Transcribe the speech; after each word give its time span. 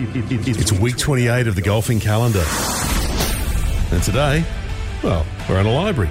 It's 0.00 0.70
week 0.70 0.96
28 0.96 1.48
of 1.48 1.56
the 1.56 1.60
golfing 1.60 1.98
calendar. 1.98 2.44
And 3.92 4.00
today, 4.00 4.44
well, 5.02 5.26
we're 5.48 5.58
in 5.58 5.66
a 5.66 5.72
library. 5.72 6.10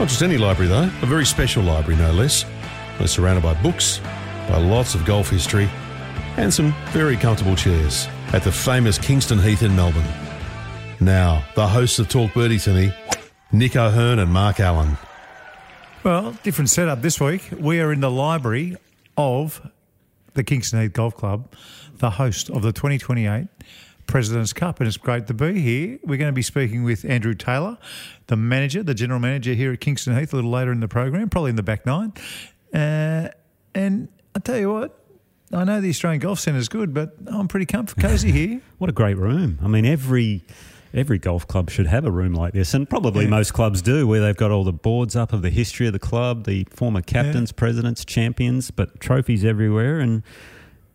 Not 0.00 0.08
just 0.08 0.20
any 0.20 0.36
library, 0.36 0.68
though, 0.68 0.90
a 1.02 1.06
very 1.06 1.24
special 1.24 1.62
library, 1.62 1.96
no 1.96 2.10
less. 2.10 2.44
We're 2.98 3.06
surrounded 3.06 3.44
by 3.44 3.54
books, 3.62 4.00
by 4.48 4.58
lots 4.58 4.96
of 4.96 5.04
golf 5.04 5.30
history, 5.30 5.70
and 6.36 6.52
some 6.52 6.74
very 6.88 7.16
comfortable 7.16 7.54
chairs 7.54 8.08
at 8.32 8.42
the 8.42 8.50
famous 8.50 8.98
Kingston 8.98 9.38
Heath 9.38 9.62
in 9.62 9.76
Melbourne. 9.76 10.08
Now, 10.98 11.44
the 11.54 11.68
hosts 11.68 12.00
of 12.00 12.08
Talk 12.08 12.34
Birdie 12.34 12.58
to 12.58 12.74
me, 12.74 12.92
Nick 13.52 13.76
O'Hern 13.76 14.18
and 14.18 14.32
Mark 14.32 14.58
Allen. 14.58 14.98
Well, 16.02 16.32
different 16.42 16.68
setup 16.68 17.02
this 17.02 17.20
week. 17.20 17.48
We 17.56 17.80
are 17.80 17.92
in 17.92 18.00
the 18.00 18.10
library 18.10 18.76
of 19.16 19.70
the 20.34 20.42
Kingston 20.42 20.80
Heath 20.80 20.92
Golf 20.92 21.16
Club, 21.16 21.52
the 21.98 22.10
host 22.10 22.50
of 22.50 22.62
the 22.62 22.72
2028 22.72 23.46
President's 24.06 24.52
Cup, 24.52 24.80
and 24.80 24.88
it's 24.88 24.96
great 24.96 25.26
to 25.26 25.34
be 25.34 25.60
here. 25.60 25.98
We're 26.02 26.16
going 26.16 26.28
to 26.30 26.34
be 26.34 26.42
speaking 26.42 26.82
with 26.82 27.04
Andrew 27.04 27.34
Taylor, 27.34 27.76
the 28.28 28.36
manager, 28.36 28.82
the 28.82 28.94
general 28.94 29.20
manager 29.20 29.52
here 29.54 29.72
at 29.72 29.80
Kingston 29.80 30.16
Heath, 30.18 30.32
a 30.32 30.36
little 30.36 30.50
later 30.50 30.72
in 30.72 30.80
the 30.80 30.88
program, 30.88 31.28
probably 31.28 31.50
in 31.50 31.56
the 31.56 31.62
back 31.62 31.84
nine. 31.84 32.12
Uh, 32.72 33.28
and 33.74 34.08
I 34.34 34.38
tell 34.42 34.58
you 34.58 34.72
what, 34.72 34.98
I 35.52 35.64
know 35.64 35.80
the 35.80 35.90
Australian 35.90 36.20
Golf 36.20 36.38
Centre 36.40 36.58
is 36.58 36.68
good, 36.68 36.92
but 36.94 37.14
I'm 37.26 37.48
pretty 37.48 37.66
comfy, 37.66 38.00
cozy 38.00 38.32
here. 38.32 38.60
What 38.78 38.88
a 38.88 38.92
great 38.92 39.16
room. 39.16 39.58
I 39.62 39.66
mean, 39.68 39.84
every 39.84 40.44
every 40.94 41.18
golf 41.18 41.46
club 41.46 41.68
should 41.68 41.86
have 41.86 42.06
a 42.06 42.10
room 42.10 42.32
like 42.32 42.54
this, 42.54 42.72
and 42.72 42.88
probably 42.88 43.24
Yeah. 43.24 43.30
most 43.30 43.52
clubs 43.52 43.82
do, 43.82 44.06
where 44.06 44.20
they've 44.22 44.36
got 44.36 44.50
all 44.50 44.64
the 44.64 44.72
boards 44.72 45.16
up 45.16 45.32
of 45.34 45.42
the 45.42 45.50
history 45.50 45.86
of 45.86 45.92
the 45.92 45.98
club, 45.98 46.44
the 46.44 46.64
former 46.70 47.02
captains, 47.02 47.52
presidents, 47.52 48.04
champions, 48.06 48.70
but 48.70 48.98
trophies 49.00 49.44
everywhere, 49.44 50.00
and 50.00 50.22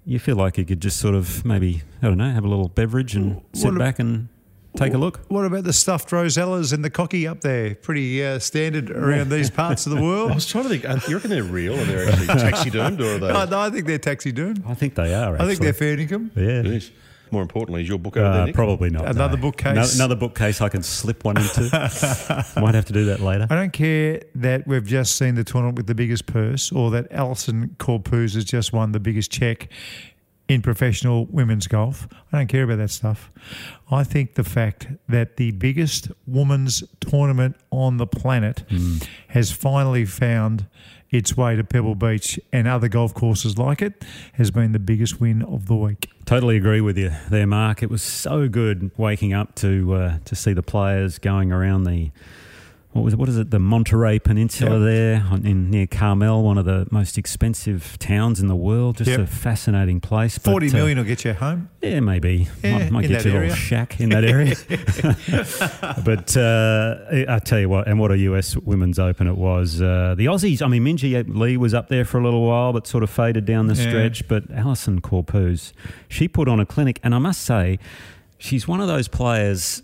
you 0.05 0.19
feel 0.19 0.35
like 0.35 0.57
you 0.57 0.65
could 0.65 0.81
just 0.81 0.97
sort 0.97 1.15
of 1.15 1.45
maybe 1.45 1.81
I 2.01 2.07
don't 2.07 2.17
know, 2.17 2.29
have 2.29 2.43
a 2.45 2.47
little 2.47 2.67
beverage 2.69 3.15
and 3.15 3.41
sit 3.53 3.65
What 3.67 3.75
a- 3.75 3.79
back 3.79 3.99
and 3.99 4.27
take 4.75 4.93
a 4.93 4.97
look. 4.97 5.19
What 5.27 5.45
about 5.45 5.63
the 5.65 5.73
stuffed 5.73 6.09
rosellas 6.09 6.73
and 6.73 6.83
the 6.83 6.89
cocky 6.89 7.27
up 7.27 7.41
there? 7.41 7.75
Pretty 7.75 8.25
uh, 8.25 8.39
standard 8.39 8.89
around 8.89 9.29
these 9.29 9.49
parts 9.51 9.85
of 9.85 9.93
the 9.95 10.01
world. 10.07 10.31
I 10.31 10.35
was 10.35 10.47
trying 10.47 10.63
to 10.63 10.69
think, 10.69 10.83
uh, 10.85 10.99
you 11.07 11.15
reckon 11.15 11.29
they're 11.29 11.43
real 11.43 11.79
or 11.79 11.83
they're 11.85 12.09
actually 12.09 12.27
taxidermed 12.27 12.99
or 12.99 13.15
are 13.15 13.19
they? 13.19 13.27
No, 13.33 13.45
no, 13.45 13.59
I 13.59 13.69
think 13.69 13.85
they're 13.85 13.99
taxidermed. 13.99 14.63
I 14.67 14.73
think 14.73 14.95
they 14.95 15.13
are. 15.13 15.39
I 15.39 15.45
think 15.45 15.59
they're 15.59 15.73
fair 15.73 15.99
income. 15.99 16.31
Yeah. 16.35 16.61
Yes. 16.63 16.89
More 17.33 17.41
importantly, 17.41 17.81
is 17.81 17.89
your 17.89 17.97
book 17.97 18.15
over 18.15 18.31
there, 18.31 18.41
Uh, 18.41 18.45
Nick? 18.45 18.55
probably 18.55 18.91
not. 18.91 19.07
Another 19.09 19.35
no. 19.37 19.41
bookcase. 19.41 19.75
No- 19.97 20.03
another 20.05 20.15
bookcase 20.15 20.61
I 20.61 20.69
can 20.69 20.83
slip 20.83 21.23
one 21.25 21.35
into. 21.37 21.61
Might 22.61 22.75
have 22.75 22.85
to 22.85 22.93
do 22.93 23.05
that 23.05 23.21
later. 23.21 23.47
I 23.49 23.55
don't 23.55 23.73
care 23.73 24.21
that 24.35 24.67
we've 24.67 24.85
just 24.85 25.15
seen 25.15 25.33
the 25.33 25.43
tournament 25.43 25.77
with 25.77 25.87
the 25.87 25.95
biggest 25.95 26.27
purse 26.27 26.71
or 26.71 26.91
that 26.91 27.09
Allisen 27.11 27.75
Corpuz 27.77 28.35
has 28.35 28.45
just 28.45 28.71
won 28.71 28.91
the 28.91 28.99
biggest 28.99 29.31
check 29.31 29.67
in 30.47 30.61
professional 30.61 31.25
women's 31.25 31.65
golf. 31.67 32.07
I 32.31 32.37
don't 32.37 32.47
care 32.47 32.63
about 32.63 32.77
that 32.77 32.91
stuff. 32.91 33.31
I 33.89 34.03
think 34.03 34.35
the 34.35 34.43
fact 34.43 34.87
that 35.09 35.37
the 35.37 35.51
biggest 35.51 36.11
women's 36.27 36.83
tournament 36.99 37.55
on 37.71 37.97
the 37.97 38.05
planet 38.05 38.63
has 39.29 39.51
finally 39.51 40.05
found 40.05 40.67
its 41.13 41.37
way 41.37 41.55
to 41.55 41.63
Pebble 41.63 41.95
Beach 41.95 42.39
and 42.51 42.67
other 42.67 42.89
golf 42.89 43.13
courses 43.13 43.57
like 43.57 43.81
it 43.81 44.03
has 44.33 44.49
been 44.49 44.71
the 44.71 44.79
biggest 44.79 45.21
win 45.21 45.43
of 45.43 45.67
the 45.67 45.75
week. 45.75 46.09
Totally 46.25 46.57
agree 46.57 46.81
with 46.81 46.97
you 46.97 47.11
there, 47.29 47.45
Mark. 47.45 47.83
It 47.83 47.89
was 47.89 48.01
so 48.01 48.49
good 48.49 48.91
waking 48.97 49.31
up 49.31 49.53
to 49.55 49.93
uh, 49.93 50.17
to 50.25 50.35
see 50.35 50.53
the 50.53 50.63
players 50.63 51.19
going 51.19 51.51
around 51.51 51.83
the 51.83 52.09
what 52.93 53.03
was 53.03 53.13
it? 53.13 53.19
What 53.19 53.27
is 53.29 53.37
it? 53.37 53.49
The 53.51 53.59
Monterey 53.59 54.19
Peninsula 54.19 54.77
Yep. 54.77 54.81
there 54.85 55.25
on, 55.31 55.45
in 55.45 55.69
near 55.69 55.87
Carmel, 55.87 56.43
one 56.43 56.57
of 56.57 56.65
the 56.65 56.87
most 56.91 57.17
expensive 57.17 57.97
towns 57.99 58.39
in 58.39 58.47
the 58.47 58.55
world. 58.55 58.97
Just 58.97 59.09
Yep. 59.11 59.19
a 59.21 59.27
fascinating 59.27 59.99
place. 59.99 60.37
but, 60.37 60.51
Forty 60.51 60.69
uh, 60.69 60.85
will 60.85 61.03
get 61.03 61.25
you 61.25 61.33
home. 61.33 61.69
yeah, 61.81 61.99
maybe. 61.99 62.47
Yeah, 62.63 62.77
might 62.77 62.91
might 62.91 63.07
get 63.07 63.25
you 63.25 63.31
a 63.31 63.33
little 63.33 63.55
shack 63.55 63.99
in 63.99 64.09
that 64.09 64.23
area. 64.23 64.55
but 66.05 66.37
uh, 66.37 66.97
I 67.27 67.39
tell 67.39 67.59
you 67.59 67.69
what, 67.69 67.87
and 67.87 67.99
what 67.99 68.11
a 68.11 68.17
US 68.19 68.55
Women's 68.57 68.99
Open 68.99 69.27
it 69.27 69.37
was. 69.37 69.81
Uh, 69.81 70.15
the 70.17 70.25
Aussies, 70.27 70.61
I 70.61 70.67
mean, 70.67 70.83
Minji 70.83 71.23
Lee 71.27 71.57
was 71.57 71.73
up 71.73 71.89
there 71.89 72.05
for 72.05 72.19
a 72.19 72.23
little 72.23 72.45
while, 72.45 72.73
but 72.73 72.87
sort 72.87 73.03
of 73.03 73.09
faded 73.09 73.45
down 73.45 73.67
the 73.67 73.73
Yeah. 73.75 73.89
stretch. 73.89 74.27
But 74.27 74.49
Allisen 74.51 74.99
Corpuz, 75.01 75.73
she 76.07 76.27
put 76.27 76.47
on 76.47 76.59
a 76.59 76.65
clinic, 76.65 76.99
and 77.03 77.13
I 77.15 77.19
must 77.19 77.41
say, 77.41 77.79
she's 78.37 78.67
one 78.67 78.79
of 78.81 78.87
those 78.87 79.07
players. 79.07 79.81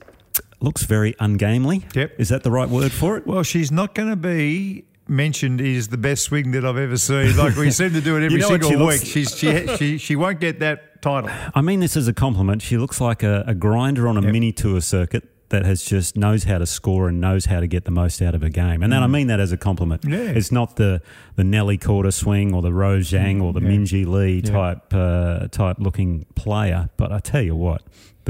Looks 0.61 0.83
very 0.83 1.15
ungamely. 1.19 1.85
Yep. 1.95 2.15
Is 2.19 2.29
that 2.29 2.43
the 2.43 2.51
right 2.51 2.67
word 2.69 2.91
for 2.91 3.15
it? 3.17 3.25
Well, 3.25 3.43
she's 3.43 3.71
not 3.71 3.95
going 3.95 4.09
to 4.09 4.15
be 4.17 4.85
mentioned 5.07 5.59
as 5.61 5.87
the 5.87 5.97
best 5.97 6.23
swing 6.23 6.51
that 6.51 6.65
I've 6.65 6.77
ever 6.77 6.97
seen. 6.97 7.35
Like 7.37 7.55
we 7.55 7.71
seem 7.71 7.93
to 7.93 8.01
do 8.01 8.17
it 8.17 8.23
every 8.25 8.39
know 8.39 8.47
single 8.49 8.69
she 8.69 8.75
week. 8.75 9.01
She's 9.05 9.35
she, 9.35 9.67
she 9.77 9.97
she 9.97 10.15
won't 10.15 10.39
get 10.39 10.59
that 10.59 11.01
title. 11.01 11.29
I 11.55 11.61
mean 11.61 11.79
this 11.79 11.95
as 11.97 12.07
a 12.07 12.13
compliment. 12.13 12.61
She 12.61 12.77
looks 12.77 12.99
like 13.01 13.23
a, 13.23 13.43
a 13.47 13.55
grinder 13.55 14.07
on 14.07 14.17
a 14.17 14.21
Yep. 14.21 14.31
mini 14.33 14.51
tour 14.51 14.81
circuit 14.81 15.23
that 15.49 15.65
has 15.65 15.83
just 15.83 16.15
knows 16.15 16.43
how 16.43 16.59
to 16.59 16.65
score 16.67 17.07
and 17.09 17.19
knows 17.19 17.45
how 17.45 17.59
to 17.59 17.65
get 17.65 17.85
the 17.85 17.89
most 17.91 18.21
out 18.21 18.35
of 18.35 18.43
a 18.43 18.51
game. 18.51 18.83
And 18.83 18.93
then 18.93 19.01
I 19.01 19.07
mean 19.07 19.25
that 19.27 19.39
as 19.39 19.51
a 19.51 19.57
compliment. 19.57 20.03
Mm. 20.03 20.11
Yeah. 20.11 20.31
It's 20.37 20.51
not 20.51 20.75
the 20.75 21.01
the 21.37 21.43
Nelly 21.43 21.77
Korda 21.79 22.13
swing 22.13 22.53
or 22.53 22.61
the 22.61 22.71
Rose 22.73 23.09
Zhang 23.09 23.41
or 23.41 23.51
the 23.53 23.61
Minji 23.61 24.05
Lee 24.05 24.41
Yeah. 24.45 24.51
type 24.51 24.93
uh, 24.93 25.47
type 25.47 25.77
looking 25.79 26.25
player. 26.35 26.89
But 26.97 27.11
I 27.11 27.17
tell 27.19 27.41
you 27.41 27.55
what, 27.55 27.81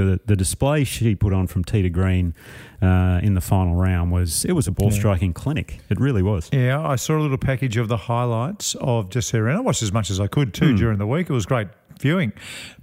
the 0.06 0.20
the 0.26 0.36
display 0.36 0.84
she 0.84 1.16
put 1.16 1.34
on 1.34 1.48
from 1.48 1.64
to 1.64 1.90
green 1.90 2.34
uh, 2.82 3.20
in 3.22 3.34
the 3.34 3.42
final 3.42 3.76
round 3.76 4.12
was 4.12 4.46
it 4.46 4.54
was 4.54 4.68
a 4.68 4.72
ball 4.72 4.92
striking 4.92 5.34
clinic. 5.34 5.80
It 5.90 6.00
really 6.00 6.24
was. 6.24 6.50
Yeah, 6.52 6.86
I 6.86 6.96
saw 6.96 7.18
a 7.18 7.22
little 7.22 7.38
package 7.38 7.78
of 7.78 7.88
the 7.88 7.98
highlights 7.98 8.76
of 8.76 9.10
just 9.10 9.32
her 9.32 9.48
and 9.48 9.58
I 9.58 9.62
watched 9.62 9.84
as 9.84 9.92
much 9.92 10.10
as 10.10 10.20
I 10.20 10.28
could 10.28 10.54
too 10.54 10.76
during 10.76 10.98
the 10.98 11.08
week. 11.08 11.30
It 11.30 11.34
was 11.34 11.46
great 11.46 11.68
viewing, 12.00 12.34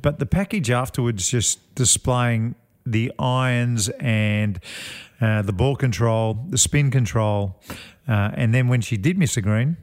but 0.03 0.19
the 0.19 0.27
package 0.27 0.71
afterwards 0.71 1.31
just 1.31 1.75
displaying 1.75 2.55
the 2.85 3.13
irons 3.19 3.89
and 3.99 4.61
uh, 5.21 5.43
the 5.43 5.53
ball 5.53 5.75
control, 5.75 6.47
the 6.51 6.59
spin 6.59 6.91
control, 6.91 7.61
uh, 8.07 8.31
and 8.35 8.55
then 8.55 8.69
when 8.69 8.81
she 8.81 8.97
did 8.97 9.19
miss 9.19 9.37
a 9.37 9.41
green, 9.41 9.77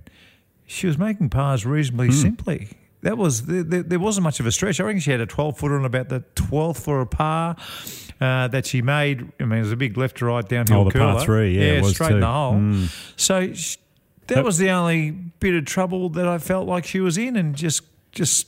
she 0.65 0.87
was 0.87 0.97
making 0.97 1.29
pars 1.29 1.65
reasonably 1.65 2.11
simply. 2.11 2.69
That 3.03 3.17
was 3.17 3.43
there, 3.45 3.63
there, 3.63 3.99
wasn't 3.99 4.23
much 4.23 4.39
of 4.39 4.45
a 4.45 4.51
stretch. 4.51 4.79
I 4.79 4.83
reckon 4.83 4.99
she 5.01 5.11
had 5.11 5.21
a 5.21 5.25
12 5.25 5.57
footer 5.57 5.77
on 5.77 5.85
about 5.85 6.09
the 6.09 6.23
12th 6.35 6.77
for 6.81 7.01
a 7.01 7.05
par 7.05 7.55
uh, 8.21 8.47
that 8.47 8.65
she 8.65 8.81
made. 8.81 9.31
I 9.39 9.45
mean, 9.45 9.59
it 9.59 9.61
was 9.63 9.71
a 9.71 9.75
big 9.77 9.97
left 9.97 10.17
to 10.17 10.25
right 10.25 10.47
downhill 10.47 10.81
Oh, 10.81 10.83
the 10.89 10.97
par 10.97 11.21
three, 11.21 11.57
yeah, 11.59 11.81
was 11.81 11.91
straight 11.91 12.13
in 12.13 12.19
the 12.21 12.25
too. 12.25 12.31
hole. 12.31 12.87
So 13.15 13.53
sh- 13.53 13.77
that 14.27 14.43
was 14.43 14.57
the 14.57 14.69
only 14.69 15.11
bit 15.11 15.53
of 15.53 15.65
trouble 15.65 16.09
that 16.09 16.27
I 16.27 16.37
felt 16.37 16.67
like 16.67 16.85
she 16.85 16.99
was 17.01 17.17
in, 17.17 17.35
and 17.35 17.55
just 17.55 17.83
just 18.13 18.47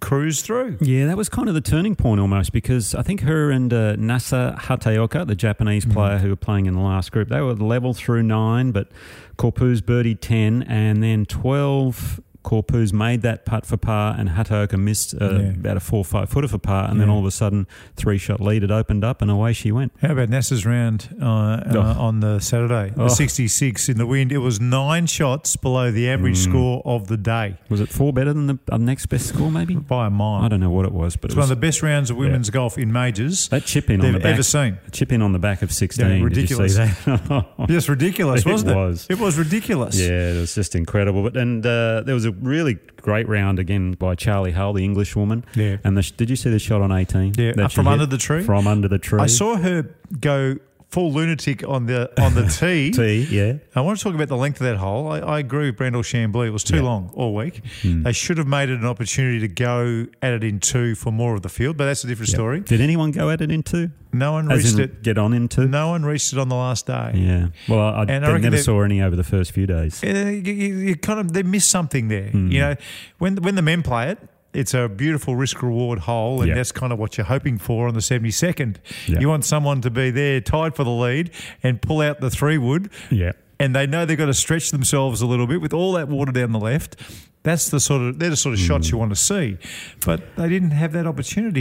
cruise 0.00 0.40
through. 0.40 0.78
Yeah, 0.80 1.06
that 1.08 1.18
was 1.18 1.28
kind 1.28 1.46
of 1.46 1.54
the 1.54 1.60
turning 1.60 1.94
point 1.94 2.20
almost 2.22 2.52
because 2.54 2.94
I 2.94 3.02
think 3.02 3.20
her 3.20 3.50
and 3.50 3.70
uh, 3.70 3.96
Nasa 3.96 4.58
Hataoka, 4.58 5.26
the 5.26 5.34
Japanese 5.34 5.84
Mm-hmm. 5.84 5.92
player 5.92 6.16
who 6.18 6.30
were 6.30 6.36
playing 6.36 6.64
in 6.64 6.74
the 6.74 6.80
last 6.80 7.12
group, 7.12 7.28
they 7.28 7.42
were 7.42 7.52
level 7.52 7.92
through 7.92 8.22
nine, 8.22 8.70
but 8.72 8.88
Corpuz 9.36 9.82
birdied 9.82 10.20
10 10.22 10.62
and 10.62 11.02
then 11.02 11.26
12. 11.26 12.18
Corpuz 12.42 12.92
made 12.92 13.22
that 13.22 13.44
putt 13.44 13.66
for 13.66 13.76
par 13.76 14.14
and 14.18 14.30
Hataoka 14.30 14.78
missed 14.78 15.14
uh, 15.20 15.30
Yeah. 15.30 15.38
about 15.50 15.76
a 15.76 15.80
four 15.80 15.98
or 15.98 16.04
five 16.04 16.28
footer 16.30 16.48
for 16.48 16.58
par. 16.58 16.90
And 16.90 17.00
then 17.00 17.10
all 17.10 17.18
of 17.20 17.26
a 17.26 17.30
sudden, 17.30 17.66
three 17.96 18.16
shot 18.18 18.40
lead 18.40 18.62
had 18.62 18.70
opened 18.70 19.04
up 19.04 19.20
and 19.20 19.30
away 19.30 19.52
she 19.52 19.70
went. 19.72 19.92
How 20.00 20.12
about 20.12 20.28
Nasa's 20.30 20.64
round 20.64 21.08
uh, 21.20 21.24
uh, 21.26 21.94
on 21.98 22.20
the 22.20 22.38
Saturday? 22.40 22.92
Oh. 22.96 23.04
The 23.04 23.08
66 23.10 23.88
in 23.88 23.98
the 23.98 24.06
wind. 24.06 24.32
It 24.32 24.38
was 24.38 24.60
nine 24.60 25.06
shots 25.06 25.56
below 25.56 25.90
the 25.90 26.08
average 26.08 26.38
Mm. 26.38 26.48
score 26.50 26.82
of 26.84 27.08
the 27.08 27.16
day 27.16 27.56
Was 27.68 27.80
it 27.80 27.88
four 27.90 28.12
better 28.12 28.32
than 28.32 28.46
the 28.46 28.58
uh, 28.70 28.76
next 28.78 29.06
best 29.06 29.26
score, 29.28 29.50
maybe? 29.50 29.74
by 29.76 30.06
a 30.06 30.10
mile. 30.10 30.42
I 30.44 30.48
don't 30.48 30.60
know 30.60 30.70
what 30.70 30.86
it 30.86 30.92
was, 30.92 31.16
but 31.16 31.26
It's 31.30 31.34
it 31.34 31.38
one 31.38 31.44
of 31.44 31.48
the 31.50 31.56
best 31.56 31.82
rounds 31.82 32.10
of 32.10 32.16
women's 32.16 32.48
golf 32.50 32.78
in 32.78 32.92
majors 32.92 33.48
that 33.48 33.64
chip 33.64 33.90
in 33.90 34.00
on 34.04 34.12
the 34.12 34.18
back. 34.18 34.32
ever 34.34 34.42
seen. 34.42 34.78
Chip 34.92 35.12
in 35.12 35.20
on 35.22 35.32
the 35.32 35.38
back 35.38 35.62
of 35.62 35.72
16. 35.72 36.04
Yeah, 36.04 36.08
Did 36.12 36.18
you 36.18 36.24
ridiculous. 36.24 36.76
see 36.76 36.84
that? 36.84 37.46
Just 37.68 37.88
ridiculous, 37.88 38.44
wasn't 38.46 38.70
it? 38.72 38.76
was. 38.76 39.06
It 39.10 39.18
was 39.18 39.38
ridiculous. 39.38 39.98
Yeah, 40.00 40.32
it 40.32 40.40
was 40.40 40.54
just 40.54 40.74
incredible. 40.74 41.22
But 41.22 41.36
and 41.36 41.64
uh, 41.66 42.02
there 42.04 42.14
was 42.14 42.24
a 42.24 42.29
really 42.32 42.78
great 42.96 43.28
round 43.28 43.58
again 43.58 43.92
by 43.92 44.14
Charlie 44.14 44.52
Hull, 44.52 44.72
the 44.72 44.84
Englishwoman. 44.84 45.44
Yeah. 45.54 45.78
And 45.84 45.96
the, 45.96 46.02
did 46.16 46.30
you 46.30 46.36
see 46.36 46.50
the 46.50 46.58
shot 46.58 46.82
on 46.82 46.92
eighteen? 46.92 47.34
Yeah, 47.36 47.52
uh, 47.58 47.68
from 47.68 47.86
hit? 47.86 47.92
under 47.92 48.06
the 48.06 48.18
tree? 48.18 48.42
From 48.42 48.66
under 48.66 48.88
the 48.88 48.98
tree. 48.98 49.20
I 49.20 49.26
saw 49.26 49.56
her 49.56 49.94
go 50.20 50.56
full 50.90 51.12
lunatic 51.12 51.66
on 51.68 51.86
the 51.86 52.10
on 52.20 52.34
the 52.34 52.46
tee. 52.60 52.90
T, 52.90 53.26
yeah. 53.30 53.54
I 53.74 53.80
want 53.80 53.98
to 53.98 54.04
talk 54.04 54.14
about 54.14 54.28
the 54.28 54.36
length 54.36 54.60
of 54.60 54.66
that 54.66 54.76
hole. 54.76 55.08
I, 55.12 55.18
I 55.20 55.38
agree 55.38 55.70
with 55.70 55.78
Brandel 55.78 56.02
Chamblee. 56.02 56.48
It 56.48 56.50
was 56.50 56.64
too 56.64 56.76
Yeah. 56.76 56.82
Long 56.82 57.10
all 57.14 57.34
week. 57.34 57.62
They 57.84 58.12
should 58.12 58.38
have 58.38 58.46
made 58.48 58.68
it 58.70 58.80
an 58.80 58.86
opportunity 58.86 59.38
to 59.40 59.48
go 59.48 60.06
at 60.22 60.32
it 60.32 60.42
in 60.44 60.58
two 60.60 60.94
for 60.94 61.12
more 61.12 61.34
of 61.34 61.42
the 61.42 61.48
field, 61.48 61.76
but 61.76 61.84
that's 61.86 62.02
a 62.04 62.06
different 62.06 62.30
story. 62.30 62.60
Did 62.60 62.80
anyone 62.80 63.10
go 63.12 63.30
at 63.30 63.40
it 63.40 63.50
in 63.50 63.62
two? 63.62 63.90
No 64.12 64.32
one 64.32 64.50
As 64.50 64.64
reached 64.64 64.78
it. 64.80 65.02
get 65.04 65.18
on 65.18 65.32
into? 65.32 65.66
No 65.68 65.88
one 65.90 66.04
reached 66.04 66.32
it 66.32 66.38
on 66.40 66.48
the 66.48 66.56
last 66.56 66.86
day. 66.86 67.12
Yeah. 67.14 67.48
Well, 67.68 67.78
I, 67.78 68.02
And 68.08 68.26
I 68.26 68.38
never 68.38 68.58
saw 68.58 68.82
any 68.82 69.00
over 69.00 69.14
the 69.14 69.22
first 69.22 69.52
few 69.52 69.66
days. 69.68 70.02
Uh, 70.02 70.08
you, 70.08 70.52
you, 70.52 70.96
kind 70.96 71.20
of 71.20 71.32
they 71.32 71.44
missed 71.44 71.68
something 71.70 72.08
there. 72.08 72.30
Hmm. 72.30 72.50
You 72.50 72.58
know, 72.60 72.74
when 73.18 73.36
when 73.36 73.54
the 73.54 73.62
men 73.62 73.82
play 73.84 74.10
it, 74.10 74.18
it's 74.52 74.74
a 74.74 74.88
beautiful 74.88 75.36
risk 75.36 75.62
reward 75.62 76.00
hole, 76.00 76.40
and 76.40 76.48
Yeah. 76.48 76.54
that's 76.56 76.72
kind 76.72 76.92
of 76.92 76.98
what 76.98 77.16
you're 77.16 77.26
hoping 77.26 77.58
for 77.58 77.88
on 77.88 77.94
the 77.94 78.00
72nd. 78.00 78.76
Yeah. 79.06 79.20
You 79.20 79.28
want 79.28 79.44
someone 79.44 79.80
to 79.82 79.90
be 79.90 80.10
there 80.10 80.40
tied 80.40 80.74
for 80.74 80.84
the 80.84 80.90
lead 80.90 81.30
and 81.62 81.80
pull 81.80 82.00
out 82.00 82.20
the 82.20 82.30
three 82.30 82.58
wood. 82.58 82.90
Yeah. 83.10 83.32
and 83.58 83.76
they 83.76 83.86
know 83.86 84.06
they've 84.06 84.16
got 84.16 84.24
to 84.24 84.32
stretch 84.32 84.70
themselves 84.70 85.20
a 85.20 85.26
little 85.26 85.46
bit 85.46 85.60
with 85.60 85.74
all 85.74 85.92
that 85.92 86.08
water 86.08 86.32
down 86.32 86.50
the 86.52 86.58
left. 86.58 86.96
That's 87.42 87.68
the 87.70 87.78
sort 87.80 88.00
of 88.02 88.18
they're 88.18 88.30
the 88.30 88.36
sort 88.36 88.54
of 88.54 88.58
shots 88.58 88.88
mm. 88.88 88.92
you 88.92 88.98
want 88.98 89.10
to 89.12 89.16
see, 89.16 89.58
but 90.04 90.34
they 90.36 90.48
didn't 90.48 90.70
have 90.72 90.92
that 90.92 91.06
opportunity. 91.06 91.60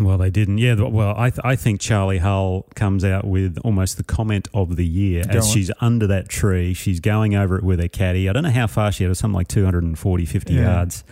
Well, 0.00 0.16
they 0.18 0.30
didn't. 0.30 0.56
Yeah. 0.58 0.74
Well, 0.74 1.14
I, 1.16 1.30
th- 1.30 1.40
I 1.44 1.54
think 1.56 1.80
Charlie 1.80 2.18
Hull 2.18 2.66
comes 2.74 3.04
out 3.04 3.26
with 3.26 3.58
almost 3.64 3.96
the 3.98 4.04
comment 4.04 4.48
of 4.54 4.76
the 4.76 4.86
year 4.86 5.22
Go 5.24 5.38
as 5.38 5.46
on. 5.46 5.52
she's 5.52 5.70
under 5.80 6.06
that 6.08 6.28
tree. 6.28 6.72
She's 6.74 7.00
going 7.00 7.34
over 7.34 7.56
it 7.58 7.62
with 7.64 7.78
her 7.80 7.88
caddy. 7.88 8.28
I 8.28 8.32
don't 8.34 8.42
know 8.42 8.50
how 8.50 8.66
far 8.66 8.90
she 8.92 9.04
had. 9.04 9.08
It 9.08 9.10
was 9.10 9.18
something 9.18 9.36
like 9.36 9.48
240, 9.48 10.24
50 10.26 10.52
Yeah. 10.54 10.60
yards. 10.62 11.04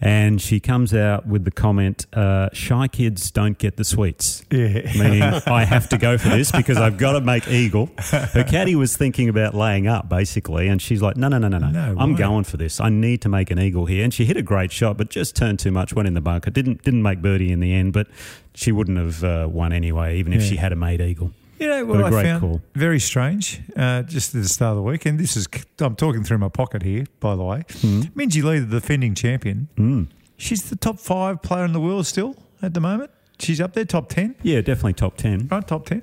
And 0.00 0.40
she 0.42 0.60
comes 0.60 0.92
out 0.92 1.26
with 1.26 1.44
the 1.44 1.50
comment, 1.50 2.06
uh, 2.12 2.50
shy 2.52 2.86
kids 2.88 3.30
don't 3.30 3.56
get 3.56 3.76
the 3.76 3.84
sweets. 3.84 4.44
Yeah. 4.50 4.92
Meaning, 4.94 5.22
I 5.46 5.64
have 5.64 5.88
to 5.90 5.98
go 5.98 6.18
for 6.18 6.28
this 6.28 6.52
because 6.52 6.76
I've 6.76 6.98
got 6.98 7.12
to 7.12 7.20
make 7.20 7.48
eagle. 7.48 7.88
Her 8.10 8.44
caddy 8.44 8.74
was 8.74 8.96
thinking 8.96 9.28
about 9.28 9.54
laying 9.54 9.86
up, 9.86 10.08
basically. 10.08 10.68
And 10.68 10.82
she's 10.82 11.00
like, 11.00 11.16
no, 11.16 11.28
no, 11.28 11.38
no, 11.38 11.48
no, 11.48 11.58
no. 11.58 11.70
No 11.70 11.96
I'm 11.98 12.14
going 12.14 12.44
for 12.44 12.58
this. 12.58 12.78
I 12.78 12.90
need 12.90 13.22
to 13.22 13.28
make 13.28 13.50
an 13.50 13.58
eagle 13.58 13.86
here. 13.86 14.04
And 14.04 14.12
she 14.12 14.26
hit 14.26 14.36
a 14.36 14.42
great 14.42 14.70
shot, 14.70 14.98
but 14.98 15.08
just 15.08 15.34
turned 15.34 15.58
too 15.58 15.70
much, 15.70 15.94
went 15.94 16.08
in 16.08 16.14
the 16.14 16.20
bunker. 16.20 16.50
Didn't, 16.50 16.82
didn't 16.84 17.02
make 17.02 17.22
birdie 17.22 17.50
in 17.50 17.60
the 17.60 17.72
end, 17.72 17.92
but 17.94 18.06
she 18.54 18.72
wouldn't 18.72 18.98
have 18.98 19.24
uh, 19.24 19.48
won 19.50 19.72
anyway, 19.72 20.18
even 20.18 20.32
if 20.32 20.42
she 20.42 20.56
had 20.56 20.72
a 20.72 20.76
made 20.76 21.00
eagle. 21.00 21.32
You 21.58 21.68
know 21.68 21.84
what 21.86 22.04
I 22.12 22.22
found 22.22 22.40
call. 22.40 22.60
very 22.74 23.00
strange, 23.00 23.60
uh, 23.76 24.02
just 24.02 24.34
at 24.34 24.42
the 24.42 24.48
start 24.48 24.70
of 24.72 24.76
the 24.76 24.82
week, 24.82 25.06
and 25.06 25.18
this 25.18 25.36
is 25.36 25.46
I'm 25.80 25.96
talking 25.96 26.22
through 26.22 26.38
my 26.38 26.48
pocket 26.48 26.82
here, 26.82 27.06
by 27.20 27.34
the 27.36 27.42
way. 27.42 27.64
Hmm. 27.80 28.00
Minji 28.14 28.42
Lee, 28.42 28.58
the 28.58 28.80
defending 28.80 29.14
champion, 29.14 30.08
she's 30.36 30.68
the 30.68 30.76
top 30.76 30.98
five 30.98 31.40
player 31.42 31.64
in 31.64 31.72
the 31.72 31.80
world 31.80 32.06
still 32.06 32.36
at 32.62 32.74
the 32.74 32.80
moment. 32.80 33.10
She's 33.38 33.60
up 33.60 33.72
there, 33.74 33.84
top 33.84 34.08
ten, 34.08 34.34
Yeah, 34.42 34.60
definitely 34.60 34.94
top 34.94 35.16
10. 35.16 35.48
right? 35.50 35.66
Top 35.66 35.86
ten. 35.86 36.02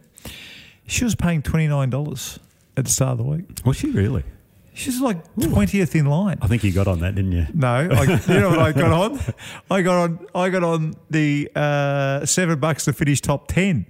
She 0.87 1.03
was 1.03 1.15
paying 1.15 1.41
twenty 1.41 1.67
nine 1.67 1.89
dollars 1.89 2.39
at 2.77 2.85
the 2.85 2.91
start 2.91 3.13
of 3.13 3.17
the 3.19 3.23
week. 3.23 3.45
Was 3.65 3.77
she 3.77 3.89
really? 3.91 4.23
She's 4.75 4.99
like 4.99 5.17
twentieth 5.39 5.95
in 5.95 6.07
line. 6.07 6.39
I 6.41 6.47
think 6.47 6.63
you 6.63 6.71
got 6.71 6.87
on 6.87 6.99
that, 7.01 7.13
didn't 7.15 7.31
you? 7.31 7.45
No, 7.53 7.67
I, 7.67 8.03
you 8.03 8.17
know 8.39 8.49
what 8.49 8.59
I 8.59 8.71
got 8.71 8.91
on? 8.91 9.19
I 9.69 9.81
got 9.83 9.95
on. 10.03 10.19
I 10.33 10.49
got 10.49 10.63
on 10.63 10.95
the 11.11 11.49
uh, 11.55 12.25
seven 12.25 12.59
bucks 12.59 12.85
to 12.85 12.93
finish 12.93 13.21
top 13.21 13.47
ten, 13.47 13.85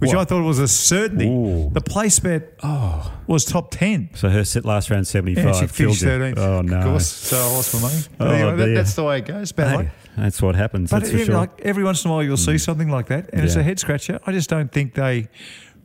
which 0.00 0.08
What? 0.08 0.18
I 0.18 0.24
thought 0.24 0.42
was 0.42 0.58
a 0.58 0.66
certainty. 0.68 1.28
Ooh. 1.28 1.70
The 1.72 1.80
place 1.80 2.18
bet 2.18 2.54
oh. 2.62 3.12
was 3.26 3.44
top 3.44 3.70
ten. 3.70 4.10
So 4.14 4.28
her 4.28 4.44
sit 4.44 4.64
last 4.64 4.90
round 4.90 5.06
75 5.06 5.44
Yeah, 5.44 5.52
she 5.52 5.66
finished 5.68 6.02
thirteenth. 6.02 6.38
Oh, 6.38 6.62
no. 6.62 6.78
Of 6.78 6.84
course, 6.84 7.06
so 7.06 7.36
I 7.38 7.46
lost 7.52 7.74
my 7.74 7.80
money. 7.82 8.00
But 8.18 8.26
Oh, 8.26 8.30
anyway, 8.32 8.56
that, 8.56 8.64
dear. 8.66 8.74
that's 8.74 8.94
the 8.94 9.04
way 9.04 9.18
it 9.18 9.26
goes. 9.26 9.52
Bad 9.52 9.76
luck. 9.76 9.84
Hey, 9.86 9.92
that's 10.16 10.42
what 10.42 10.56
happens. 10.56 10.90
But 10.90 10.98
that's 11.00 11.10
for 11.10 11.16
even 11.16 11.26
sure. 11.26 11.36
Like 11.36 11.60
every 11.60 11.84
once 11.84 12.04
in 12.04 12.10
a 12.10 12.14
while, 12.14 12.22
you'll 12.24 12.36
see 12.36 12.58
something 12.58 12.88
like 12.90 13.06
that, 13.06 13.30
and 13.32 13.44
it's 13.44 13.54
Yeah. 13.54 13.60
a 13.60 13.64
head 13.64 13.78
scratcher. 13.78 14.18
I 14.26 14.32
just 14.32 14.50
don't 14.50 14.72
think 14.72 14.94
they 14.94 15.28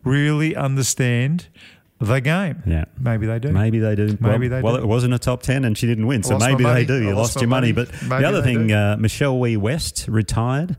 really 0.04 0.56
understand 0.56 1.48
the 2.00 2.20
game. 2.20 2.62
Yeah. 2.66 2.86
maybe 3.00 3.26
they 3.26 3.40
do. 3.40 3.52
Maybe 3.52 3.80
they 3.80 3.96
do. 3.96 4.18
Maybe 4.20 4.50
well, 4.50 4.58
they 4.58 4.62
well, 4.62 4.76
do. 4.78 4.84
it 4.84 4.86
wasn't 4.88 5.14
a 5.14 5.20
top 5.20 5.42
10 5.42 5.64
and 5.64 5.78
she 5.78 5.88
didn't 5.88 6.08
win. 6.08 6.24
So 6.24 6.34
lost 6.34 6.42
my 6.42 6.52
maybe 6.52 6.64
money. 6.64 6.80
they 6.82 6.86
do. 6.86 6.94
I 6.96 7.10
You 7.10 7.16
lost 7.16 7.18
lost 7.18 7.36
my 7.38 7.42
your 7.44 7.50
money. 7.50 7.72
money. 7.74 7.88
But 7.90 8.02
Maybe 8.10 8.22
the 8.22 8.28
other 8.28 8.42
they 8.42 8.54
thing, 8.54 8.68
do. 8.68 8.76
uh, 8.76 8.98
Michelle 9.00 9.40
Wie 9.40 9.56
West 9.58 10.06
retired. 10.10 10.78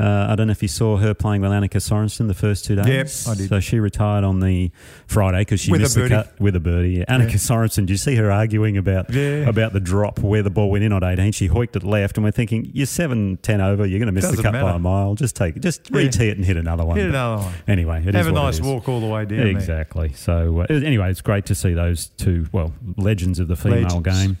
Uh, 0.00 0.28
I 0.30 0.34
don't 0.34 0.46
know 0.46 0.52
if 0.52 0.62
you 0.62 0.68
saw 0.68 0.96
her 0.96 1.12
playing 1.12 1.42
with 1.42 1.50
Annika 1.50 1.76
Sorenstam 1.76 2.26
the 2.26 2.32
first 2.34 2.64
two 2.64 2.74
days. 2.74 2.86
Yep, 3.26 3.34
I 3.34 3.36
did. 3.38 3.48
So 3.50 3.60
she 3.60 3.78
retired 3.80 4.24
on 4.24 4.40
the 4.40 4.70
Friday 5.06 5.40
because 5.40 5.60
she 5.60 5.70
With 5.70 5.82
missed 5.82 5.94
the 5.96 6.08
cut 6.08 6.40
with 6.40 6.56
a 6.56 6.60
birdie. 6.60 6.92
Yeah. 6.98 7.04
Annika 7.04 7.32
Yeah. 7.32 7.36
Sorenstam, 7.36 7.84
do 7.84 7.92
you 7.92 7.98
see 7.98 8.16
her 8.16 8.30
arguing 8.30 8.78
about 8.78 9.12
Yeah. 9.12 9.46
about 9.48 9.74
the 9.74 9.80
drop 9.80 10.18
where 10.20 10.42
the 10.42 10.48
ball 10.48 10.70
went 10.70 10.84
in 10.84 10.92
on 10.94 11.04
18? 11.04 11.32
She 11.32 11.48
hoiked 11.50 11.76
it 11.76 11.84
left, 11.84 12.16
and 12.16 12.24
we're 12.24 12.30
thinking, 12.30 12.70
you're 12.72 12.86
7 12.86 13.38
10 13.42 13.60
over, 13.60 13.84
you're 13.84 13.98
going 13.98 14.06
to 14.06 14.12
miss 14.12 14.24
the 14.24 14.36
Doesn't 14.36 14.52
cut 14.52 14.62
by 14.62 14.72
a 14.72 14.78
mile. 14.78 15.14
Just 15.16 15.36
take 15.36 15.56
it. 15.56 15.60
Just 15.62 15.90
Yeah. 15.90 15.98
re-tee 15.98 16.28
it 16.30 16.36
and 16.38 16.46
hit 16.46 16.56
another 16.56 16.84
one. 16.84 16.96
Hit 16.96 17.04
But 17.04 17.10
another 17.10 17.42
one. 17.42 17.54
Anyway, 17.68 17.98
it 18.06 18.14
Have 18.14 18.22
is 18.24 18.26
a 18.28 18.32
nice 18.32 18.60
walk 18.60 18.88
all 18.88 19.00
the 19.00 19.06
way 19.06 19.26
down. 19.26 19.36
there. 19.38 19.46
Exactly. 19.48 20.12
So 20.14 20.60
uh, 20.62 20.72
anyway, 20.72 21.10
it's 21.10 21.20
great 21.20 21.44
to 21.46 21.54
see 21.54 21.74
those 21.74 22.06
two, 22.16 22.46
well, 22.52 22.72
legends 22.96 23.38
of 23.38 23.48
the 23.48 23.56
female 23.56 23.82
Legends. 24.00 24.24
game. 24.26 24.38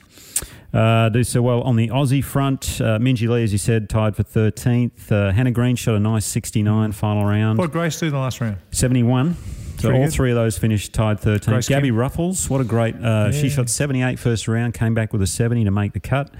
Uh, 0.72 1.08
do 1.08 1.24
so 1.24 1.42
well 1.42 1.62
on 1.62 1.76
the 1.76 1.88
Aussie 1.88 2.22
front. 2.22 2.80
Uh, 2.80 2.98
Minji 2.98 3.28
Lee, 3.28 3.42
as 3.42 3.52
you 3.52 3.58
said, 3.58 3.88
tied 3.88 4.14
for 4.14 4.22
13th. 4.22 5.10
Uh, 5.10 5.32
Hannah 5.32 5.50
Green 5.50 5.74
shot 5.76 5.94
a 5.96 6.00
nice 6.00 6.24
69 6.26 6.92
final 6.92 7.24
round, 7.24 7.58
What 7.58 7.66
did 7.66 7.72
Grace 7.72 7.98
do 7.98 8.06
in 8.06 8.12
the 8.12 8.18
last 8.18 8.40
round? 8.40 8.58
71. 8.70 9.34
So 9.34 9.88
Pretty 9.88 9.98
all 9.98 10.04
good. 10.04 10.12
three 10.12 10.30
of 10.30 10.36
those 10.36 10.58
finished 10.58 10.92
tied 10.92 11.20
13th. 11.20 11.46
Grace 11.46 11.68
Gabi. 11.68 11.90
Ruffels, 11.90 12.48
what 12.50 12.60
a 12.60 12.64
great. 12.64 12.94
Uh, 12.96 13.32
She 13.32 13.48
shot 13.48 13.68
78 13.70 14.18
first 14.18 14.46
round, 14.46 14.74
came 14.74 14.94
back 14.94 15.12
with 15.12 15.22
a 15.22 15.26
70 15.26 15.64
to 15.64 15.70
make 15.70 15.92
the 15.94 16.00
cut. 16.00 16.30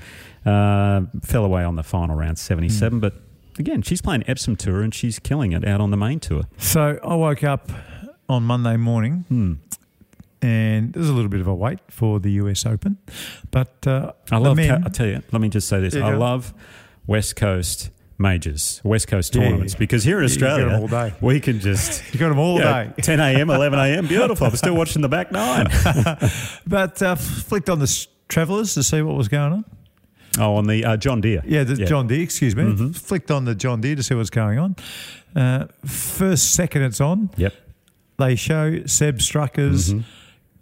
Uh, 0.47 1.03
fell 1.23 1.45
away 1.45 1.65
on 1.65 1.75
the 1.77 1.83
final 1.83 2.15
round, 2.17 2.39
77. 2.39 2.99
Hmm. 2.99 3.01
But 3.01 3.15
again, 3.59 3.83
she's 3.83 4.01
playing 4.03 4.23
Epson 4.25 4.57
Tour 4.59 4.83
and 4.83 4.95
she's 4.95 5.19
killing 5.19 5.53
it 5.53 5.67
out 5.67 5.81
on 5.81 5.91
the 5.91 5.97
main 5.97 6.21
tour. 6.21 6.43
So 6.59 6.99
I 7.03 7.15
woke 7.15 7.43
up 7.43 7.71
on 8.29 8.45
Monday 8.45 8.77
morning 8.77 9.25
Hmm. 9.29 9.55
And 10.43 10.93
there's 10.95 11.09
a 11.11 11.13
little 11.13 11.29
bit 11.29 11.41
of 11.41 11.47
a 11.47 11.55
wait 11.55 11.81
for 11.91 12.19
the 12.19 12.31
US 12.33 12.65
Open, 12.65 12.97
but 13.51 13.87
uh, 13.87 14.13
I 14.31 14.39
love. 14.39 14.57
men, 14.57 14.85
I 14.85 14.89
tell 14.89 15.07
you, 15.07 15.23
let 15.33 15.41
me 15.43 15.49
just 15.51 15.69
say 15.69 15.81
this: 15.81 15.95
Yeah, 15.95 16.07
I 16.07 16.13
go. 16.13 16.19
love 16.19 16.55
West 17.07 17.37
Coast 17.37 17.91
majors, 18.17 18.81
West 18.85 19.07
Coast 19.09 19.35
Yeah. 19.35 19.43
tournaments, 19.43 19.75
because 19.75 20.03
here 20.05 20.17
in 20.17 20.23
You 20.23 20.27
Australia, 20.33 21.15
we 21.21 21.41
can 21.41 21.61
just 21.61 22.03
you 22.15 22.21
got 22.21 22.31
them 22.31 22.39
all 22.39 22.59
yeah, 22.59 22.85
day. 22.85 22.93
10 23.03 23.21
a.m., 23.21 23.51
11 23.51 23.79
a.m. 23.79 24.07
Beautiful. 24.07 24.47
I'm 24.47 24.57
still 24.57 24.75
watching 24.77 25.03
the 25.03 25.09
back 25.09 25.31
nine. 25.33 25.67
But 26.67 27.03
uh, 27.03 27.17
flicked 27.17 27.69
on 27.69 27.79
the 27.79 28.07
Travellers 28.29 28.75
to 28.75 28.83
see 28.83 29.03
what 29.03 29.17
was 29.17 29.29
going 29.29 29.53
on. 29.53 29.65
Oh, 30.39 30.55
on 30.55 30.67
the 30.69 30.85
uh, 30.85 30.97
John 30.97 31.21
Deere. 31.21 31.43
Yeah, 31.45 31.65
the 31.65 31.75
John 31.85 32.07
Deere, 32.07 32.23
excuse 32.23 32.55
me. 32.55 32.63
Mm-hmm. 32.63 32.93
Flicked 32.93 33.31
on 33.31 33.45
the 33.45 33.55
John 33.55 33.81
Deere 33.81 33.97
to 33.97 34.03
see 34.03 34.15
what's 34.15 34.31
going 34.31 34.59
on. 34.59 34.77
Uh, 35.35 35.67
first 35.85 36.53
second 36.55 36.83
it's 36.83 37.01
on, 37.01 37.31
Yep. 37.37 37.53
they 38.19 38.37
show 38.37 38.85
Sepp 38.87 39.17
Straka's 39.17 39.93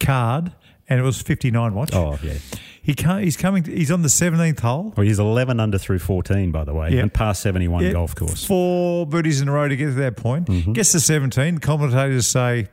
card, 0.01 0.53
and 0.89 0.99
it 1.01 1.03
was 1.03 1.21
59 1.21 1.75
watch. 1.75 1.91
Mm-hmm. 1.91 2.25
Oh, 2.27 2.29
yeah. 2.29 2.39
He 2.81 2.95
can't, 2.95 3.23
he's 3.23 3.37
coming. 3.37 3.65
He's 3.65 3.91
on 3.91 4.01
the 4.01 4.09
17th 4.09 4.61
hole. 4.61 4.95
Well, 4.97 5.05
he's 5.07 5.19
11 5.19 5.61
under 5.61 5.77
through 5.77 5.99
14, 5.99 6.51
by 6.51 6.65
the 6.65 6.73
way, 6.73 6.89
Yeah. 6.93 7.03
and 7.03 7.13
past 7.13 7.43
71 7.43 7.85
Yeah, 7.85 7.93
golf 7.93 8.15
course. 8.15 8.47
Four 8.47 9.05
birdies 9.07 9.43
in 9.43 9.49
a 9.49 9.53
row 9.53 9.69
to 9.69 9.77
get 9.77 9.87
to 9.87 9.91
that 9.93 10.17
point. 10.17 10.47
Mm-hmm. 10.47 10.73
Gets 10.73 10.93
to 10.93 11.01
17. 11.01 11.59
Commentators 11.59 12.27
say, 12.27 12.69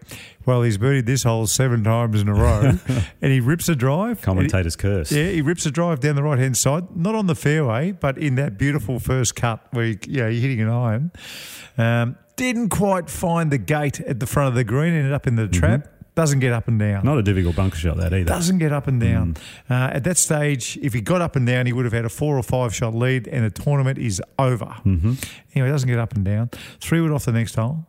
well, 0.46 0.62
he's 0.62 0.78
birdied 0.78 1.06
this 1.06 1.24
hole 1.24 1.48
seven 1.48 1.84
times 1.84 2.22
in 2.22 2.30
a 2.30 2.34
row. 2.34 2.72
and 3.22 3.34
he 3.34 3.42
rips 3.42 3.68
a 3.68 3.76
drive. 3.76 4.22
Commentator's 4.22 4.78
curse. 4.78 5.12
Yeah, 5.12 5.28
he 5.32 5.42
rips 5.42 5.66
a 5.66 5.72
drive 5.72 6.00
down 6.00 6.16
the 6.16 6.24
right 6.24 6.40
hand 6.40 6.56
side, 6.56 6.96
not 6.96 7.14
on 7.14 7.28
the 7.28 7.36
fairway, 7.36 7.92
but 7.92 8.18
in 8.18 8.36
that 8.36 8.58
beautiful 8.58 9.00
first 9.00 9.36
cut 9.36 9.68
where 9.72 9.88
you, 9.88 9.98
yeah, 10.08 10.30
you're 10.30 10.42
hitting 10.42 10.62
an 10.62 10.70
iron. 10.70 11.12
Um, 11.78 12.16
didn't 12.38 12.70
quite 12.70 13.10
find 13.10 13.52
the 13.52 13.58
gate 13.58 14.00
at 14.00 14.22
the 14.22 14.28
front 14.28 14.48
of 14.50 14.56
the 14.56 14.64
green, 14.64 14.94
ended 14.94 15.12
up 15.12 15.28
in 15.28 15.36
the 15.36 15.50
trap. 15.50 15.88
Doesn't 16.16 16.40
get 16.40 16.54
up 16.54 16.70
and 16.70 16.80
down. 16.80 17.04
Not 17.04 17.18
a 17.18 17.24
difficult 17.24 17.58
bunker 17.58 17.76
shot, 17.78 17.98
that 17.98 18.14
either. 18.14 18.24
Doesn't 18.24 18.58
get 18.58 18.72
up 18.72 18.88
and 18.88 19.02
down. 19.02 19.36
Uh, 19.70 19.90
at 19.92 20.06
that 20.06 20.18
stage, 20.18 20.80
if 20.82 20.94
he 20.94 21.02
got 21.02 21.22
up 21.22 21.36
and 21.36 21.46
down, 21.46 21.66
he 21.66 21.74
would 21.74 21.84
have 21.84 21.94
had 21.94 22.06
a 22.06 22.10
four 22.10 22.38
or 22.38 22.44
five 22.44 22.74
shot 22.74 22.96
lead, 22.96 23.28
and 23.28 23.46
the 23.46 23.50
tournament 23.50 23.98
is 23.98 24.22
over. 24.40 24.66
Mm-hmm. 24.86 25.14
Anyway, 25.54 25.70
doesn't 25.70 25.90
get 25.90 26.00
up 26.00 26.14
and 26.14 26.24
down. 26.24 26.50
Three 26.80 27.02
wood 27.02 27.12
off 27.12 27.26
the 27.26 27.34
next 27.34 27.56
hole. 27.56 27.86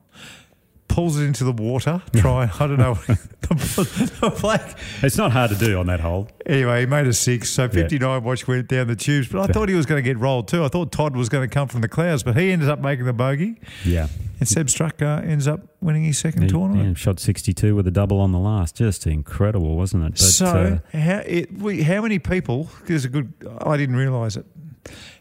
Pulls 0.96 1.20
it 1.20 1.24
into 1.24 1.44
the 1.44 1.52
water. 1.52 2.00
Try, 2.16 2.50
I 2.58 2.66
don't 2.66 2.78
know. 2.78 2.94
the. 2.94 4.76
It's 5.02 5.18
not 5.18 5.30
hard 5.30 5.50
to 5.50 5.56
do 5.56 5.78
on 5.78 5.86
that 5.88 6.00
hole. 6.00 6.28
Anyway, 6.46 6.80
he 6.80 6.86
made 6.86 7.06
a 7.06 7.12
six. 7.12 7.50
So 7.50 7.68
59 7.68 8.24
watch 8.24 8.48
went 8.48 8.68
down 8.68 8.86
the 8.86 8.96
tubes. 8.96 9.28
But 9.28 9.50
I 9.50 9.52
thought 9.52 9.68
he 9.68 9.74
was 9.74 9.84
going 9.84 10.02
to 10.02 10.08
get 10.08 10.16
rolled 10.18 10.48
too. 10.48 10.64
I 10.64 10.68
thought 10.68 10.92
Todd 10.92 11.14
was 11.14 11.28
going 11.28 11.46
to 11.46 11.52
come 11.52 11.68
from 11.68 11.82
the 11.82 11.88
clouds, 11.88 12.22
but 12.22 12.34
he 12.34 12.50
ended 12.50 12.70
up 12.70 12.80
making 12.80 13.04
the 13.04 13.12
bogey. 13.12 13.60
Yeah. 13.84 14.08
And 14.40 14.48
Sepp 14.48 14.68
Straka 14.68 15.22
ends 15.22 15.46
up 15.46 15.60
winning 15.82 16.04
his 16.04 16.16
second 16.18 16.44
He- 16.44 16.48
tournament. 16.48 16.88
yeah, 16.88 16.94
shot 16.94 17.20
62 17.20 17.76
with 17.76 17.86
a 17.86 17.90
double 17.90 18.18
on 18.18 18.32
the 18.32 18.38
last. 18.38 18.76
Just 18.76 19.06
incredible, 19.06 19.76
wasn't 19.76 20.04
it? 20.04 20.10
But, 20.12 20.18
so, 20.18 20.80
uh, 20.94 20.98
how, 20.98 21.18
it, 21.26 21.52
we, 21.58 21.82
how 21.82 22.00
many 22.00 22.18
people, 22.18 22.70
there's 22.86 23.04
a 23.04 23.10
good, 23.10 23.34
I 23.60 23.76
didn't 23.76 23.96
realise 23.96 24.36
it, 24.36 24.46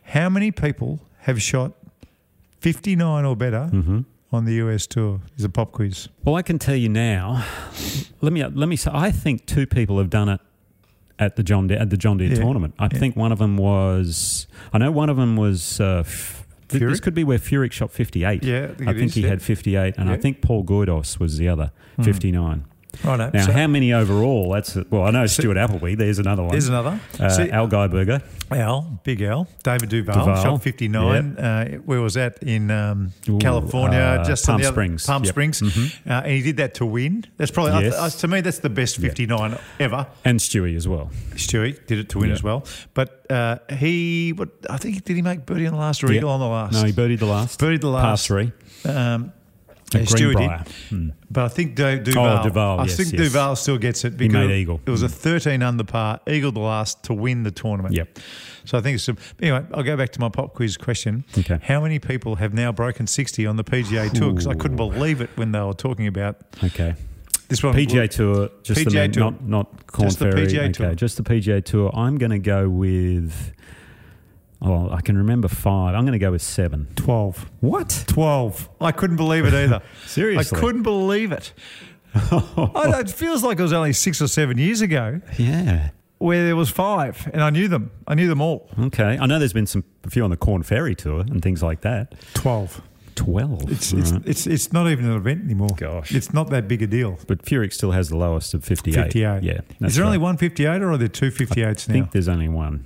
how 0.03 0.29
many 0.29 0.51
people 0.51 1.01
have 1.23 1.41
shot 1.41 1.73
59 2.61 3.25
or 3.25 3.35
better 3.35 3.69
Mm-hmm. 3.73 3.99
On 4.31 4.45
the 4.45 4.53
US 4.55 4.87
tour? 4.87 5.21
Is 5.37 5.43
a 5.43 5.49
pop 5.49 5.71
quiz. 5.71 6.09
Well, 6.23 6.35
I 6.35 6.41
can 6.41 6.59
tell 6.59 6.75
you 6.75 6.89
now. 6.89 7.45
Let 8.21 8.33
me 8.33 8.43
let 8.43 8.67
me 8.69 8.75
say. 8.75 8.91
I 8.93 9.11
think 9.11 9.45
two 9.45 9.65
people 9.67 9.97
have 9.97 10.09
done 10.09 10.29
it 10.29 10.41
at 11.17 11.35
the 11.35 11.43
John 11.43 11.67
Deere, 11.67 11.79
at 11.79 11.89
the 11.89 11.97
John 11.97 12.17
Deere 12.17 12.29
Yeah, 12.29 12.35
tournament. 12.35 12.73
I 12.79 12.89
yeah. 12.91 12.99
think 12.99 13.15
one 13.15 13.31
of 13.31 13.39
them 13.39 13.57
was. 13.57 14.47
I 14.73 14.77
know 14.77 14.91
one 14.91 15.09
of 15.09 15.17
them 15.17 15.35
was 15.37 15.79
uh, 15.79 16.03
f- 16.05 16.45
Th- 16.67 16.81
This 16.81 16.99
could 16.99 17.13
be 17.13 17.23
where 17.23 17.37
Furyk 17.37 17.71
shot 17.71 17.91
58. 17.91 18.43
Yeah, 18.43 18.63
I 18.63 18.67
think 18.73 18.89
I 18.89 18.93
think 18.93 19.05
is, 19.05 19.13
he 19.13 19.21
yeah. 19.21 19.29
had 19.29 19.41
58, 19.41 19.97
and 19.97 20.09
I. 20.09 20.15
Hmm. 20.15 20.21
think 20.21 20.41
Paul 20.41 20.63
Goydos 20.65 21.19
was 21.19 21.37
the 21.37 21.47
other, 21.47 21.71
59. 22.03 22.65
Righto. 23.03 23.31
Now, 23.33 23.45
So- 23.45 23.51
how 23.51 23.67
many 23.67 23.93
overall? 23.93 24.51
That's 24.53 24.75
well, 24.89 25.03
I 25.03 25.11
know 25.11 25.25
Stuart 25.25 25.57
Appleby. 25.57 25.95
There's 25.95 26.19
another 26.19 26.43
one. 26.43 26.51
There's 26.51 26.67
another. 26.69 26.99
Uh, 27.19 27.47
Al 27.51 27.67
Geiberger. 27.67 28.21
Al, 28.51 28.99
Big 29.03 29.21
Al, 29.23 29.47
David 29.63 29.89
Duval, 29.89 30.13
Duval, 30.25 30.43
shot 30.43 30.61
59. 30.63 31.35
Uh, 31.37 31.65
where 31.79 31.99
was 31.99 32.13
that? 32.13 32.37
In 32.43 32.69
um, 32.69 33.11
Ooh, 33.27 33.39
California, 33.39 33.97
uh, 33.99 34.23
just 34.23 34.45
Palm 34.45 34.61
the 34.61 34.67
other- 34.67 34.73
Springs. 34.73 35.05
Palm 35.07 35.23
Yep. 35.23 35.33
Mm-hmm. 35.35 35.61
Springs. 35.63 35.99
Uh, 36.07 36.11
and 36.23 36.31
he 36.31 36.41
did 36.43 36.57
that 36.57 36.75
to 36.75 36.85
win. 36.85 37.25
That's 37.37 37.49
probably, 37.49 37.85
Yes. 37.85 37.95
uh, 37.95 38.07
to 38.19 38.27
me, 38.27 38.41
that's 38.41 38.59
the 38.59 38.69
best 38.69 38.97
59 38.97 39.57
ever. 39.79 40.05
And 40.23 40.39
Stewie 40.39 40.75
as 40.75 40.87
well. 40.87 41.09
Stewie 41.33 41.75
did 41.87 41.97
it 41.97 42.09
to 42.09 42.19
win 42.19 42.29
as 42.31 42.43
well. 42.43 42.65
But 42.93 43.25
uh, 43.31 43.57
he, 43.73 44.31
what, 44.33 44.49
I 44.69 44.77
think, 44.77 45.03
did 45.03 45.15
he 45.15 45.23
make 45.23 45.47
birdie 45.47 45.65
on 45.65 45.73
the 45.73 45.79
last 45.79 46.03
or 46.03 46.11
eagle 46.11 46.29
on 46.29 46.39
the 46.39 46.45
last? 46.47 46.73
No, 46.73 46.83
he 46.83 46.93
birdied 46.93 47.19
the 47.19 47.25
last. 47.25 47.59
Birdied 47.59 47.81
the 47.81 47.91
Par 47.91 48.03
last. 48.11 48.27
three. 48.27 48.51
Um, 48.85 49.33
Yeah, 49.93 50.03
Greenbrier. 50.03 50.63
did. 50.89 51.13
But 51.29 51.45
I 51.45 51.47
think 51.49 51.75
Du- 51.75 51.85
oh, 51.85 51.99
Duval. 51.99 52.39
Oh, 52.39 52.43
Duval, 52.43 52.79
I 52.79 52.83
yes, 52.85 52.97
think 52.97 53.13
yes. 53.13 53.21
Duval 53.21 53.55
still 53.55 53.77
gets 53.77 54.03
it 54.03 54.13
He 54.13 54.27
because 54.27 54.47
made 54.47 54.61
eagle. 54.61 54.81
it 54.85 54.89
was 54.89 55.03
a 55.03 55.07
hmm. 55.07 55.13
13 55.13 55.61
under 55.61 55.83
par, 55.83 56.19
eagle 56.27 56.51
the 56.51 56.59
last 56.59 57.03
to 57.03 57.13
win 57.13 57.43
the 57.43 57.51
tournament. 57.51 57.93
Yep. 57.93 58.19
So 58.65 58.77
I 58.79 58.81
think 58.81 58.95
it's 58.95 59.07
a, 59.07 59.15
anyway. 59.41 59.63
I'll 59.73 59.83
go 59.83 59.95
back 59.95 60.09
to 60.13 60.19
my 60.19 60.29
pop 60.29 60.53
quiz 60.55 60.75
question. 60.75 61.23
Okay. 61.37 61.59
How 61.61 61.81
many 61.81 61.99
people 61.99 62.35
have 62.37 62.53
now 62.53 62.71
broken 62.71 63.05
60 63.05 63.45
on 63.45 63.57
the 63.57 63.63
PGA 63.63 64.11
Tour? 64.11 64.31
Because 64.31 64.47
I 64.47 64.55
couldn't 64.55 64.77
believe 64.77 65.21
it 65.21 65.29
when 65.35 65.51
they 65.51 65.61
were 65.61 65.73
talking 65.73 66.07
about 66.07 66.37
Okay. 66.63 66.95
this 67.47 67.61
one. 67.63 67.75
PGA 67.75 68.09
Tour, 68.09 68.49
just 68.63 68.83
the 68.85 68.89
PGA 68.89 68.93
men, 68.93 69.11
Tour. 69.11 69.23
not 69.23 69.43
not 69.47 69.87
Korn 69.87 70.07
Just 70.09 70.19
the 70.19 70.25
PGA 70.25 70.59
okay, 70.63 70.71
Tour. 70.71 70.95
just 70.95 71.17
the 71.17 71.23
PGA 71.23 71.63
Tour. 71.63 71.91
I'm 71.95 72.17
going 72.17 72.31
to 72.31 72.39
go 72.39 72.67
with. 72.69 73.51
Oh, 74.61 74.89
I 74.89 75.01
can 75.01 75.17
remember 75.17 75.47
five. 75.47 75.93
I'm 75.95 76.01
going 76.01 76.13
to 76.13 76.19
go 76.19 76.31
with 76.31 76.41
seven. 76.41 76.87
12. 76.95 77.45
What? 77.59 78.05
12. 78.07 78.69
I 78.81 78.91
couldn't 78.91 79.17
believe 79.17 79.45
it 79.45 79.53
either. 79.53 79.81
Seriously? 80.05 80.57
I 80.57 80.59
couldn't 80.61 80.83
believe 80.83 81.31
it. 81.31 81.53
I 82.15 82.99
it 83.01 83.09
feels 83.09 83.43
like 83.43 83.59
it 83.59 83.61
was 83.61 83.73
only 83.73 83.93
six 83.93 84.21
or 84.21 84.27
seven 84.27 84.57
years 84.57 84.81
ago 84.81 85.19
Yeah. 85.37 85.89
where 86.17 86.45
there 86.45 86.55
was 86.55 86.69
five, 86.69 87.29
and 87.33 87.43
I 87.43 87.49
knew 87.49 87.67
them. 87.67 87.91
I 88.07 88.15
knew 88.15 88.27
them 88.29 88.41
all. 88.41 88.69
Okay. 88.79 89.17
I 89.19 89.25
know 89.25 89.37
there's 89.37 89.53
been 89.53 89.67
some 89.67 89.83
a 90.05 90.09
few 90.09 90.23
on 90.23 90.29
the 90.29 90.37
Korn 90.37 90.63
Ferry 90.63 90.95
tour 90.95 91.19
and 91.21 91.41
things 91.41 91.61
like 91.61 91.81
that. 91.81 92.15
12. 92.35 92.81
Twelve. 93.15 93.71
It's, 93.71 93.93
it's, 93.93 94.11
Right. 94.11 94.21
it's, 94.25 94.45
it's 94.47 94.73
not 94.73 94.87
even 94.89 95.05
an 95.05 95.15
event 95.15 95.43
anymore. 95.45 95.69
Gosh. 95.77 96.13
It's 96.13 96.33
not 96.33 96.49
that 96.49 96.67
big 96.67 96.81
a 96.81 96.87
deal. 96.87 97.17
but 97.27 97.43
Furyk 97.43 97.71
still 97.71 97.91
has 97.91 98.09
the 98.09 98.17
lowest 98.17 98.53
of 98.53 98.63
58. 98.63 98.93
58. 99.05 99.43
Yeah. 99.43 99.59
Is 99.81 99.95
there 99.95 100.03
only 100.05 100.17
right. 100.17 100.23
one 100.23 100.37
58 100.37 100.81
or 100.81 100.91
are 100.91 100.97
there 100.97 101.07
two 101.07 101.31
58s 101.31 101.65
I 101.65 101.67
now? 101.67 101.75
think 101.75 102.11
there's 102.11 102.27
only 102.27 102.49
one. 102.49 102.85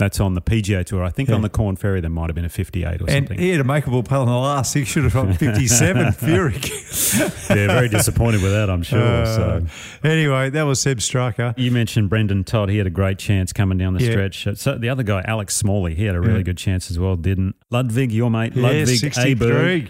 That's 0.00 0.18
on 0.18 0.34
the 0.34 0.40
PGA 0.42 0.84
Tour. 0.84 1.04
I 1.04 1.10
think 1.10 1.28
Yeah. 1.28 1.36
on 1.36 1.42
the 1.42 1.48
Korn 1.48 1.76
Ferry 1.76 2.00
there 2.00 2.10
might 2.10 2.26
have 2.28 2.34
been 2.34 2.44
a 2.44 2.48
58 2.48 3.00
or 3.02 3.04
and 3.08 3.10
something. 3.28 3.38
he 3.38 3.50
had 3.50 3.60
a 3.60 3.64
makeable 3.64 4.04
putt 4.04 4.18
on 4.20 4.26
the 4.26 4.32
last. 4.34 4.74
He 4.74 4.84
should 4.84 5.04
have 5.04 5.12
got 5.12 5.36
57, 5.36 6.06
Furyk. 6.14 7.48
yeah, 7.50 7.66
very 7.68 7.88
disappointed 7.88 8.42
with 8.42 8.50
that, 8.52 8.68
I'm 8.70 8.82
sure. 8.82 8.98
Uh, 9.00 9.24
so 9.26 9.66
anyway, 10.02 10.50
that 10.50 10.62
was 10.62 10.80
Sepp 10.80 10.98
Straka. 10.98 11.54
you 11.58 11.70
mentioned 11.70 12.08
Brendon 12.08 12.42
Todd. 12.44 12.68
He 12.70 12.78
had 12.78 12.86
a 12.86 12.90
great 12.90 13.18
chance 13.18 13.52
coming 13.52 13.78
down 13.78 13.94
the 13.94 14.02
Yeah. 14.04 14.10
stretch. 14.10 14.46
So 14.58 14.76
the 14.78 14.88
other 14.88 15.02
guy, 15.02 15.22
Alex 15.26 15.54
Smalley, 15.54 15.94
he 15.94 16.04
had 16.06 16.14
a 16.16 16.20
really 16.20 16.38
Yeah. 16.38 16.42
good 16.42 16.56
chance 16.58 16.90
as 16.90 16.98
well. 16.98 17.14
Didn't 17.16 17.54
Ludvig, 17.70 18.10
your 18.12 18.30
mate, 18.30 18.56
Ludvig 18.56 18.88
63. 18.98 19.34
Aberg, 19.82 19.88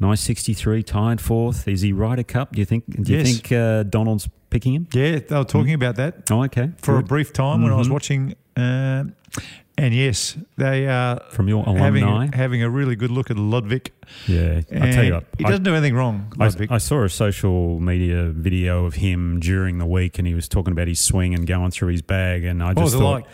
nice 0.00 0.20
63, 0.22 0.82
tied 0.82 1.20
fourth. 1.20 1.68
Is 1.68 1.82
he 1.82 1.92
Ryder 1.92 2.22
Cup? 2.24 2.52
Do 2.52 2.60
you 2.60 2.64
think? 2.64 2.84
Do 3.02 3.12
you 3.12 3.22
think 3.24 3.52
uh, 3.52 3.82
Donald's 3.82 4.28
picking 4.48 4.74
him? 4.74 4.88
Yeah, 4.94 5.18
they 5.18 5.36
were 5.36 5.44
talking 5.44 5.74
about 5.74 5.96
that 5.96 6.22
Oh, 6.30 6.44
okay. 6.44 6.70
for 6.78 6.96
a 6.98 7.02
brief 7.02 7.32
time 7.32 7.62
when 7.62 7.72
I 7.72 7.76
was 7.76 7.88
Mhm. 7.88 7.92
watching. 7.92 8.34
Um 8.56 9.12
and 9.78 9.94
yes, 9.94 10.36
they 10.56 10.86
are 10.86 11.20
from 11.30 11.48
your 11.48 11.64
having, 11.64 12.02
alumni. 12.02 12.28
having 12.36 12.62
a 12.62 12.68
really 12.70 12.96
good 12.96 13.10
look 13.10 13.30
at 13.30 13.36
Ludvig. 13.38 13.92
yeah, 14.26 14.60
I 14.70 14.90
tell 14.90 15.04
you 15.04 15.14
what, 15.14 15.24
he 15.38 15.44
I- 15.44 15.48
doesn't 15.48 15.64
do 15.64 15.72
anything 15.74 15.94
wrong, 15.94 16.32
I, 16.38 16.44
Ludvig. 16.44 16.70
I 16.70 16.78
saw 16.78 17.04
a 17.04 17.08
social 17.08 17.80
media 17.80 18.30
video 18.30 18.84
of 18.84 18.94
him 18.94 19.40
during 19.40 19.78
the 19.78 19.86
week, 19.86 20.18
and 20.18 20.26
he 20.26 20.34
was 20.34 20.48
talking 20.48 20.72
about 20.72 20.88
his 20.88 21.00
swing 21.00 21.34
and 21.34 21.46
going 21.46 21.70
through 21.70 21.92
his 21.92 22.02
bag. 22.02 22.44
And 22.44 22.62
I 22.62 22.74
just 22.74 22.94
thought 22.94 23.22
like? 23.22 23.26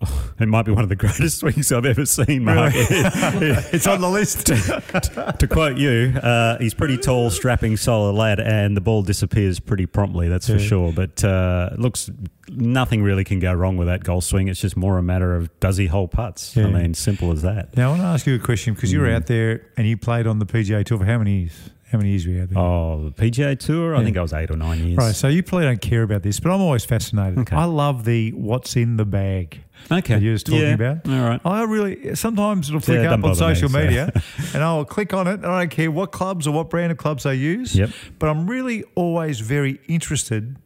it 0.40 0.48
might 0.48 0.64
be 0.64 0.72
one 0.72 0.82
of 0.82 0.88
the 0.88 0.96
greatest 0.96 1.38
swings 1.38 1.72
I've 1.72 1.86
ever 1.86 2.04
seen, 2.04 2.44
Mark. 2.44 2.72
it's 2.76 3.86
on 3.86 4.00
the 4.00 4.10
list. 4.10 4.46
to 5.38 5.48
quote 5.48 5.76
you, 5.78 6.18
uh, 6.22 6.58
he's 6.58 6.74
pretty 6.74 6.96
tall, 6.98 7.30
strapping, 7.30 7.76
solid 7.76 8.12
lad, 8.12 8.40
and 8.40 8.76
the 8.76 8.80
ball 8.80 9.02
disappears 9.02 9.60
pretty 9.60 9.86
promptly. 9.86 10.28
That's 10.28 10.48
for 10.48 10.58
sure. 10.58 10.92
But 10.92 11.24
uh, 11.24 11.70
looks 11.76 12.10
nothing 12.48 13.02
really 13.02 13.24
can 13.24 13.38
go 13.38 13.52
wrong 13.54 13.76
with 13.76 13.88
that 13.88 14.04
golf 14.04 14.24
swing. 14.24 14.48
It's 14.48 14.60
just 14.60 14.76
more 14.76 14.98
a 14.98 15.02
matter 15.02 15.34
of 15.34 15.48
does 15.60 15.76
he 15.76 15.86
hold 15.86 16.10
putts. 16.10 16.54
Yeah. 16.56 16.66
I 16.66 16.70
mean, 16.70 16.94
simple 16.94 17.32
as 17.32 17.42
that. 17.42 17.76
now, 17.76 17.86
I 17.86 17.90
want 17.90 18.02
to 18.02 18.06
ask 18.08 18.26
you 18.26 18.34
a 18.34 18.38
question 18.38 18.74
because 18.74 18.92
you 18.92 19.00
were 19.00 19.06
Mm. 19.08 19.16
out 19.16 19.26
there 19.26 19.66
and 19.76 19.86
you 19.86 19.96
played 19.96 20.26
on 20.26 20.38
the 20.38 20.46
PGA 20.46 20.84
Tour 20.84 20.98
for 20.98 21.04
how 21.04 21.18
many 21.18 21.40
years? 21.42 21.70
How 21.94 21.98
many 21.98 22.10
years 22.10 22.26
were 22.26 22.32
you 22.32 22.42
out 22.42 22.48
there? 22.50 22.58
Oh, 22.58 23.04
the 23.04 23.10
PGA 23.30 23.56
Tour. 23.56 23.94
I 23.94 23.98
Yeah. 24.00 24.04
think 24.04 24.16
I 24.16 24.22
was 24.22 24.32
eight 24.32 24.50
or 24.50 24.56
nine 24.56 24.84
years. 24.84 24.96
Right, 24.98 25.14
so 25.14 25.28
you 25.28 25.44
probably 25.44 25.66
don't 25.66 25.80
care 25.80 26.02
about 26.02 26.24
this, 26.24 26.40
but 26.40 26.50
I'm 26.52 26.60
always 26.60 26.84
fascinated. 26.84 27.38
Okay. 27.38 27.54
I 27.54 27.64
love 27.66 28.04
the 28.04 28.32
what's 28.32 28.74
in 28.74 28.96
the 28.96 29.04
bag. 29.04 29.60
Okay. 29.92 30.14
that 30.14 30.22
you 30.22 30.32
was 30.32 30.42
talking 30.42 30.60
Yeah. 30.60 30.74
about. 30.74 31.08
All 31.08 31.20
right. 31.28 31.40
I 31.44 31.62
really 31.62 32.14
sometimes 32.16 32.68
it'll 32.68 32.80
flick 32.80 33.02
Yeah, 33.02 33.08
up 33.10 33.12
on 33.14 33.20
bother 33.20 33.32
me, 33.48 33.54
social 33.54 33.68
so. 33.68 33.78
media, 33.78 34.12
and 34.54 34.62
I'll 34.62 34.84
click 34.84 35.12
on 35.14 35.28
it, 35.28 35.34
and 35.34 35.46
I 35.46 35.60
don't 35.60 35.70
care 35.70 35.90
what 35.90 36.10
clubs 36.10 36.46
or 36.48 36.52
what 36.52 36.68
brand 36.70 36.90
of 36.90 36.98
clubs 36.98 37.22
they 37.24 37.34
use. 37.36 37.76
Yep. 37.76 37.90
But 38.18 38.28
I'm 38.28 38.48
really 38.48 38.82
always 38.96 39.38
very 39.40 39.78
interested 39.86 40.56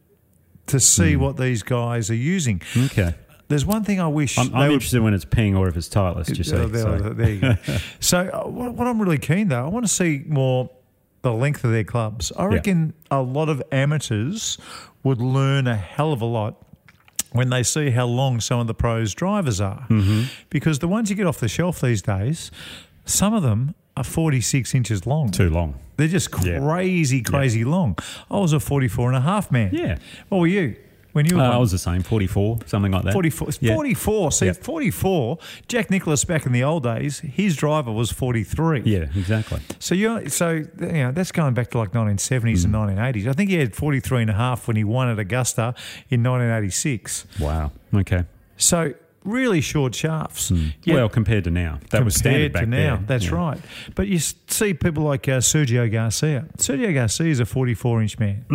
to 0.67 0.79
see 0.79 1.13
Hmm. 1.13 1.21
what 1.21 1.37
these 1.37 1.61
guys 1.63 2.09
are 2.09 2.15
using. 2.15 2.61
Okay. 2.85 3.13
There's 3.49 3.65
one 3.65 3.83
thing 3.83 3.99
I 3.99 4.07
wish 4.07 4.37
I'm, 4.37 4.53
I'm 4.53 4.67
would 4.67 4.73
interested 4.73 5.01
when 5.01 5.13
it's 5.15 5.25
ping 5.25 5.55
or 5.55 5.67
if 5.67 5.75
it's 5.75 5.89
see. 5.89 6.55
Oh, 6.55 6.67
there, 6.67 6.81
so. 6.83 6.97
there 7.13 7.29
you 7.29 7.41
go. 7.41 7.55
so, 7.99 8.19
uh, 8.19 8.47
what, 8.47 8.73
what 8.75 8.87
I'm 8.87 9.01
really 9.01 9.17
keen 9.17 9.47
though, 9.47 9.65
I 9.65 9.67
want 9.69 9.85
to 9.85 9.91
see 9.91 10.23
more 10.27 10.69
the 11.21 11.33
length 11.33 11.63
of 11.63 11.71
their 11.71 11.83
clubs. 11.83 12.31
I 12.37 12.43
Yeah. 12.43 12.55
reckon 12.55 12.93
a 13.11 13.21
lot 13.21 13.49
of 13.49 13.61
amateurs 13.71 14.57
would 15.03 15.21
learn 15.21 15.67
a 15.67 15.75
hell 15.75 16.11
of 16.13 16.21
a 16.21 16.25
lot 16.25 16.55
when 17.31 17.49
they 17.49 17.61
see 17.63 17.89
how 17.91 18.05
long 18.05 18.39
some 18.39 18.59
of 18.59 18.67
the 18.67 18.73
pros' 18.73 19.13
drivers 19.13 19.61
are, 19.61 19.85
Mm-hmm. 19.89 20.23
because 20.49 20.79
the 20.79 20.87
ones 20.87 21.09
you 21.09 21.15
get 21.15 21.25
off 21.27 21.39
the 21.39 21.47
shelf 21.47 21.79
these 21.81 22.01
days, 22.01 22.51
some 23.05 23.33
of 23.33 23.43
them 23.43 23.75
are 23.97 24.03
46 24.03 24.73
inches 24.73 25.05
long. 25.05 25.29
Too 25.29 25.49
long. 25.49 25.75
They're 25.97 26.07
just 26.07 26.29
Yeah. 26.43 26.59
crazy, 26.59 27.21
crazy 27.21 27.63
long. 27.65 27.97
I 28.31 28.37
was 28.39 28.53
a 28.53 28.59
44 28.59 29.09
and 29.09 29.17
a 29.17 29.21
half 29.21 29.51
man. 29.51 29.71
Yeah. 29.73 29.97
What 30.29 30.39
were 30.39 30.47
you 30.47 30.75
when 31.13 31.25
you 31.25 31.37
were? 31.37 31.43
Uh, 31.43 31.51
I 31.51 31.57
was 31.57 31.71
the 31.71 31.77
same, 31.77 32.03
44, 32.03 32.59
something 32.65 32.91
like 32.91 33.03
that. 33.03 33.13
44. 33.13 33.49
Yeah. 33.59 33.73
44. 33.75 34.31
See, 34.31 34.45
Yeah. 34.47 34.53
44. 34.53 35.37
Jack 35.67 35.89
Nicklaus 35.89 36.23
back 36.25 36.45
in 36.45 36.51
the 36.51 36.63
old 36.63 36.83
days, 36.83 37.19
his 37.19 37.55
driver 37.55 37.91
was 37.91 38.11
43. 38.11 38.81
Yeah, 38.85 39.05
exactly. 39.15 39.59
So 39.79 39.95
you're, 39.95 40.29
so 40.29 40.51
you 40.51 40.67
know 40.79 41.11
that's 41.11 41.31
going 41.31 41.53
back 41.53 41.69
to 41.71 41.77
like 41.79 41.91
1970s 41.93 42.63
and 42.65 42.73
Mm. 42.73 42.95
1980s. 42.97 43.27
I 43.27 43.33
think 43.33 43.49
he 43.49 43.55
had 43.57 43.75
43 43.75 44.21
and 44.21 44.29
a 44.29 44.33
half 44.33 44.67
when 44.67 44.77
he 44.77 44.83
won 44.83 45.09
at 45.09 45.17
Augusta 45.19 45.73
in 46.09 46.21
1986. 46.23 47.25
Wow. 47.39 47.71
Okay. 47.93 48.23
So 48.57 48.93
really 49.23 49.61
short 49.61 49.93
shafts. 49.95 50.49
Hmm. 50.49 50.67
well, 50.87 51.09
compared 51.09 51.43
to 51.43 51.51
now, 51.51 51.79
that 51.91 52.03
was 52.05 52.15
standard 52.15 52.53
back 52.53 52.63
compared 52.63 52.81
to 52.81 52.87
now. 52.89 52.95
there. 52.97 53.05
That's 53.05 53.25
Yeah. 53.25 53.35
right. 53.35 53.59
But 53.95 54.07
you 54.07 54.19
see 54.19 54.73
people 54.73 55.03
like 55.03 55.27
uh, 55.27 55.39
Sergio 55.39 55.91
Garcia. 55.91 56.45
Sergio 56.57 56.93
Garcia 56.93 57.27
is 57.27 57.39
a 57.39 57.45
44 57.45 58.01
inch 58.01 58.19
man. 58.19 58.45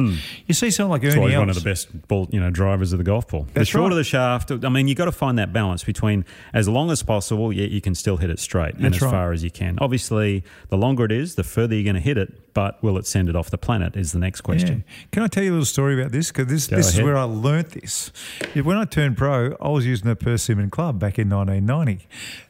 You 0.46 0.54
see 0.54 0.70
someone 0.70 0.90
like 0.92 1.02
That's 1.02 1.14
Ernie 1.14 1.22
why 1.22 1.30
he's 1.30 1.38
one 1.38 1.48
of 1.50 1.54
the 1.54 1.60
best 1.60 2.08
ball, 2.08 2.28
you 2.30 2.40
know, 2.40 2.50
drivers 2.50 2.92
of 2.92 2.98
the 2.98 3.04
golf 3.04 3.28
ball. 3.28 3.44
That's 3.52 3.60
the 3.60 3.64
shorter 3.66 3.94
right. 3.94 4.00
the 4.00 4.04
shaft, 4.04 4.50
I 4.50 4.68
mean, 4.68 4.88
you 4.88 4.94
got 4.94 5.06
to 5.06 5.12
find 5.12 5.38
that 5.38 5.52
balance 5.52 5.84
between 5.84 6.24
as 6.52 6.68
long 6.68 6.90
as 6.90 7.02
possible, 7.02 7.52
yet 7.52 7.70
you 7.70 7.80
can 7.80 7.94
still 7.94 8.16
hit 8.16 8.30
it 8.30 8.38
straight 8.38 8.74
and 8.74 8.86
as 8.86 9.00
right. 9.00 9.10
far 9.10 9.32
as 9.32 9.44
you 9.44 9.50
can. 9.50 9.78
Obviously, 9.80 10.44
the 10.68 10.76
longer 10.76 11.04
it 11.04 11.12
is, 11.12 11.34
the 11.34 11.44
further 11.44 11.74
you're 11.74 11.84
going 11.84 11.94
to 11.94 12.00
hit 12.00 12.18
it. 12.18 12.32
But 12.54 12.80
will 12.82 12.96
it 12.98 13.06
send 13.06 13.28
it 13.28 13.34
off 13.36 13.50
the 13.50 13.58
planet? 13.58 13.96
Is 13.96 14.12
the 14.12 14.18
next 14.20 14.42
question. 14.42 14.84
Yeah. 14.86 15.04
Can 15.10 15.22
I 15.24 15.26
tell 15.26 15.42
you 15.42 15.50
a 15.50 15.54
little 15.54 15.66
story 15.66 16.00
about 16.00 16.12
this? 16.12 16.28
Because 16.28 16.46
this, 16.46 16.68
Go 16.68 16.76
this 16.76 16.94
is 16.94 17.02
where 17.02 17.16
I 17.16 17.24
learnt 17.24 17.70
this. 17.70 18.12
When 18.54 18.76
I 18.76 18.84
turned 18.84 19.16
pro, 19.16 19.56
I 19.60 19.68
was 19.68 19.84
using 19.84 20.08
a 20.08 20.14
Persimmon 20.16 20.70
club 20.70 20.98
back 21.00 21.18
in 21.18 21.28
1990. 21.28 22.06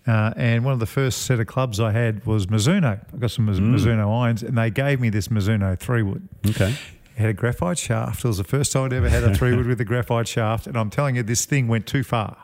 Uh, 0.07 0.35
and 0.37 0.63
one 0.65 0.75
of 0.75 0.79
the 0.81 0.87
first 0.87 1.23
set 1.23 1.41
of 1.41 1.47
clubs 1.47 1.81
I 1.81 1.93
had 1.93 2.25
was 2.27 2.47
Mizuno. 2.47 3.01
I 3.13 3.17
got 3.17 3.31
some 3.31 3.47
Mm. 3.49 3.75
Mizuno 3.75 4.23
irons, 4.25 4.43
and 4.43 4.59
they 4.59 4.71
gave 4.71 5.01
me 5.01 5.09
this 5.09 5.29
Mizuno 5.29 5.79
three 5.79 6.03
wood. 6.03 6.29
Okay. 6.51 6.75
It 7.17 7.21
had 7.21 7.31
a 7.31 7.33
graphite 7.35 7.79
shaft. 7.79 8.25
It 8.25 8.29
was 8.29 8.37
the 8.39 8.45
first 8.45 8.73
time 8.73 8.85
I'd 8.85 8.93
ever 8.93 9.09
had 9.09 9.23
a 9.25 9.35
three 9.35 9.57
wood 9.57 9.67
with 9.67 9.81
a 9.81 9.85
graphite 9.85 10.29
shaft. 10.29 10.67
And 10.67 10.77
I'm 10.77 10.91
telling 10.91 11.17
you, 11.17 11.23
this 11.23 11.47
thing 11.47 11.67
went 11.69 11.87
too 11.87 12.03
far. 12.03 12.37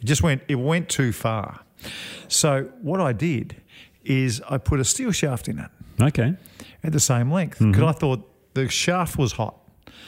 It 0.00 0.04
just 0.06 0.22
went, 0.22 0.42
it 0.48 0.56
went 0.56 0.88
too 0.90 1.12
far. 1.12 1.60
So 2.28 2.68
what 2.82 3.00
I 3.00 3.12
did 3.12 3.56
is 4.04 4.42
I 4.50 4.58
put 4.58 4.80
a 4.80 4.84
steel 4.84 5.12
shaft 5.12 5.48
in 5.48 5.58
it 5.60 5.70
Okay. 6.02 6.34
At 6.84 6.92
the 6.92 7.00
same 7.00 7.30
length 7.30 7.58
because 7.58 7.74
Mm-hmm. 7.76 7.84
I 7.84 7.92
thought 7.92 8.54
the 8.54 8.68
shaft 8.68 9.16
was 9.18 9.32
hot 9.32 9.56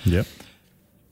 Yep. 0.05 0.27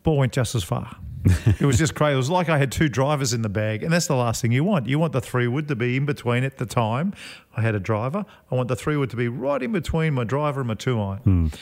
ball 0.02 0.16
went 0.18 0.32
just 0.32 0.54
as 0.54 0.62
far. 0.64 0.96
it 1.24 1.62
was 1.62 1.78
just 1.78 1.94
crazy. 1.94 2.14
It 2.14 2.16
was 2.16 2.28
like 2.30 2.48
I 2.48 2.58
had 2.58 2.72
two 2.72 2.88
drivers 2.88 3.32
in 3.32 3.42
the 3.42 3.48
bag, 3.48 3.84
and 3.84 3.92
that's 3.92 4.08
the 4.08 4.16
last 4.16 4.42
thing 4.42 4.50
you 4.50 4.64
want. 4.64 4.88
You 4.88 4.98
want 4.98 5.12
the 5.12 5.20
three 5.20 5.46
wood 5.46 5.68
to 5.68 5.76
be 5.76 5.96
in 5.96 6.04
between 6.04 6.42
at 6.42 6.58
the 6.58 6.66
time. 6.66 7.14
I 7.56 7.60
had 7.62 7.76
a 7.76 7.80
driver. 7.80 8.24
I 8.50 8.54
want 8.56 8.66
the 8.68 8.74
three 8.74 8.96
wood 8.96 9.08
to 9.10 9.16
be 9.16 9.28
right 9.28 9.62
in 9.62 9.70
between 9.70 10.14
my 10.14 10.24
driver 10.24 10.60
and 10.62 10.68
my 10.68 10.74
two 10.74 11.00
iron. 11.00 11.52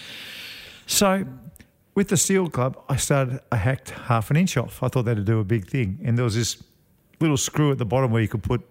So 0.86 1.26
with 1.94 2.08
the 2.08 2.16
steel 2.16 2.48
club, 2.48 2.82
I 2.88 2.96
started, 2.96 3.40
I 3.52 3.56
hacked 3.56 3.90
half 3.90 4.30
an 4.30 4.36
inch 4.36 4.56
off. 4.56 4.82
I 4.82 4.88
thought 4.88 5.04
that'd 5.04 5.24
do 5.26 5.40
a 5.40 5.44
big 5.44 5.66
thing. 5.68 5.98
And 6.04 6.16
there 6.16 6.24
was 6.24 6.34
this 6.34 6.62
little 7.20 7.36
screw 7.36 7.70
at 7.70 7.78
the 7.78 7.84
bottom 7.84 8.10
where 8.10 8.22
you 8.22 8.28
could 8.28 8.42
put 8.42 8.62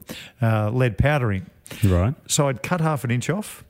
uh, 0.42 0.70
lead 0.72 0.98
powder 0.98 1.32
in. 1.32 1.46
Right. 1.84 2.16
So 2.28 2.48
I'd 2.48 2.64
cut 2.64 2.82
half 2.82 3.04
an 3.04 3.12
inch 3.12 3.30
off, 3.30 3.64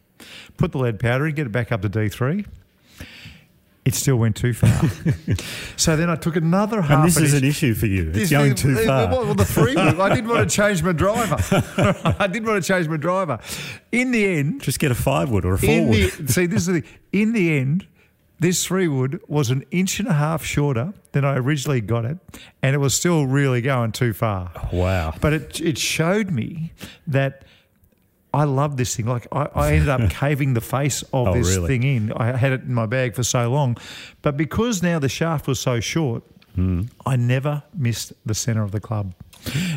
put 0.58 0.72
the 0.72 0.78
lead 0.78 1.00
powder 1.00 1.28
in, 1.28 1.36
get 1.36 1.48
it 1.48 1.52
back 1.52 1.72
up 1.72 1.82
to 1.82 1.90
D3. 1.90 2.46
It 3.86 3.96
still 3.96 4.18
went 4.18 4.36
too 4.36 4.54
far. 4.54 4.82
so 5.78 5.96
then 5.96 6.10
I 6.10 6.16
took 6.16 6.36
another 6.36 6.82
half 6.82 6.92
And 7.00 7.08
this 7.08 7.18
an 7.18 7.24
is 7.24 7.34
inch. 7.34 7.44
an 7.44 7.50
issue 7.50 7.74
for 7.74 7.88
you. 7.88 8.10
It's 8.10 8.18
This 8.20 8.30
going 8.30 8.54
too 8.54 8.78
it- 8.78 8.86
far. 8.86 9.08
Well, 9.10 9.34
the 9.34 9.46
three 9.46 9.74
wood. 9.76 10.00
I 10.00 10.14
didn't 10.14 10.30
want 10.30 10.48
to 10.50 10.56
change 10.56 10.84
my 10.84 10.92
driver. 10.92 11.38
I 12.20 12.28
didn't 12.28 12.48
want 12.48 12.64
to 12.64 12.68
change 12.68 12.88
my 12.88 12.98
driver. 12.98 13.40
In 13.92 14.12
the 14.12 14.28
end, 14.28 14.62
Just 14.62 14.80
get 14.80 14.92
a 14.92 14.96
five 14.96 15.32
wood 15.32 15.44
or 15.46 15.54
a 15.54 15.58
four 15.58 15.86
wood. 15.88 16.12
the, 16.20 16.32
see, 16.32 16.46
this 16.46 16.68
is 16.68 16.82
the 16.82 16.84
in 17.12 17.34
the 17.34 17.58
end. 17.58 17.88
This 18.42 18.66
three 18.66 18.88
wood 18.88 19.20
was 19.28 19.50
an 19.50 19.66
inch 19.72 20.00
and 20.00 20.08
a 20.08 20.14
half 20.14 20.46
shorter 20.46 20.94
than 21.12 21.26
I 21.26 21.36
originally 21.38 21.82
got 21.82 22.06
it, 22.06 22.18
and 22.62 22.74
it 22.74 22.78
was 22.80 22.94
still 22.96 23.26
really 23.26 23.60
going 23.62 23.92
too 23.92 24.14
far. 24.14 24.52
Wow. 24.72 25.14
But 25.20 25.34
it 25.34 25.60
it 25.62 25.78
showed 25.78 26.32
me 26.32 26.72
that 27.08 27.44
I 28.34 28.44
love 28.44 28.78
this 28.78 28.96
thing. 28.96 29.08
Like 29.08 29.28
I, 29.32 29.48
I 29.56 29.72
ended 29.74 29.90
up 29.90 30.10
caving 30.22 30.54
the 30.54 30.62
face 30.62 31.02
of 31.14 31.28
Oh, 31.30 31.34
this 31.34 31.56
really? 31.56 31.68
thing 31.68 31.84
in. 31.84 32.12
I 32.14 32.36
had 32.38 32.52
it 32.54 32.62
in 32.62 32.74
my 32.74 32.86
bag 32.86 33.16
for 33.16 33.24
so 33.24 33.50
long, 33.52 33.78
but 34.22 34.38
because 34.38 34.84
now 34.84 35.00
the 35.00 35.10
shaft 35.10 35.48
was 35.48 35.60
so 35.60 35.80
short, 35.80 36.24
Hmm. 36.56 36.84
I 37.06 37.16
never 37.16 37.64
missed 37.76 38.12
the 38.26 38.34
centre 38.34 38.64
of 38.64 38.72
the 38.72 38.80
club. 38.80 39.14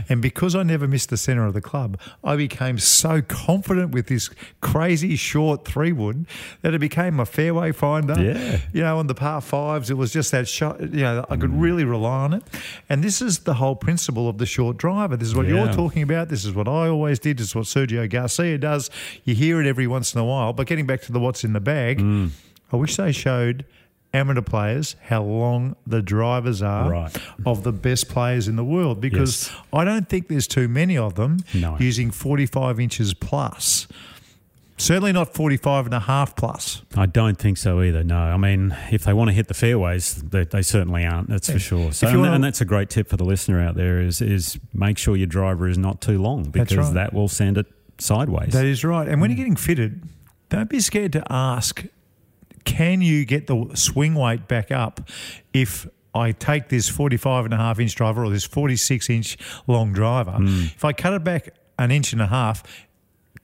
And 0.09 0.21
because 0.21 0.55
I 0.55 0.63
never 0.63 0.87
missed 0.89 1.11
the 1.11 1.17
centre 1.17 1.45
of 1.45 1.55
the 1.55 1.61
club, 1.61 1.99
I 2.23 2.37
became 2.37 2.79
so 2.79 3.23
confident 3.23 3.91
with 3.93 4.07
this 4.09 4.31
crazy 4.61 5.17
short 5.17 5.65
three 5.65 5.93
wood 5.93 6.27
that 6.63 6.75
it 6.75 6.79
became 6.79 7.15
my 7.15 7.25
fairway 7.25 7.73
finder. 7.73 8.21
Yeah. 8.21 8.59
You 8.73 8.83
know, 8.83 8.99
on 8.99 9.07
the 9.07 9.15
par 9.15 9.41
fives, 9.41 9.91
it 9.91 9.95
was 9.97 10.13
just 10.13 10.31
that 10.33 10.49
shot. 10.49 10.81
You 10.81 11.03
know, 11.03 11.27
I 11.31 11.37
could 11.37 11.53
really 11.55 11.85
rely 11.85 12.25
on 12.25 12.35
it. 12.35 12.43
And 12.89 13.03
this 13.03 13.23
is 13.23 13.41
the 13.41 13.55
whole 13.55 13.77
principle 13.77 14.29
of 14.29 14.39
the 14.39 14.47
short 14.47 14.77
driver. 14.77 15.17
This 15.17 15.29
is 15.29 15.35
what 15.35 15.47
you're 15.47 15.73
talking 15.73 16.03
about. 16.03 16.29
This 16.29 16.45
is 16.45 16.53
what 16.53 16.69
I 16.69 16.89
always 16.89 17.19
did. 17.19 17.39
This 17.39 17.49
is 17.49 17.55
what 17.55 17.65
Sergio 17.65 18.09
Garcia 18.09 18.59
does. 18.59 18.91
You 19.25 19.35
hear 19.35 19.61
it 19.61 19.67
every 19.67 19.87
once 19.87 20.15
in 20.15 20.21
a 20.21 20.25
while. 20.25 20.53
But 20.53 20.67
getting 20.67 20.87
back 20.87 21.03
to 21.03 21.13
the 21.13 21.21
what's 21.21 21.45
in 21.45 21.53
the 21.53 21.61
bag, 21.61 22.01
Hmm. 22.01 22.29
I 22.73 22.77
wish 22.77 22.97
they 22.97 23.13
showed 23.13 23.65
amateur 24.15 24.43
players 24.43 24.97
how 25.05 25.23
long 25.23 25.77
the 25.87 26.03
drivers 26.03 26.63
are 26.63 26.91
Right. 26.91 27.17
of 27.47 27.63
the 27.63 27.73
best 27.73 28.09
players 28.09 28.49
in 28.49 28.57
the 28.57 28.65
world 28.65 29.01
because 29.01 29.49
Yes. 29.49 29.61
I 29.73 29.85
don't 29.85 30.09
think 30.09 30.29
there's 30.29 30.47
too 30.47 30.69
many 30.69 30.97
of 30.97 31.15
them 31.15 31.39
No. 31.55 31.77
using 31.79 32.11
45 32.11 32.79
inches 32.79 33.15
plus. 33.15 33.87
Certainly 34.79 35.13
not 35.13 35.33
45 35.33 35.85
and 35.85 35.95
a 35.95 36.01
half 36.01 36.35
plus. 36.35 36.83
I 36.97 37.07
don't 37.07 37.39
think 37.39 37.57
so 37.57 37.83
either. 37.83 38.03
No, 38.03 38.19
I 38.19 38.37
mean, 38.37 38.75
if 38.91 39.05
they 39.05 39.13
want 39.13 39.29
to 39.29 39.35
hit 39.35 39.47
the 39.47 39.55
fairways, 39.55 40.15
they, 40.17 40.45
they 40.45 40.63
certainly 40.63 41.05
aren't. 41.05 41.29
That's 41.29 41.51
for 41.51 41.59
sure. 41.59 41.93
So, 41.93 42.09
and, 42.09 42.27
and 42.27 42.43
that's 42.43 42.61
a 42.61 42.65
great 42.65 42.91
tip 42.91 43.09
for 43.09 43.17
the 43.17 43.25
listener 43.25 43.61
out 43.61 43.77
there: 43.77 44.01
is 44.01 44.21
is 44.21 44.59
make 44.75 44.99
sure 44.99 45.15
your 45.15 45.29
driver 45.29 45.69
is 45.69 45.79
not 45.79 46.01
too 46.01 46.21
long 46.21 46.45
because 46.45 46.77
right. 46.77 46.95
that 46.95 47.13
will 47.13 47.29
send 47.29 47.59
it 47.59 47.67
sideways. 47.99 48.53
That 48.55 48.65
is 48.65 48.85
right. 48.85 49.07
And 49.07 49.21
when 49.21 49.31
you're 49.31 49.37
mm. 49.37 49.39
getting 49.39 49.57
fitted, 49.57 50.03
don't 50.49 50.69
be 50.69 50.81
scared 50.81 51.13
to 51.13 51.23
ask, 51.31 51.85
can 52.83 53.01
you 53.01 53.25
get 53.25 53.47
the 53.47 53.71
swing 53.75 54.15
weight 54.15 54.49
back 54.49 54.71
up 54.73 55.09
if 55.53 55.87
I 56.15 56.33
take 56.33 56.69
this 56.69 56.89
45 56.89 57.45
and 57.47 57.55
a 57.55 57.57
half 57.57 57.79
inch 57.79 57.95
driver 57.95 58.25
or 58.25 58.31
this 58.31 58.45
46 58.45 59.09
inch 59.09 59.39
long 59.67 59.93
driver? 59.93 60.33
Hmm. 60.33 60.65
If 60.65 60.85
I 60.85 60.93
cut 60.93 61.13
it 61.15 61.23
back 61.25 61.51
an 61.79 61.91
inch 61.91 62.13
and 62.13 62.21
a 62.21 62.27
half, 62.27 62.63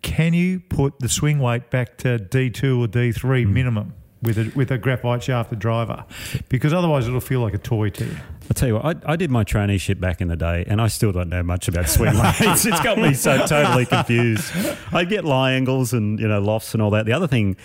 can 0.02 0.34
you 0.34 0.60
put 0.60 0.98
the 0.98 1.08
swing 1.08 1.38
weight 1.38 1.70
back 1.70 1.96
to 1.98 2.18
D2 2.18 2.80
or 2.84 2.88
D3 2.88 3.44
Hmm. 3.44 3.52
minimum? 3.52 3.94
With 4.20 4.36
a, 4.36 4.50
with 4.56 4.72
a 4.72 4.78
graphite 4.78 5.22
shafted 5.22 5.60
driver, 5.60 6.04
because 6.48 6.72
otherwise 6.72 7.06
it'll 7.06 7.20
feel 7.20 7.38
like 7.38 7.54
a 7.54 7.58
toy 7.58 7.90
to 7.90 8.04
you. 8.04 8.16
I'll 8.42 8.48
tell 8.52 8.66
you 8.66 8.74
what, 8.74 8.84
I, 9.06 9.12
I 9.12 9.14
did 9.14 9.30
my 9.30 9.44
traineeship 9.44 10.00
back 10.00 10.20
in 10.20 10.26
the 10.26 10.34
day, 10.34 10.64
and 10.66 10.80
I 10.80 10.88
still 10.88 11.12
don't 11.12 11.28
know 11.28 11.44
much 11.44 11.68
about 11.68 11.88
swing 11.88 12.18
weights. 12.20 12.66
it's 12.66 12.80
got 12.80 12.98
me 12.98 13.14
so 13.14 13.46
totally 13.46 13.86
confused. 13.86 14.52
I 14.92 15.04
get 15.04 15.24
lie 15.24 15.52
angles 15.52 15.92
and 15.92 16.18
you 16.18 16.26
know 16.26 16.40
lofts 16.40 16.74
and 16.74 16.82
all 16.82 16.90
that. 16.90 17.06
The 17.06 17.12
other 17.12 17.28
thing, 17.28 17.56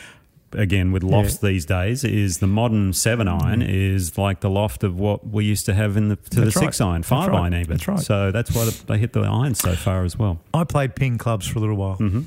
again, 0.56 0.92
with 0.92 1.04
lofts 1.04 1.38
these 1.38 1.66
days 1.66 2.04
is 2.04 2.40
the 2.40 2.48
modern 2.48 2.94
seven 2.94 3.28
iron 3.28 3.62
is 3.62 4.18
like 4.18 4.40
the 4.42 4.50
loft 4.50 4.84
of 4.84 5.00
what 5.00 5.28
we 5.28 5.46
used 5.46 5.66
to 5.66 5.74
have 5.74 5.98
in 5.98 6.10
the 6.10 6.16
to 6.16 6.22
Mm. 6.22 6.44
That's 6.44 6.54
the 6.56 6.60
right. 6.60 6.66
six 6.66 6.82
iron, 6.82 7.02
That's 7.02 7.10
five 7.10 7.30
right. 7.30 7.42
iron 7.44 7.54
even. 7.54 7.70
That's 7.78 7.88
right. 7.88 8.00
So 8.00 8.32
that's 8.32 8.52
why 8.56 8.70
they 8.88 8.98
hit 8.98 9.14
the 9.14 9.22
iron 9.22 9.56
so 9.56 9.74
far 9.76 10.04
as 10.04 10.18
well. 10.18 10.40
I 10.54 10.64
played 10.64 10.96
ping 10.96 11.18
clubs 11.18 11.48
for 11.48 11.60
a 11.60 11.62
little 11.62 11.76
while, 11.76 11.98
Mm-hmm. 11.98 12.22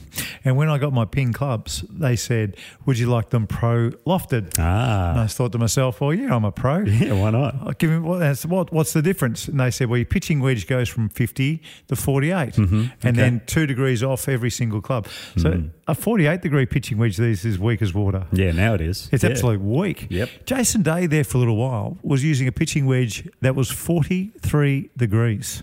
and 0.44 0.56
when 0.56 0.68
I 0.68 0.78
got 0.78 0.92
my 0.92 1.04
ping 1.04 1.32
clubs, 1.32 1.84
they 1.90 2.16
said, 2.16 2.56
"Would 2.86 2.98
you 2.98 3.06
like 3.08 3.30
them 3.30 3.46
pro 3.46 3.90
lofted?" 4.06 4.56
And 4.58 4.66
Ah, 4.66 5.22
I 5.24 5.26
thought 5.26 5.52
to 5.52 5.58
myself, 5.58 6.00
"Well, 6.00 6.14
yeah, 6.14 6.34
I'm 6.34 6.44
a 6.44 6.52
pro. 6.52 6.78
yeah, 6.84 7.12
why 7.12 7.30
not? 7.30 7.54
I'll 7.62 7.72
give 7.72 7.90
me 7.90 7.98
what, 7.98 8.44
what, 8.46 8.72
what's 8.72 8.92
the 8.92 9.02
difference?" 9.02 9.48
And 9.48 9.58
they 9.60 9.70
said, 9.70 9.88
"Well, 9.88 9.98
your 9.98 10.06
pitching 10.06 10.40
wedge 10.40 10.66
goes 10.66 10.88
from 10.88 11.08
50 11.08 11.62
to 11.88 11.96
48, 11.96 12.54
Mm-hmm. 12.54 12.84
and 13.02 13.16
then 13.16 13.42
two 13.46 13.66
degrees 13.66 14.02
off 14.02 14.28
every 14.28 14.50
single 14.50 14.80
club. 14.80 15.06
So 15.36 15.50
Mm. 15.50 15.70
A 15.88 15.94
48 15.94 16.42
degree 16.42 16.66
pitching 16.66 16.98
wedge 16.98 17.16
these 17.16 17.44
is 17.44 17.58
weak 17.58 17.80
as 17.82 17.94
water. 17.94 18.26
Yeah, 18.32 18.52
now 18.52 18.74
it 18.74 18.80
is. 18.80 19.08
It's 19.12 19.22
Yeah. 19.22 19.30
absolutely 19.30 19.64
weak. 19.66 20.06
Yep. 20.10 20.28
Jason 20.46 20.82
Day 20.82 21.06
there 21.06 21.24
for 21.24 21.36
a 21.36 21.40
little 21.40 21.56
while 21.56 21.96
was 22.02 22.24
using 22.24 22.48
a 22.48 22.52
pitching 22.52 22.86
wedge 22.86 23.28
that 23.40 23.54
was 23.54 23.70
43 23.70 24.90
degrees. 24.96 25.62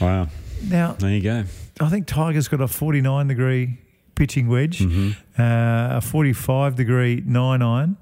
Wow. 0.00 0.28
Now, 0.68 0.92
There 0.98 1.10
you 1.10 1.20
go. 1.22 1.44
I 1.80 1.88
think 1.88 2.06
Tiger's 2.06 2.48
got 2.48 2.60
a 2.60 2.68
49 2.68 3.28
degree 3.28 3.78
pitching 4.14 4.48
wedge, 4.48 4.78
Mm-hmm. 4.80 5.10
uh, 5.40 5.96
a 5.98 6.00
45 6.00 6.74
degree 6.76 7.22
nine 7.26 7.60
iron, 7.62 7.96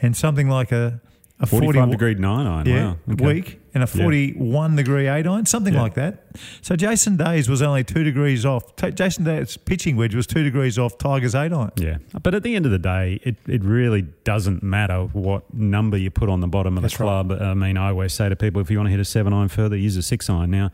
and 0.00 0.16
something 0.16 0.48
like 0.48 0.72
a, 0.72 1.00
a 1.38 1.46
45 1.46 1.74
40 1.74 1.90
degree 1.90 2.14
nine 2.14 2.46
iron. 2.46 2.66
yeah, 2.66 2.84
wow. 2.86 2.96
Okay. 3.12 3.24
week, 3.26 3.59
and 3.74 3.82
a 3.82 3.86
41 3.86 4.76
degree 4.76 5.06
eight 5.08 5.26
iron, 5.26 5.46
something 5.46 5.74
Yeah. 5.74 5.82
like 5.82 5.94
that. 5.94 6.24
So 6.62 6.76
Jason 6.76 7.16
Day's 7.16 7.48
was 7.48 7.62
only 7.62 7.82
two 7.84 8.04
degrees 8.04 8.44
off. 8.46 8.76
Ta 8.76 8.90
Jason 8.90 9.24
Day's 9.24 9.56
pitching 9.56 9.96
wedge 9.96 10.14
was 10.14 10.26
two 10.26 10.42
degrees 10.44 10.78
off 10.78 10.98
Tiger's 10.98 11.34
eight 11.34 11.52
iron. 11.52 11.70
Yeah, 11.76 11.98
but 12.22 12.34
at 12.34 12.42
the 12.42 12.54
end 12.54 12.66
of 12.66 12.72
the 12.72 12.78
day, 12.78 13.20
it, 13.24 13.36
it 13.48 13.62
really 13.64 14.02
doesn't 14.24 14.62
matter 14.62 15.04
what 15.12 15.52
number 15.52 15.96
you 15.96 16.10
put 16.10 16.28
on 16.28 16.40
the 16.40 16.46
bottom 16.48 16.76
of 16.76 16.82
That's 16.82 16.94
the 16.96 17.04
club. 17.04 17.32
I 17.32 17.54
mean, 17.54 17.76
I 17.76 17.88
always 17.90 18.12
say 18.12 18.28
to 18.28 18.36
people, 18.36 18.60
if 18.60 18.70
you 18.70 18.76
want 18.78 18.86
to 18.88 18.90
hit 18.92 19.00
a 19.00 19.04
seven 19.04 19.32
iron 19.32 19.48
further, 19.48 19.76
use 19.76 19.96
a 19.96 20.02
six 20.02 20.28
iron. 20.30 20.50
Now, 20.50 20.70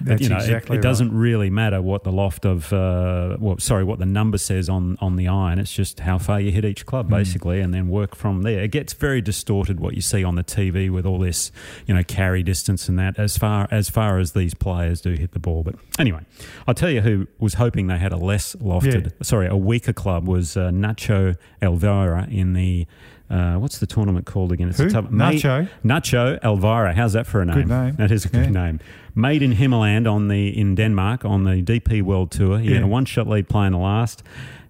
That's 0.00 0.22
you 0.22 0.28
know, 0.28 0.36
it- 0.36 0.40
exactly 0.44 0.74
it, 0.76 0.78
right. 0.78 0.82
doesn't 0.82 1.12
really 1.16 1.50
matter 1.50 1.80
what 1.80 2.04
the 2.04 2.12
loft 2.12 2.44
of, 2.44 2.72
uh, 2.72 3.36
well, 3.38 3.58
sorry, 3.58 3.84
what 3.84 3.98
the 3.98 4.06
number 4.06 4.38
says 4.38 4.68
on 4.68 4.96
on 5.00 5.16
the 5.16 5.28
iron. 5.28 5.58
It's 5.58 5.72
just 5.72 6.00
how 6.00 6.18
far 6.18 6.40
you 6.40 6.50
hit 6.52 6.64
each 6.64 6.84
club, 6.86 7.06
Hmm. 7.06 7.14
basically, 7.14 7.60
and 7.60 7.72
then 7.72 7.88
work 7.88 8.14
from 8.14 8.42
there. 8.42 8.60
It 8.60 8.70
gets 8.70 8.92
very 8.92 9.20
distorted 9.22 9.80
what 9.80 9.94
you 9.94 10.00
see 10.02 10.22
on 10.24 10.34
the 10.36 10.44
TV 10.44 10.90
with 10.90 11.06
all 11.06 11.18
this, 11.18 11.50
you 11.86 11.94
know, 11.94 12.02
carry 12.02 12.29
distance 12.42 12.88
and 12.88 12.98
that. 12.98 13.18
As 13.18 13.36
far 13.36 13.66
as 13.70 13.88
far 13.90 14.18
as 14.18 14.32
these 14.32 14.54
players 14.54 15.00
do 15.00 15.12
hit 15.12 15.32
the 15.32 15.38
ball, 15.38 15.62
but 15.62 15.74
anyway, 15.98 16.20
I'll 16.66 16.74
tell 16.74 16.90
you 16.90 17.00
who 17.02 17.26
was 17.38 17.54
hoping 17.54 17.86
they 17.88 17.98
had 17.98 18.12
a 18.12 18.16
less 18.16 18.54
lofted 18.56 19.04
Yeah. 19.04 19.10
sorry, 19.22 19.46
a 19.48 19.56
weaker 19.56 19.92
club 19.92 20.26
was 20.28 20.56
uh, 20.56 20.70
Nacho 20.70 21.36
Elvira 21.62 22.26
in 22.30 22.52
the. 22.54 22.86
Uh, 23.28 23.54
what's 23.54 23.78
the 23.78 23.86
tournament 23.86 24.26
called 24.26 24.50
again? 24.50 24.68
It's 24.70 24.78
Who? 24.78 24.88
Ma- 25.02 25.30
Nacho? 25.30 25.68
Nacho 25.84 26.42
Elvira. 26.42 26.94
How's 26.94 27.12
that 27.12 27.26
for 27.28 27.40
a 27.40 27.44
name? 27.44 27.54
Good 27.54 27.68
name. 27.68 27.94
That 27.94 28.10
is 28.10 28.24
a 28.24 28.28
good 28.28 28.46
Yeah. 28.52 28.64
name. 28.66 28.80
Made 29.14 29.42
in 29.42 29.52
Himmerland 29.54 30.10
on 30.10 30.26
the 30.28 30.48
in 30.58 30.74
Denmark 30.74 31.24
on 31.24 31.44
the 31.44 31.62
DP 31.62 32.02
World 32.02 32.32
Tour. 32.32 32.58
He 32.58 32.72
had 32.72 32.80
Yeah. 32.80 32.86
a 32.86 32.88
one 32.88 33.04
shot 33.04 33.28
lead 33.28 33.48
playing 33.48 33.70
the 33.72 33.78
last, 33.78 34.24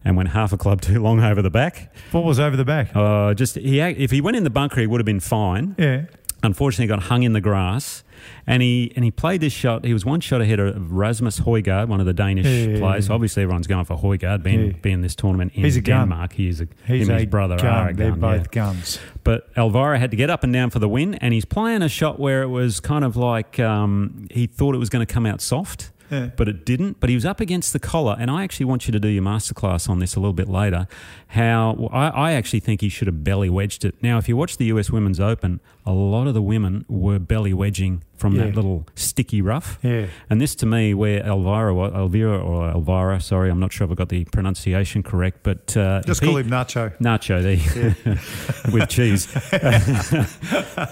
and 0.05 0.14
went 0.14 0.31
half 0.31 0.53
a 0.53 0.59
club 0.59 0.81
too 0.88 1.01
long 1.01 1.20
over 1.25 1.40
the 1.40 1.51
back. 1.51 1.90
What 2.12 2.25
was 2.25 2.38
over 2.38 2.55
the 2.57 2.64
back? 2.66 2.90
Uh, 2.94 3.33
just 3.33 3.55
he 3.57 3.81
if 3.81 4.11
he 4.11 4.20
went 4.20 4.37
in 4.37 4.44
the 4.44 4.51
bunker, 4.51 4.81
he 4.83 4.87
would 4.87 5.01
have 5.01 5.07
been 5.07 5.20
fine. 5.20 5.75
Yeah. 5.79 6.03
Unfortunately, 6.42 6.87
got 6.87 7.05
hung 7.05 7.22
in 7.22 7.33
the 7.35 7.40
grass. 7.40 8.03
And 8.46 8.62
he 8.62 8.92
and 8.96 9.05
he 9.05 9.11
played 9.11 9.40
this 9.40 9.53
shot. 9.53 9.85
He 9.85 9.92
was 9.94 10.05
one 10.05 10.20
shot 10.20 10.40
ahead 10.42 10.61
of 10.61 10.92
Rasmus 10.92 11.40
Højgaard, 11.40 11.88
one 11.88 12.00
of 12.00 12.07
the 12.07 12.12
Danish 12.12 12.46
Yeah, 12.46 12.79
players. 12.79 13.09
Obviously, 13.09 13.42
everyone's 13.42 13.66
going 13.66 13.85
for 13.87 13.96
Højgaard, 13.96 14.42
being 14.42 14.66
Yeah. 14.66 14.72
being 14.83 15.00
this 15.00 15.14
tournament 15.14 15.53
in 15.55 15.64
He's 15.64 15.76
a 15.76 15.81
gun. 15.81 16.09
Denmark. 16.11 16.35
He 16.35 16.48
is 16.48 16.61
a 16.61 16.68
He's 16.87 17.09
him 17.09 17.14
a 17.14 17.18
his 17.20 17.26
brother 17.26 17.57
gun. 17.57 17.66
are 17.66 17.88
a 17.90 17.94
They're 17.94 18.11
gun, 18.11 18.20
both 18.20 18.40
yeah. 18.42 18.62
guns. 18.64 18.98
But 19.24 19.48
Elvira 19.57 19.98
had 19.98 20.11
to 20.11 20.16
get 20.18 20.29
up 20.29 20.44
and 20.44 20.53
down 20.53 20.68
for 20.70 20.79
the 20.81 20.88
win, 20.88 21.14
and 21.14 21.33
he's 21.33 21.46
playing 21.46 21.81
a 21.83 21.88
shot 21.88 22.20
where 22.20 22.42
it 22.42 22.48
was 22.48 22.79
kind 22.81 23.05
of 23.05 23.16
like 23.16 23.59
um, 23.59 24.26
he 24.31 24.46
thought 24.46 24.74
it 24.74 24.79
was 24.79 24.90
going 24.90 25.07
to 25.07 25.12
come 25.12 25.24
out 25.24 25.40
soft, 25.40 25.90
Yeah. 26.11 26.31
but 26.37 26.49
it 26.49 26.64
didn't. 26.64 27.01
But 27.01 27.09
he 27.09 27.14
was 27.14 27.25
up 27.25 27.40
against 27.40 27.73
the 27.73 27.79
collar, 27.79 28.16
and 28.18 28.31
I 28.31 28.44
actually 28.44 28.66
want 28.66 28.87
you 28.87 28.92
to 28.92 29.01
do 29.01 29.09
your 29.09 29.23
masterclass 29.23 29.88
on 29.88 29.99
this 29.99 30.14
a 30.16 30.20
little 30.20 30.33
bit 30.33 30.49
later. 30.49 30.87
How 31.29 31.75
well, 31.79 31.90
I, 31.92 32.09
I 32.09 32.33
actually 32.33 32.61
think 32.61 32.81
he 32.81 32.88
should 32.88 33.07
have 33.07 33.23
belly 33.25 33.49
wedged 33.51 33.85
it. 33.85 33.94
Now, 34.03 34.18
if 34.18 34.29
you 34.29 34.37
watch 34.37 34.57
the 34.57 34.64
US 34.66 34.90
Women's 34.90 35.20
Open, 35.20 35.61
a 35.87 35.92
lot 35.92 36.27
of 36.27 36.35
the 36.35 36.42
women 36.42 36.85
were 36.88 37.18
belly 37.18 37.55
wedging 37.55 38.03
from 38.16 38.35
Yeah. 38.35 38.46
that 38.46 38.55
little 38.55 38.87
sticky 38.96 39.40
rough. 39.40 39.79
Yeah. 39.83 40.07
And 40.29 40.40
this 40.40 40.55
to 40.57 40.66
me, 40.66 40.92
where 40.92 41.20
Elvira, 41.27 41.75
wa- 41.75 41.87
Elvira 41.88 42.38
or 42.38 42.68
Elvira, 42.70 43.18
sorry, 43.20 43.51
I'm 43.51 43.61
not 43.61 43.73
sure 43.73 43.87
if 43.87 43.90
I 43.90 43.94
got 43.94 44.11
the 44.11 44.25
pronunciation 44.27 45.03
correct, 45.03 45.38
but 45.42 45.75
uh, 45.77 46.03
Just 46.05 46.20
call 46.23 46.37
he- 46.37 46.40
him 46.42 46.51
Nacho. 46.51 46.94
Nacho 46.99 47.40
there 47.42 48.73
with 48.73 48.88
cheese. 48.90 49.27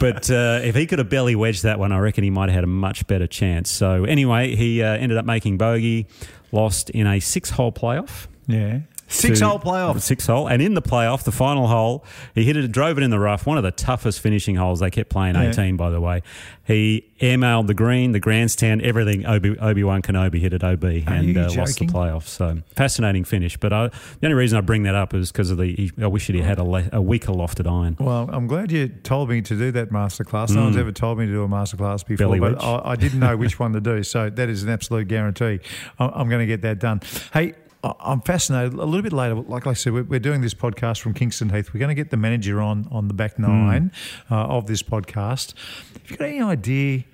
but 0.00 0.30
uh, 0.30 0.60
if 0.62 0.74
he 0.74 0.86
could 0.86 0.98
have 0.98 1.08
belly 1.10 1.34
wedged 1.34 1.64
that 1.64 1.78
one, 1.78 1.92
I 1.92 1.98
reckon 1.98 2.24
he 2.24 2.30
might 2.30 2.48
have 2.48 2.54
had 2.54 2.64
a 2.64 2.68
much 2.68 3.06
better 3.06 3.26
chance. 3.26 3.70
So 3.70 4.04
anyway, 4.04 4.54
he 4.56 4.82
uh, 4.82 4.96
ended 5.08 5.18
up 5.18 5.24
making 5.24 5.56
bogey, 5.56 6.06
lost 6.52 6.90
in 6.90 7.06
a 7.06 7.18
six-hole 7.18 7.72
playoff. 7.72 8.26
Yeah. 8.46 8.80
Six 9.08 9.38
to- 9.40 9.46
hole 9.48 9.58
playoff. 9.58 10.00
Six 10.00 10.26
hole. 10.26 10.46
And 10.46 10.60
in 10.62 10.74
the 10.74 10.82
playoff, 10.82 11.24
the 11.24 11.32
final 11.32 11.66
hole, 11.66 12.04
he 12.34 12.44
hit 12.44 12.56
it, 12.56 12.70
drove 12.70 12.98
it 12.98 13.02
in 13.02 13.10
the 13.10 13.18
rough. 13.18 13.46
One 13.46 13.56
of 13.56 13.64
the 13.64 13.70
toughest 13.70 14.20
finishing 14.20 14.56
holes. 14.56 14.80
They 14.80 14.90
kept 14.90 15.08
playing 15.10 15.34
Yeah. 15.34 15.48
18, 15.50 15.76
by 15.76 15.90
the 15.90 16.00
way. 16.00 16.22
He 16.64 17.06
airmailed 17.20 17.66
the 17.66 17.72
green, 17.74 18.12
the 18.12 18.20
grandstand, 18.20 18.82
everything. 18.82 19.24
Obi 19.24 19.58
Obi 19.58 19.82
Wan 19.82 20.02
Kenobi 20.02 20.38
hit 20.38 20.52
it 20.52 20.62
OB 20.62 20.84
and 20.84 21.36
uh, 21.38 21.48
lost 21.56 21.78
the 21.78 21.86
playoff. 21.86 22.24
So 22.24 22.58
fascinating 22.76 23.24
finish. 23.24 23.56
But 23.56 23.72
I, 23.72 23.88
the 23.88 23.94
only 24.24 24.34
reason 24.34 24.58
I 24.58 24.60
bring 24.60 24.82
that 24.82 24.94
up 24.94 25.14
is 25.14 25.32
because 25.32 25.50
of 25.50 25.56
the. 25.56 25.74
He, 25.74 25.90
I 26.02 26.06
wish 26.08 26.26
that 26.26 26.34
he 26.36 26.42
had 26.42 26.58
a, 26.58 26.64
le- 26.64 26.90
a 26.92 27.00
weaker 27.00 27.32
lofted 27.32 27.66
iron. 27.70 27.96
Well, 27.98 28.28
I'm 28.30 28.46
glad 28.46 28.70
you 28.70 28.88
told 28.88 29.30
me 29.30 29.40
to 29.40 29.56
do 29.56 29.72
that 29.72 29.88
masterclass. 29.88 30.50
No 30.54 30.64
one's 30.64 30.76
ever 30.76 30.92
told 30.92 31.18
me 31.18 31.24
to 31.24 31.32
do 31.32 31.42
a 31.42 31.48
masterclass 31.48 32.04
before, 32.06 32.26
Mm. 32.26 32.40
Belly 32.40 32.40
but. 32.40 32.62
I, 32.62 32.90
I 32.92 32.96
didn't 32.96 33.20
know 33.20 33.34
which 33.38 33.58
one 33.58 33.72
to 33.72 33.80
do. 33.80 34.02
So 34.02 34.28
that 34.28 34.48
is 34.50 34.62
an 34.62 34.68
absolute 34.68 35.08
guarantee. 35.08 35.60
I'm, 35.98 36.10
I'm 36.14 36.28
going 36.28 36.40
to 36.40 36.46
get 36.46 36.60
that 36.62 36.78
done. 36.80 37.00
Hey, 37.32 37.54
I'm 37.84 38.20
fascinated. 38.22 38.74
A 38.74 38.84
little 38.84 39.02
bit 39.02 39.12
later, 39.12 39.36
like 39.36 39.66
I 39.66 39.72
said, 39.72 39.92
we're, 40.08 40.18
doing 40.18 40.40
this 40.40 40.54
podcast 40.54 41.00
from 41.00 41.14
Kingston 41.14 41.50
Heath. 41.50 41.72
We're 41.72 41.78
going 41.78 41.94
to 41.94 41.94
get 41.94 42.10
the 42.10 42.16
manager 42.16 42.60
on 42.60 42.88
on 42.90 43.08
the 43.08 43.14
back 43.14 43.36
Hmm. 43.36 43.42
nine 43.42 43.92
uh, 44.30 44.46
of 44.46 44.66
this 44.66 44.82
podcast. 44.82 45.54
Have 46.02 46.10
you 46.10 46.16
got 46.16 46.28
any 46.28 46.42
idea 46.42 47.04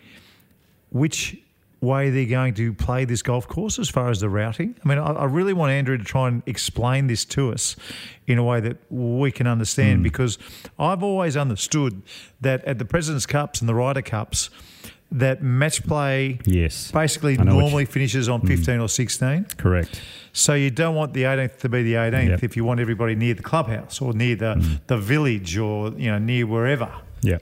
which 0.90 1.37
way 1.81 2.09
they're 2.09 2.24
going 2.24 2.55
to 2.55 2.72
play 2.72 3.05
this 3.05 3.20
golf 3.20 3.46
course 3.46 3.79
as 3.79 3.90
far 3.90 4.09
as 4.09 4.20
the 4.20 4.29
routing? 4.31 4.74
I 4.83 4.88
mean, 4.88 4.98
I, 4.98 5.12
I 5.12 5.24
really 5.27 5.53
want 5.53 5.70
Andrew 5.72 5.98
to 5.98 6.05
try 6.05 6.29
and 6.29 6.42
explain 6.46 7.09
this 7.09 7.27
to 7.27 7.53
us 7.53 7.77
in 8.27 8.38
a 8.38 8.42
way 8.44 8.61
that 8.61 8.79
we 8.90 9.31
can 9.31 9.46
understand 9.46 10.03
because 10.03 10.38
I've 10.79 11.03
always 11.03 11.37
understood 11.37 12.00
that 12.40 12.64
at 12.64 12.79
the 12.79 12.87
President's 12.87 13.27
Cups 13.27 13.61
and 13.61 13.68
the 13.68 13.74
Ryder 13.74 14.00
Cups, 14.03 14.48
that 15.12 15.43
match 15.43 15.85
play 15.85 16.38
Yes. 16.45 16.90
basically 16.90 17.38
I 17.38 17.45
know 17.45 17.55
what 17.57 17.61
normally 17.62 17.85
finishes 17.85 18.29
on 18.29 18.40
hmm. 18.40 18.47
15 18.49 18.81
or 18.81 18.88
16. 18.88 19.47
Correct. 19.57 20.01
So 20.33 20.55
you 20.55 20.71
don't 20.71 20.97
want 20.97 21.12
the 21.12 21.23
18th 21.23 21.59
to 21.59 21.69
be 21.69 21.83
the 21.83 21.95
18th 21.95 22.29
Yep. 22.29 22.43
if 22.43 22.57
you 22.57 22.64
want 22.64 22.81
everybody 22.81 23.14
near 23.14 23.35
the 23.35 23.43
clubhouse 23.43 24.01
or 24.01 24.12
near 24.12 24.35
the, 24.37 24.55
hmm. 24.55 24.75
the 24.87 24.97
village 24.99 25.57
or 25.57 25.90
you 25.93 26.11
know 26.11 26.19
near 26.19 26.47
wherever. 26.47 26.90
Yeah. 27.23 27.38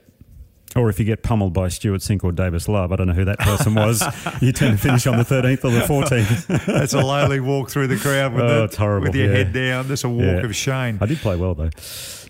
Or 0.74 0.88
if 0.88 0.98
you 0.98 1.04
get 1.04 1.22
pummeled 1.22 1.52
by 1.52 1.68
Stewart 1.68 2.00
Cink 2.00 2.24
or 2.24 2.32
Davis 2.32 2.66
Love, 2.66 2.92
I 2.92 2.96
don't 2.96 3.06
know 3.06 3.12
who 3.12 3.26
that 3.26 3.38
person 3.38 3.74
was, 3.74 4.02
you 4.40 4.52
tend 4.52 4.78
to 4.78 4.82
finish 4.82 5.06
on 5.06 5.18
the 5.18 5.24
13th 5.24 5.64
or 5.64 5.70
the 5.70 5.80
14th. 5.80 6.66
That's 6.66 6.94
a 6.94 7.00
lonely 7.02 7.40
walk 7.40 7.68
through 7.68 7.88
the 7.88 7.96
crowd 7.96 8.32
with, 8.32 8.42
Oh, 8.42 8.66
the, 8.66 9.00
with 9.02 9.14
your 9.14 9.30
yeah. 9.30 9.36
head 9.36 9.52
down. 9.52 9.88
That's 9.88 10.04
a 10.04 10.08
walk 10.08 10.22
Yeah. 10.24 10.46
of 10.46 10.56
shame. 10.56 10.96
I 11.00 11.06
did 11.06 11.18
play 11.18 11.36
well 11.36 11.54
though. 11.54 11.68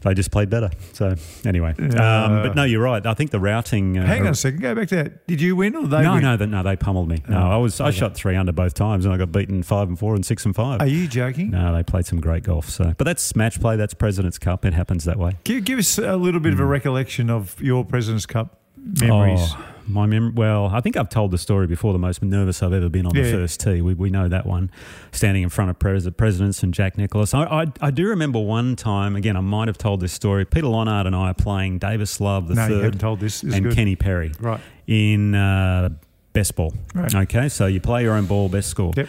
They 0.02 0.14
just 0.14 0.30
played 0.30 0.50
better. 0.50 0.70
So 0.92 1.14
anyway, 1.46 1.74
um, 1.78 2.42
but 2.42 2.54
no, 2.54 2.64
you're 2.64 2.82
right. 2.82 3.04
I 3.06 3.14
think 3.14 3.30
the 3.30 3.40
routing. 3.40 3.98
Uh, 3.98 4.06
Hang 4.06 4.22
on 4.22 4.28
a 4.28 4.34
second. 4.34 4.60
Go 4.60 4.74
back 4.74 4.88
to 4.88 4.96
that. 4.96 5.26
Did 5.26 5.40
you 5.40 5.56
win 5.56 5.74
or 5.76 5.86
they 5.86 6.02
No, 6.02 6.14
win? 6.14 6.22
no, 6.22 6.36
that- 6.36 6.46
no, 6.46 6.62
they 6.62 6.76
pummeled 6.76 7.08
me. 7.08 7.22
No, 7.28 7.38
I 7.38 7.56
was 7.56 7.80
I 7.80 7.90
shot 7.90 8.14
three 8.14 8.36
under 8.36 8.52
both 8.52 8.74
times, 8.74 9.04
and 9.04 9.14
I 9.14 9.16
got 9.16 9.32
beaten 9.32 9.62
five 9.62 9.88
and 9.88 9.98
four 9.98 10.14
and 10.14 10.24
six 10.26 10.44
and 10.44 10.54
five. 10.54 10.80
Are 10.80 10.86
you 10.86 11.06
joking? 11.08 11.50
no, 11.50 11.74
they 11.74 11.82
played 11.82 12.06
some 12.06 12.20
great 12.20 12.42
golf. 12.42 12.68
So, 12.68 12.94
but 12.98 13.04
that's 13.04 13.34
match 13.36 13.60
play. 13.60 13.76
That's 13.76 13.94
President's 13.94 14.38
Cup. 14.38 14.64
It 14.64 14.74
happens 14.74 15.04
that 15.04 15.18
way. 15.18 15.32
Give, 15.44 15.64
give 15.64 15.78
us 15.78 15.98
a 15.98 16.16
little 16.16 16.40
bit 16.40 16.52
of 16.52 16.60
a 16.60 16.66
recollection 16.66 17.30
of 17.30 17.60
your 17.60 17.84
President's 17.84 18.26
Cup 18.26 18.58
memories. 18.82 19.40
Oh, 19.42 19.64
my 19.88 20.06
mem- 20.06 20.34
well, 20.36 20.66
I 20.66 20.80
think 20.80 20.96
I've 20.96 21.08
told 21.08 21.32
the 21.32 21.38
story 21.38 21.66
before. 21.66 21.92
The 21.92 21.98
most 21.98 22.22
nervous 22.22 22.62
I've 22.62 22.72
ever 22.72 22.88
been 22.88 23.04
on 23.06 23.14
Yeah. 23.14 23.24
the 23.24 23.30
first 23.32 23.60
tee. 23.60 23.80
We, 23.80 23.94
we 23.94 24.10
know 24.10 24.28
that 24.28 24.46
one. 24.46 24.70
Standing 25.10 25.42
in 25.42 25.48
front 25.48 25.70
of 25.70 25.78
pres- 25.78 26.08
presidents 26.16 26.62
and 26.62 26.72
Jack 26.72 26.96
Nicklaus. 26.96 27.34
I, 27.34 27.42
I, 27.44 27.66
I 27.80 27.90
do 27.90 28.06
remember 28.08 28.38
one 28.38 28.76
time. 28.76 29.16
Again, 29.16 29.36
I 29.36 29.40
might 29.40 29.66
have 29.68 29.78
told 29.78 30.00
this 30.00 30.12
story. 30.12 30.44
Peter 30.44 30.68
Lonard 30.68 31.06
and 31.06 31.16
I 31.16 31.30
are 31.30 31.34
playing 31.34 31.78
Davis 31.78 32.20
Love 32.20 32.48
the 32.48 32.54
No, 32.54 32.68
third 32.68 32.84
haven't 32.84 33.00
told 33.00 33.20
this. 33.20 33.40
This 33.40 33.54
and 33.54 33.64
good. 33.64 33.74
Kenny 33.74 33.96
Perry 33.96 34.32
Right. 34.40 34.60
in 34.86 35.34
uh, 35.34 35.90
best 36.32 36.54
ball. 36.54 36.72
Right. 36.94 37.12
Okay, 37.14 37.48
so 37.48 37.66
you 37.66 37.80
play 37.80 38.02
your 38.04 38.14
own 38.14 38.26
ball, 38.26 38.48
best 38.48 38.68
score. 38.68 38.92
Yep. 38.96 39.08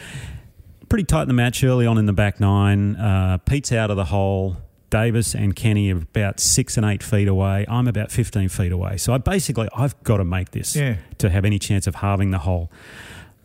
Pretty 0.89 1.05
tight 1.05 1.23
in 1.23 1.27
the 1.27 1.33
match 1.33 1.63
early 1.63 1.86
on 1.86 1.97
in 1.97 2.05
the 2.07 2.13
back 2.13 2.39
nine. 2.39 2.95
Uh, 2.95 3.38
Pete's 3.45 3.71
out 3.71 3.89
of 3.91 3.97
the 3.97 4.05
hole. 4.05 4.57
Davis 4.93 5.34
and 5.34 5.56
Kenny 5.56 5.91
are 5.91 5.97
about 5.97 6.39
six 6.39 6.77
and 6.77 6.86
eight 6.86 7.01
feet 7.01 7.27
away. 7.27 7.65
I'm 7.67 7.88
about 7.88 8.12
15 8.12 8.47
feet 8.49 8.71
away. 8.71 8.97
So 8.97 9.12
I 9.12 9.17
basically, 9.17 9.67
I've 9.75 10.01
got 10.03 10.17
to 10.17 10.23
make 10.23 10.51
this 10.51 10.75
Yeah. 10.75 10.97
to 11.17 11.32
have 11.32 11.45
any 11.45 11.58
chance 11.58 11.88
of 11.88 11.95
halving 11.95 12.29
the 12.29 12.38
hole. 12.38 12.71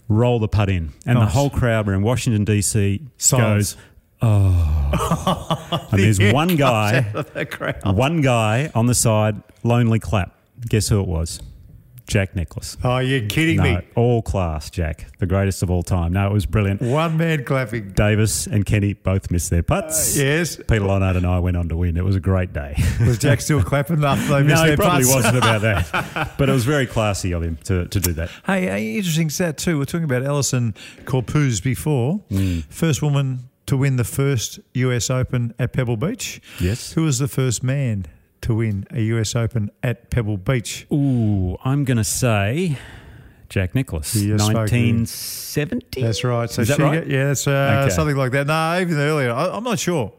Roll 0.08 0.38
the 0.38 0.48
putt 0.48 0.68
in. 0.68 0.90
And 1.06 1.18
Nice. 1.18 1.28
the 1.28 1.32
whole 1.32 1.48
crowd, 1.48 1.86
we're 1.86 1.94
in 1.94 2.02
Washington, 2.02 2.44
D.C., 2.44 3.00
goes, 3.30 3.76
oh. 4.20 5.88
and 5.90 6.02
there's 6.02 6.20
one 6.34 6.56
guy, 6.56 7.00
the 7.00 7.92
one 7.94 8.20
guy 8.20 8.70
on 8.74 8.84
the 8.84 8.94
side, 8.94 9.42
lonely 9.62 9.98
clap. 9.98 10.34
Guess 10.68 10.88
who 10.88 11.00
it 11.00 11.06
was? 11.08 11.40
Jack 12.08 12.34
Nicklaus. 12.34 12.76
Oh, 12.82 12.98
you're 12.98 13.28
kidding 13.28 13.58
No, 13.58 13.62
me. 13.64 13.78
all 13.94 14.22
class, 14.22 14.70
Jack, 14.70 15.06
the 15.18 15.26
greatest 15.26 15.62
of 15.62 15.70
all 15.70 15.82
time. 15.82 16.14
No, 16.14 16.26
it 16.26 16.32
was 16.32 16.46
brilliant. 16.46 16.80
One 16.80 17.18
man 17.18 17.44
clapping. 17.44 17.90
Davis 17.92 18.46
and 18.46 18.64
Kenny 18.64 18.94
both 18.94 19.30
missed 19.30 19.50
their 19.50 19.62
putts. 19.62 20.16
Yes. 20.16 20.56
Peter 20.56 20.80
Lonard 20.86 21.16
and 21.16 21.26
I 21.26 21.38
went 21.38 21.56
on 21.58 21.68
to 21.68 21.76
win. 21.76 21.96
It 21.98 22.04
was 22.04 22.16
a 22.16 22.20
great 22.20 22.52
day. 22.54 22.74
Was 23.00 23.18
Jack 23.18 23.42
still 23.42 23.62
clapping 23.70 24.02
after 24.02 24.26
they 24.26 24.42
missed 24.42 24.56
no, 24.56 24.62
their 24.62 24.70
he 24.70 24.76
probably 24.76 25.02
putts? 25.04 25.14
wasn't 25.14 25.36
about 25.36 25.60
that. 25.60 26.34
But 26.38 26.48
it 26.48 26.52
was 26.52 26.64
very 26.64 26.86
classy 26.86 27.32
of 27.32 27.42
him 27.42 27.58
to, 27.64 27.86
to 27.86 28.00
do 28.00 28.12
that. 28.14 28.30
Hey, 28.46 28.96
interesting 28.96 29.28
stat 29.30 29.58
too. 29.58 29.78
We're 29.78 29.84
talking 29.84 30.04
about 30.04 30.22
Allisen 30.22 30.74
Corpuz 31.04 31.62
before. 31.62 32.20
Mm. 32.30 32.64
First 32.72 33.02
woman 33.02 33.50
to 33.66 33.76
win 33.76 33.96
the 33.96 34.04
first 34.04 34.60
US 34.74 35.10
Open 35.10 35.52
at 35.58 35.74
Pebble 35.74 35.98
Beach. 35.98 36.40
Yes. 36.58 36.92
Who 36.94 37.02
was 37.04 37.18
the 37.18 37.28
first 37.28 37.62
man 37.62 38.06
to 38.42 38.54
win 38.54 38.86
a 38.90 39.00
US 39.02 39.34
Open 39.36 39.70
at 39.82 40.10
Pebble 40.10 40.36
Beach? 40.36 40.86
Ooh, 40.92 41.56
I'm 41.64 41.84
going 41.84 41.96
to 41.98 42.04
say 42.04 42.78
Jack 43.48 43.74
Nicklaus. 43.74 44.12
He 44.12 44.28
just 44.28 44.44
spoke 44.46 44.68
to 44.68 44.76
you. 44.78 44.94
1970? 44.94 46.02
That's 46.02 46.24
right. 46.24 46.50
So 46.50 46.62
Is 46.62 46.68
that 46.68 46.78
right? 46.78 47.00
got- 47.00 47.06
yeah, 47.08 47.26
that's 47.28 47.46
uh, 47.46 47.82
Okay. 47.86 47.94
something 47.94 48.16
like 48.16 48.32
that. 48.32 48.46
No, 48.46 48.78
even 48.80 48.96
earlier. 48.98 49.32
I, 49.32 49.48
I'm 49.56 49.64
not 49.64 49.78
sure. 49.78 50.12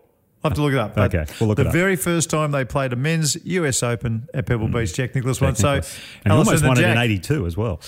I'll 0.44 0.52
have 0.52 0.56
to 0.56 0.62
look 0.62 0.72
it 0.74 0.80
up. 0.80 0.96
But 0.96 1.14
Okay, 1.14 1.30
we'll 1.40 1.50
look 1.50 1.58
the 1.58 1.64
it 1.64 1.68
up. 1.68 1.74
very 1.74 1.98
first 1.98 2.30
time 2.30 2.52
they 2.52 2.64
played 2.64 2.94
a 2.94 2.96
men's 2.96 3.36
US 3.46 3.84
Open 3.84 4.30
at 4.34 4.46
Pebble 4.46 4.70
Beach, 4.70 4.94
Jack 4.94 5.14
Nicklaus 5.14 5.42
won. 5.42 5.54
Mm. 5.54 5.58
So 5.58 5.82
and 6.24 6.32
almost 6.34 6.66
won 6.66 6.78
it 6.78 6.86
in 6.86 6.98
82 6.98 7.46
as 7.46 7.58
well. 7.58 7.82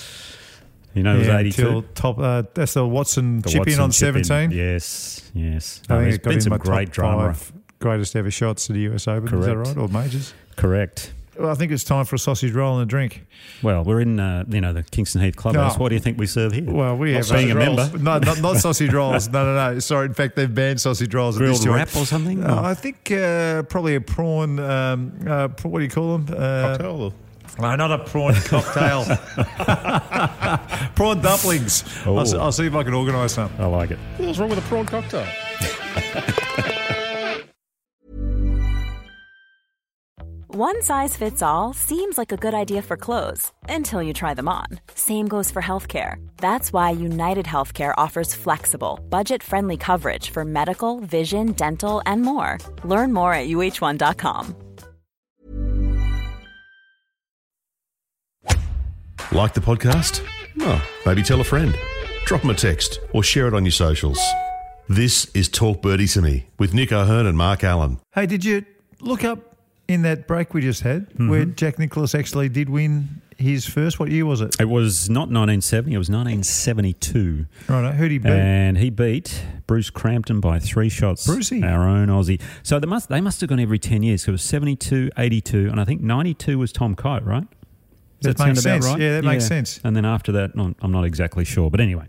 You 0.94 1.02
know, 1.02 1.14
it 1.14 1.18
was 1.20 1.26
Yeah, 1.28 1.38
82. 1.38 1.84
top. 1.94 2.18
Uh, 2.18 2.42
that's 2.52 2.74
the 2.74 2.86
Watson 2.86 3.40
The 3.40 3.48
chip 3.48 3.66
in 3.68 3.80
on 3.80 3.90
chip 3.90 4.14
in. 4.16 4.24
17. 4.24 4.50
Yes, 4.58 5.22
yes. 5.32 5.80
I 5.88 5.94
No, 5.94 6.00
think 6.00 6.04
there's 6.04 6.14
it 6.16 6.22
got 6.22 6.30
been 6.30 6.40
some 6.42 6.58
great 6.58 6.90
drama. 6.90 7.32
five 7.32 7.52
greatest 7.82 8.16
ever 8.16 8.30
shots 8.30 8.70
at 8.70 8.74
the 8.74 8.80
US 8.92 9.06
Open. 9.08 9.38
Is 9.38 9.46
that 9.46 9.56
right? 9.56 9.76
Or 9.76 9.88
majors? 9.88 10.32
Correct. 10.56 11.12
Well, 11.38 11.50
I 11.50 11.54
think 11.54 11.72
it's 11.72 11.82
time 11.82 12.04
for 12.04 12.16
a 12.16 12.18
sausage 12.18 12.52
roll 12.52 12.74
and 12.78 12.82
a 12.82 12.86
drink. 12.86 13.24
Well, 13.62 13.84
we're 13.84 14.00
in, 14.02 14.20
uh, 14.20 14.44
you 14.48 14.60
know, 14.60 14.74
the 14.74 14.82
Kingston 14.82 15.22
Heath 15.22 15.34
Clubhouse. 15.34 15.76
No. 15.76 15.82
What 15.82 15.88
do 15.88 15.94
you 15.94 16.00
think 16.00 16.18
we 16.18 16.26
serve 16.26 16.52
here? 16.52 16.70
Well, 16.70 16.94
we 16.96 17.14
have 17.14 17.26
being 17.30 17.50
a 17.50 17.54
sausage 17.54 17.92
member. 17.92 17.98
No, 17.98 18.18
not, 18.18 18.40
not 18.42 18.56
sausage 18.66 18.92
rolls. 18.92 19.30
No, 19.30 19.44
no, 19.46 19.72
no. 19.72 19.78
Sorry. 19.78 20.06
In 20.06 20.12
fact, 20.14 20.36
they've 20.36 20.54
banned 20.54 20.78
sausage 20.80 21.14
rolls. 21.14 21.36
at 21.36 21.40
this 21.40 21.62
Grilled 21.62 21.78
joint. 21.78 21.94
wrap 21.94 22.02
or 22.02 22.04
something? 22.06 22.44
Uh, 22.44 22.60
I 22.62 22.74
think 22.74 23.10
uh, 23.10 23.62
probably 23.62 23.94
a 23.94 24.00
prawn. 24.02 24.58
Um, 24.60 25.12
uh, 25.26 25.48
what 25.62 25.78
do 25.78 25.84
you 25.84 25.90
call 25.90 26.18
them? 26.18 26.36
Uh, 26.38 26.68
Cocktail. 26.76 27.14
No, 27.60 27.76
not 27.76 27.90
a 27.92 27.98
prawn 28.04 28.34
cocktail. 28.34 29.04
prawn 30.94 31.20
dumplings. 31.22 31.84
I'll, 32.06 32.18
Oh. 32.18 32.38
I'll 32.40 32.52
see 32.52 32.66
if 32.66 32.74
I 32.74 32.82
can 32.82 32.94
organise 32.94 33.34
some. 33.34 33.50
I 33.58 33.66
like 33.66 33.90
it. 33.90 33.98
What's 34.18 34.38
wrong 34.38 34.50
with 34.50 34.58
a 34.58 34.62
prawn 34.62 34.84
cocktail? 34.86 35.26
One 40.54 40.82
size 40.82 41.16
fits 41.16 41.40
all 41.40 41.72
seems 41.72 42.18
like 42.18 42.30
a 42.30 42.36
good 42.36 42.52
idea 42.52 42.82
for 42.82 42.94
clothes 42.98 43.50
until 43.70 44.02
you 44.02 44.12
try 44.12 44.34
them 44.34 44.50
on. 44.50 44.66
Same 44.94 45.26
goes 45.26 45.50
for 45.50 45.62
healthcare. 45.62 46.16
That's 46.36 46.74
why 46.74 46.90
United 46.90 47.46
Healthcare 47.46 47.94
offers 47.96 48.34
flexible, 48.34 49.00
budget 49.08 49.42
friendly 49.42 49.78
coverage 49.78 50.28
for 50.28 50.44
medical, 50.44 51.00
vision, 51.00 51.52
dental, 51.52 52.02
and 52.04 52.20
more. 52.20 52.58
Learn 52.84 53.14
more 53.14 53.32
at 53.32 53.48
uh1.com. 53.48 54.54
Like 59.32 59.54
the 59.54 59.62
podcast? 59.62 60.22
Oh, 60.60 60.86
maybe 61.06 61.22
tell 61.22 61.40
a 61.40 61.44
friend. 61.44 61.74
Drop 62.26 62.42
them 62.42 62.50
a 62.50 62.54
text 62.54 63.00
or 63.14 63.22
share 63.22 63.48
it 63.48 63.54
on 63.54 63.64
your 63.64 63.72
socials. 63.72 64.20
This 64.86 65.30
is 65.34 65.48
Talk 65.48 65.80
Birdie 65.80 66.08
to 66.08 66.20
Me 66.20 66.50
with 66.58 66.74
Nick 66.74 66.92
O'Hern 66.92 67.24
and 67.24 67.38
Mark 67.38 67.64
Allen. 67.64 68.00
Hey, 68.12 68.26
did 68.26 68.44
you 68.44 68.66
look 69.00 69.24
up 69.24 69.51
in 69.92 70.02
that 70.02 70.26
break 70.26 70.54
we 70.54 70.60
just 70.60 70.82
had 70.82 71.08
mm-hmm. 71.10 71.28
where 71.28 71.44
Jack 71.44 71.78
Nicklaus 71.78 72.14
actually 72.14 72.48
did 72.48 72.68
win 72.68 73.22
his 73.38 73.66
first? 73.66 73.98
What 73.98 74.10
year 74.10 74.24
was 74.24 74.40
it? 74.40 74.56
It 74.60 74.68
was 74.68 75.10
not 75.10 75.28
1970, 75.28 75.94
it 75.94 75.98
was 75.98 76.08
1972. 76.08 77.46
Right, 77.68 77.94
who'd 77.94 78.10
he 78.10 78.18
beat? 78.18 78.30
And 78.30 78.78
he 78.78 78.90
beat 78.90 79.44
Bruce 79.66 79.90
Crampton 79.90 80.40
by 80.40 80.58
three 80.58 80.88
shots. 80.88 81.26
Brucey. 81.26 81.62
Our 81.62 81.86
own 81.86 82.08
Aussie. 82.08 82.40
So 82.62 82.78
they 82.78 82.86
must, 82.86 83.08
they 83.08 83.20
must 83.20 83.40
have 83.40 83.50
gone 83.50 83.60
every 83.60 83.78
10 83.78 84.02
years. 84.02 84.24
So 84.24 84.30
it 84.30 84.32
was 84.32 84.42
72, 84.42 85.10
82, 85.16 85.68
and 85.68 85.80
I 85.80 85.84
think 85.84 86.00
92 86.00 86.58
was 86.58 86.72
Tom 86.72 86.94
Kite, 86.94 87.24
right? 87.24 87.46
Does 88.22 88.34
That 88.36 88.46
makes 88.46 88.62
sense. 88.62 88.86
right? 88.86 89.00
Yeah, 89.00 89.12
that 89.16 89.24
makes 89.24 89.46
sense. 89.46 89.80
And 89.84 89.94
then 89.96 90.04
after 90.04 90.32
that, 90.32 90.54
no, 90.56 90.74
I'm 90.80 90.92
not 90.92 91.04
exactly 91.04 91.44
sure. 91.44 91.70
But 91.70 91.80
anyway, 91.80 92.06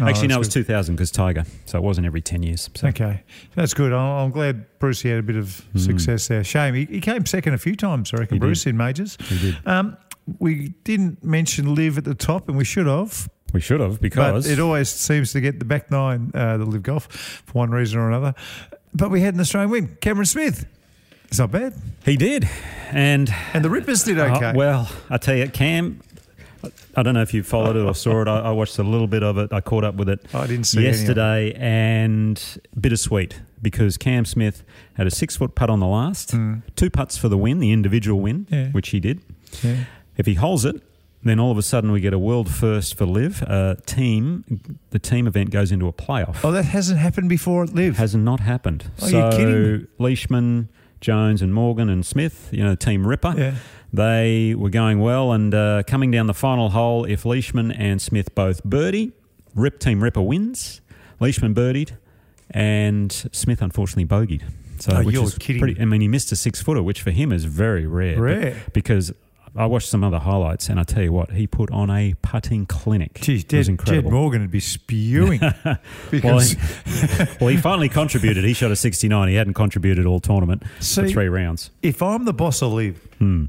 Oh, 0.00 0.06
actually, 0.06 0.28
no, 0.28 0.36
it 0.36 0.38
was 0.38 0.48
2000 0.48 0.94
because 0.96 1.10
Tiger. 1.10 1.44
So 1.66 1.78
it 1.78 1.82
wasn't 1.82 2.06
every 2.06 2.20
10 2.20 2.42
years. 2.42 2.70
So. 2.74 2.88
Okay, 2.88 3.22
that's 3.54 3.74
good. 3.74 3.92
I'm 3.92 4.30
glad 4.30 4.66
Brucey 4.78 5.10
had 5.10 5.18
a 5.18 5.22
bit 5.22 5.36
of 5.36 5.62
success 5.76 6.28
there. 6.28 6.42
Shame 6.44 6.74
he, 6.74 6.84
he 6.86 7.00
came 7.00 7.26
second 7.26 7.54
a 7.54 7.58
few 7.58 7.76
times, 7.76 8.12
I 8.14 8.18
reckon. 8.18 8.36
He 8.36 8.38
did. 8.38 8.46
Bruce 8.46 8.66
in 8.66 8.76
majors. 8.76 9.16
He 9.28 9.38
did. 9.38 9.56
Um, 9.66 9.96
we 10.38 10.70
didn't 10.84 11.22
mention 11.22 11.74
LIV 11.74 11.98
at 11.98 12.04
the 12.04 12.14
top, 12.14 12.48
and 12.48 12.56
we 12.58 12.64
should 12.64 12.86
have. 12.86 13.28
We 13.52 13.60
should 13.60 13.80
have 13.80 14.00
because 14.00 14.44
But 14.46 14.52
it 14.52 14.58
always 14.58 14.88
seems 14.90 15.32
to 15.32 15.40
get 15.40 15.60
the 15.60 15.64
back 15.64 15.90
nine, 15.90 16.32
uh, 16.34 16.56
the 16.56 16.64
LIV 16.64 16.82
Golf, 16.82 17.42
for 17.46 17.52
one 17.52 17.70
reason 17.70 17.98
or 18.00 18.08
another. 18.08 18.34
but 18.92 19.10
we 19.10 19.20
had 19.20 19.34
an 19.34 19.40
Australian 19.40 19.70
win. 19.70 19.96
Cameron 20.00 20.26
Smith. 20.26 20.66
It's 21.28 21.38
not 21.38 21.50
bad. 21.50 21.74
He 22.04 22.16
did, 22.16 22.48
and 22.90 23.32
And 23.52 23.64
the 23.64 23.70
Rippers 23.70 24.04
did 24.04 24.18
Uh, 24.18 24.36
okay. 24.36 24.52
well, 24.54 24.88
I 25.10 25.18
tell 25.18 25.36
you, 25.36 25.48
Cam. 25.48 26.00
I 26.96 27.02
don't 27.02 27.14
know 27.14 27.22
if 27.22 27.34
you 27.34 27.42
followed 27.42 27.76
it 27.76 27.84
or 27.84 27.94
saw 27.94 28.22
it. 28.22 28.28
I, 28.28 28.38
I 28.40 28.50
watched 28.50 28.78
a 28.78 28.82
little 28.82 29.06
bit 29.06 29.22
of 29.22 29.38
it. 29.38 29.52
I 29.52 29.60
caught 29.60 29.84
up 29.84 29.96
with 29.96 30.08
it 30.08 30.26
I 30.34 30.46
didn't 30.46 30.64
see 30.64 30.80
it. 30.80 30.84
yesterday, 30.84 31.52
and 31.54 32.42
bittersweet 32.78 33.40
because 33.62 33.96
Cam 33.96 34.24
Smith 34.24 34.64
had 34.94 35.06
a 35.06 35.10
six 35.10 35.36
foot 35.36 35.54
putt 35.54 35.70
on 35.70 35.80
the 35.80 35.86
last, 35.86 36.34
two 36.76 36.90
putts 36.90 37.16
for 37.18 37.28
the 37.28 37.38
win, 37.38 37.58
the 37.58 37.72
individual 37.72 38.20
win. 38.20 38.46
Yeah. 38.50 38.68
which 38.70 38.88
he 38.90 39.00
did. 39.00 39.20
Yeah. 39.62 39.84
If 40.16 40.26
he 40.26 40.34
holds 40.34 40.64
it, 40.64 40.82
then 41.22 41.38
all 41.40 41.50
of 41.50 41.58
a 41.58 41.62
sudden 41.62 41.90
we 41.92 42.00
get 42.00 42.12
a 42.14 42.18
world 42.18 42.50
first 42.50 42.96
for 42.96 43.04
LIV. 43.04 43.42
Uh, 43.42 43.74
team, 43.86 44.44
the 44.90 44.98
team 44.98 45.26
event 45.26 45.50
goes 45.50 45.72
into 45.72 45.86
a 45.88 45.92
playoff. 45.92 46.38
Oh, 46.44 46.52
that 46.52 46.64
hasn't 46.66 46.98
happened 46.98 47.28
before 47.28 47.64
at 47.64 47.74
LIV. 47.74 47.96
Has 47.96 48.14
not 48.14 48.40
happened. 48.40 48.90
Are 49.02 49.08
so 49.08 49.30
you 49.30 49.36
kidding? 49.36 49.86
Leishman, 49.98 50.68
Jones, 51.06 51.40
and 51.40 51.54
Morgan 51.54 51.88
and 51.88 52.04
Smith, 52.04 52.48
you 52.50 52.64
know, 52.64 52.74
Team 52.74 53.06
Ripper, 53.06 53.32
Yeah. 53.38 53.54
they 53.92 54.54
were 54.56 54.70
going 54.70 54.98
well. 54.98 55.30
And 55.32 55.54
uh, 55.54 55.84
coming 55.86 56.10
down 56.10 56.26
the 56.26 56.34
final 56.34 56.70
hole, 56.70 57.04
if 57.04 57.24
Leishman 57.24 57.70
and 57.70 58.02
Smith 58.02 58.34
both 58.34 58.64
birdie, 58.64 59.12
Rip 59.54 59.78
Team 59.78 60.02
Ripper 60.02 60.20
wins. 60.22 60.80
Leishman 61.20 61.54
birdied, 61.54 61.92
and 62.50 63.10
Smith 63.32 63.62
unfortunately 63.62 64.04
bogeyed. 64.04 64.42
So, 64.80 64.92
Oh, 64.96 65.02
which 65.04 65.14
you're 65.14 65.24
is 65.24 65.38
kidding 65.38 65.60
pretty. 65.62 65.80
I 65.80 65.84
mean, 65.86 66.00
he 66.02 66.08
missed 66.08 66.30
a 66.32 66.36
six 66.36 66.60
footer, 66.60 66.82
which 66.82 67.00
for 67.02 67.10
him 67.12 67.32
is 67.32 67.44
very 67.44 67.86
rare. 67.86 68.20
Rare. 68.20 68.56
because. 68.72 69.12
I 69.56 69.66
watched 69.66 69.88
some 69.88 70.04
other 70.04 70.18
highlights, 70.18 70.68
and 70.68 70.78
I 70.78 70.82
tell 70.84 71.02
you 71.02 71.12
what, 71.12 71.30
he 71.32 71.46
put 71.46 71.70
on 71.70 71.90
a 71.90 72.14
putting 72.22 72.66
clinic. 72.66 73.14
Geez, 73.20 73.44
Jed, 73.44 73.68
incredible. 73.68 74.10
Jed 74.10 74.12
Morgan 74.12 74.40
would 74.42 74.50
be 74.50 74.60
spewing. 74.60 75.40
Well, 76.22 76.38
he, 76.40 76.56
well, 77.40 77.48
he 77.50 77.56
finally 77.56 77.88
contributed. 77.88 78.44
He 78.44 78.52
shot 78.52 78.70
a 78.70 78.76
69. 78.76 79.28
He 79.28 79.34
hadn't 79.34 79.54
contributed 79.54 80.06
all 80.06 80.20
tournament 80.20 80.62
for 80.78 81.06
three 81.08 81.28
rounds. 81.28 81.70
if 81.82 82.02
I'm 82.02 82.24
the 82.24 82.32
boss 82.32 82.62
of 82.62 82.72
LIV, 82.72 82.96
Hmm. 83.18 83.44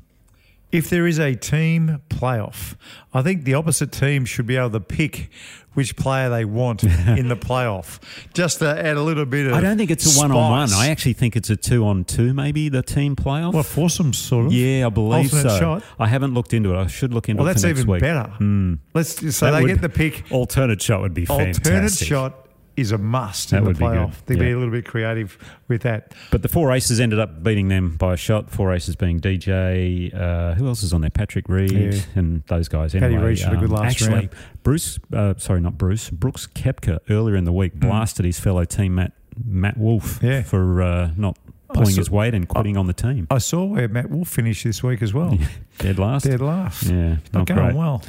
If 0.71 0.89
there 0.89 1.08
is 1.08 1.19
a 1.19 1.36
team 1.36 2.01
playoff, 2.10 2.75
I 3.13 3.21
think 3.21 3.43
the 3.45 3.53
opposite 3.53 3.91
team 3.91 4.25
should 4.25 4.45
be 4.45 4.58
able 4.58 4.71
to 4.71 4.80
pick 4.80 5.30
which 5.73 5.95
player 5.95 6.27
they 6.30 6.43
want 6.43 6.84
in 6.84 7.27
the 7.27 7.36
playoff, 7.38 7.99
just 8.34 8.60
to 8.60 8.67
add 8.67 8.97
a 8.97 9.01
little 9.03 9.25
bit 9.25 9.45
of. 9.45 9.53
I 9.53 9.62
don't 9.62 9.77
think 9.77 9.91
it's 9.91 10.15
a 10.17 10.19
one 10.19 10.32
on 10.32 10.49
one. 10.51 10.73
I 10.73 10.89
actually 10.89 11.13
think 11.13 11.36
it's 11.36 11.51
a 11.51 11.56
two 11.56 11.86
on 11.86 12.03
two, 12.03 12.34
maybe 12.34 12.67
the 12.69 12.82
team 12.82 13.15
playoff. 13.15 13.53
Well, 13.53 13.62
foursome 13.63 14.12
sort 14.12 14.47
of. 14.47 14.53
yeah, 14.53 14.88
I 14.88 14.89
believe 14.89 15.32
alternate 15.34 15.51
so. 15.51 15.60
shot. 15.60 15.84
I 15.99 16.08
haven't 16.08 16.34
looked 16.34 16.53
into 16.53 16.73
it. 16.73 16.77
I 16.77 16.88
should 16.88 17.13
look 17.13 17.30
into 17.30 17.43
Well, 17.43 17.49
it. 17.49 17.53
that's 17.53 17.62
for 17.62 17.67
next 17.67 17.80
even 17.82 17.91
week. 17.91 18.01
Better. 18.01 18.23
Hmm. 18.38 18.73
Let's 18.95 19.36
so 19.36 19.45
That 19.45 19.51
they 19.51 19.62
would- 19.62 19.67
get 19.67 19.82
the 19.82 19.89
pick. 19.89 20.25
Alternate 20.32 20.82
shot 20.82 21.01
would 21.01 21.13
be 21.13 21.25
fantastic. 21.25 21.65
Alternate 21.67 21.91
shot 21.93 22.46
is 22.77 22.91
a 22.93 22.97
must 22.97 23.49
That 23.49 23.57
in 23.57 23.63
the 23.65 23.71
playoff. 23.73 24.13
They'd 24.25 24.39
be 24.39 24.51
a 24.51 24.57
little 24.57 24.71
bit 24.71 24.85
creative 24.85 25.37
with 25.67 25.81
that. 25.81 26.13
But 26.31 26.43
the 26.43 26.47
four 26.47 26.71
aces 26.71 26.99
ended 26.99 27.19
up 27.19 27.43
beating 27.43 27.67
them 27.67 27.97
by 27.97 28.13
a 28.13 28.17
shot. 28.17 28.49
Four 28.49 28.73
aces 28.73 28.95
being 28.95 29.19
DJ. 29.19 30.13
Uh, 30.13 30.53
who 30.53 30.67
else 30.67 30.83
is 30.83 30.93
on 30.93 31.01
there? 31.01 31.09
Patrick 31.09 31.49
Reed 31.49 31.71
Yeah. 31.71 31.99
and 32.15 32.43
those 32.47 32.67
guys. 32.67 32.93
Paddy 32.93 33.05
Anyway, 33.05 33.23
Reed 33.29 33.39
shot 33.39 33.53
a 33.53 33.57
good 33.57 33.69
last 33.71 33.91
actually, 33.91 34.13
round. 34.13 34.29
Bruce. 34.63 34.99
Uh, 35.11 35.33
sorry, 35.37 35.59
not 35.59 35.77
Bruce. 35.77 36.09
Brooks 36.09 36.47
Koepka 36.47 36.99
earlier 37.09 37.35
in 37.35 37.43
the 37.45 37.51
week 37.53 37.73
blasted 37.75 38.25
his 38.25 38.39
fellow 38.39 38.63
team 38.63 38.95
Matt 38.95 39.13
Matt 39.43 39.77
Wolff 39.77 40.19
Mm. 40.19 40.23
Yeah. 40.23 40.41
for 40.43 40.81
uh, 40.81 41.11
not 41.17 41.37
pulling 41.73 41.89
saw- 41.91 41.97
his 41.97 42.09
weight 42.11 42.33
and 42.33 42.47
quitting 42.47 42.77
on 42.77 42.87
the 42.87 42.93
team. 42.93 43.27
I 43.29 43.39
saw 43.39 43.65
where 43.65 43.87
Matt 43.87 44.09
Wolff 44.09 44.29
finished 44.29 44.63
this 44.63 44.81
week 44.83 45.01
as 45.01 45.13
well. 45.13 45.37
Dead 45.79 45.99
last. 45.99 46.23
Dead 46.25 46.41
last. 46.41 46.83
Yeah, 46.83 47.09
Not 47.09 47.33
not 47.33 47.45
going 47.47 47.59
great. 47.59 47.75
well. 47.75 48.03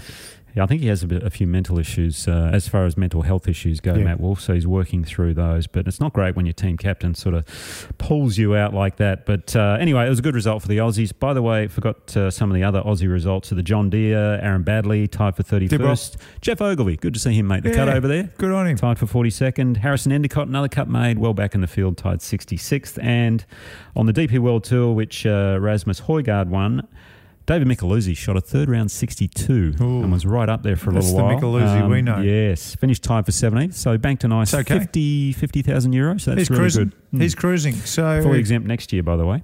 Yeah, 0.59 0.65
I 0.65 0.67
think 0.67 0.83
he 0.83 0.89
has 0.89 1.05
a, 1.05 1.07
bit, 1.07 1.23
a 1.23 1.31
few 1.31 1.47
mental 1.47 1.79
issues 1.79 2.27
uh, 2.27 2.51
as 2.53 2.67
far 2.67 2.85
as 2.85 2.97
mental 2.97 3.23
health 3.23 3.47
issues 3.47 3.79
go, 3.79 3.95
Yeah. 3.95 4.03
Matt 4.03 4.19
Wolff. 4.19 4.41
So 4.41 4.55
he's 4.55 4.67
working 4.67 5.05
through 5.05 5.35
those. 5.35 5.69
But 5.69 5.87
it's 5.87 6.01
not 6.01 6.13
great 6.13 6.35
when 6.35 6.47
your 6.47 6.53
team 6.53 6.77
captain 6.77 7.15
sort 7.15 7.37
of 7.37 7.93
pulls 7.99 8.39
you 8.39 8.57
out 8.57 8.75
like 8.75 8.97
that. 8.97 9.25
But 9.25 9.55
uh, 9.55 9.77
anyway, 9.81 10.07
it 10.07 10.09
was 10.09 10.19
a 10.19 10.23
good 10.23 10.35
result 10.35 10.63
for 10.63 10.67
the 10.67 10.79
Aussies. 10.79 11.17
By 11.17 11.33
the 11.33 11.43
way, 11.43 11.69
forgot 11.69 12.17
uh, 12.17 12.33
some 12.33 12.51
of 12.51 12.57
the 12.57 12.65
other 12.65 12.83
Aussie 12.83 13.09
results. 13.09 13.51
So 13.51 13.55
the 13.55 13.63
John 13.63 13.89
Deere, 13.89 14.41
Aaron 14.43 14.65
Baddeley 14.65 15.09
tied 15.09 15.37
for 15.37 15.45
31st. 15.45 16.17
Geoff 16.41 16.61
Ogilvy, 16.61 16.97
good 16.97 17.15
to 17.15 17.21
see 17.21 17.35
him 17.35 17.47
make 17.47 17.63
the 17.63 17.73
cut 17.73 17.89
over 17.89 18.09
there. 18.09 18.25
Good 18.39 18.51
on 18.51 18.67
him. 18.67 18.77
Tied 18.77 18.99
for 18.99 19.07
42nd. 19.07 19.77
Harrison 19.77 20.11
Endicott, 20.11 20.49
another 20.49 20.67
cut 20.69 20.89
made, 20.89 21.21
well 21.21 21.35
back 21.35 21.55
in 21.55 21.61
the 21.61 21.69
field, 21.69 21.97
tied 21.97 22.19
66th. 22.19 23.01
And 23.01 23.47
on 23.95 24.07
the 24.07 24.13
DP 24.13 24.41
World 24.41 24.65
Tour, 24.65 24.93
which 24.93 25.25
uh, 25.25 25.59
Rasmus 25.61 26.01
Højgaard 26.01 26.49
won, 26.49 26.89
David 27.49 27.67
Micheluzzi 27.67 28.15
shot 28.15 28.37
a 28.37 28.43
third 28.43 28.69
round 28.69 28.91
62 28.91 29.77
Ooh. 29.81 30.03
and 30.03 30.13
was 30.13 30.27
right 30.27 30.51
up 30.51 30.63
there 30.63 30.77
for 30.77 30.91
a 30.91 30.93
That's 30.93 31.11
little 31.11 31.27
the 31.29 31.49
while. 31.49 31.57
Um, 31.85 31.91
we 31.91 32.03
know. 32.03 32.21
Yes, 32.21 32.75
finished 32.75 33.03
tied 33.03 33.25
for 33.25 33.33
17th, 33.33 33.73
so 33.73 33.97
banked 33.97 34.23
a 34.25 34.29
nice 34.29 34.53
okay. 34.53 34.79
50 34.81 35.33
50,000 35.33 35.93
euros. 35.95 36.21
So 36.21 36.31
that's 36.35 36.43
He's 36.43 36.51
really 36.51 36.61
cruising. 36.61 36.85
good. 36.85 36.95
Hmm. 37.13 37.21
He's 37.23 37.35
cruising. 37.35 37.75
So 37.75 38.23
Fully 38.23 38.39
exempt 38.39 38.69
next 38.69 38.93
year, 38.93 39.03
by 39.03 39.17
the 39.17 39.25
way. 39.25 39.43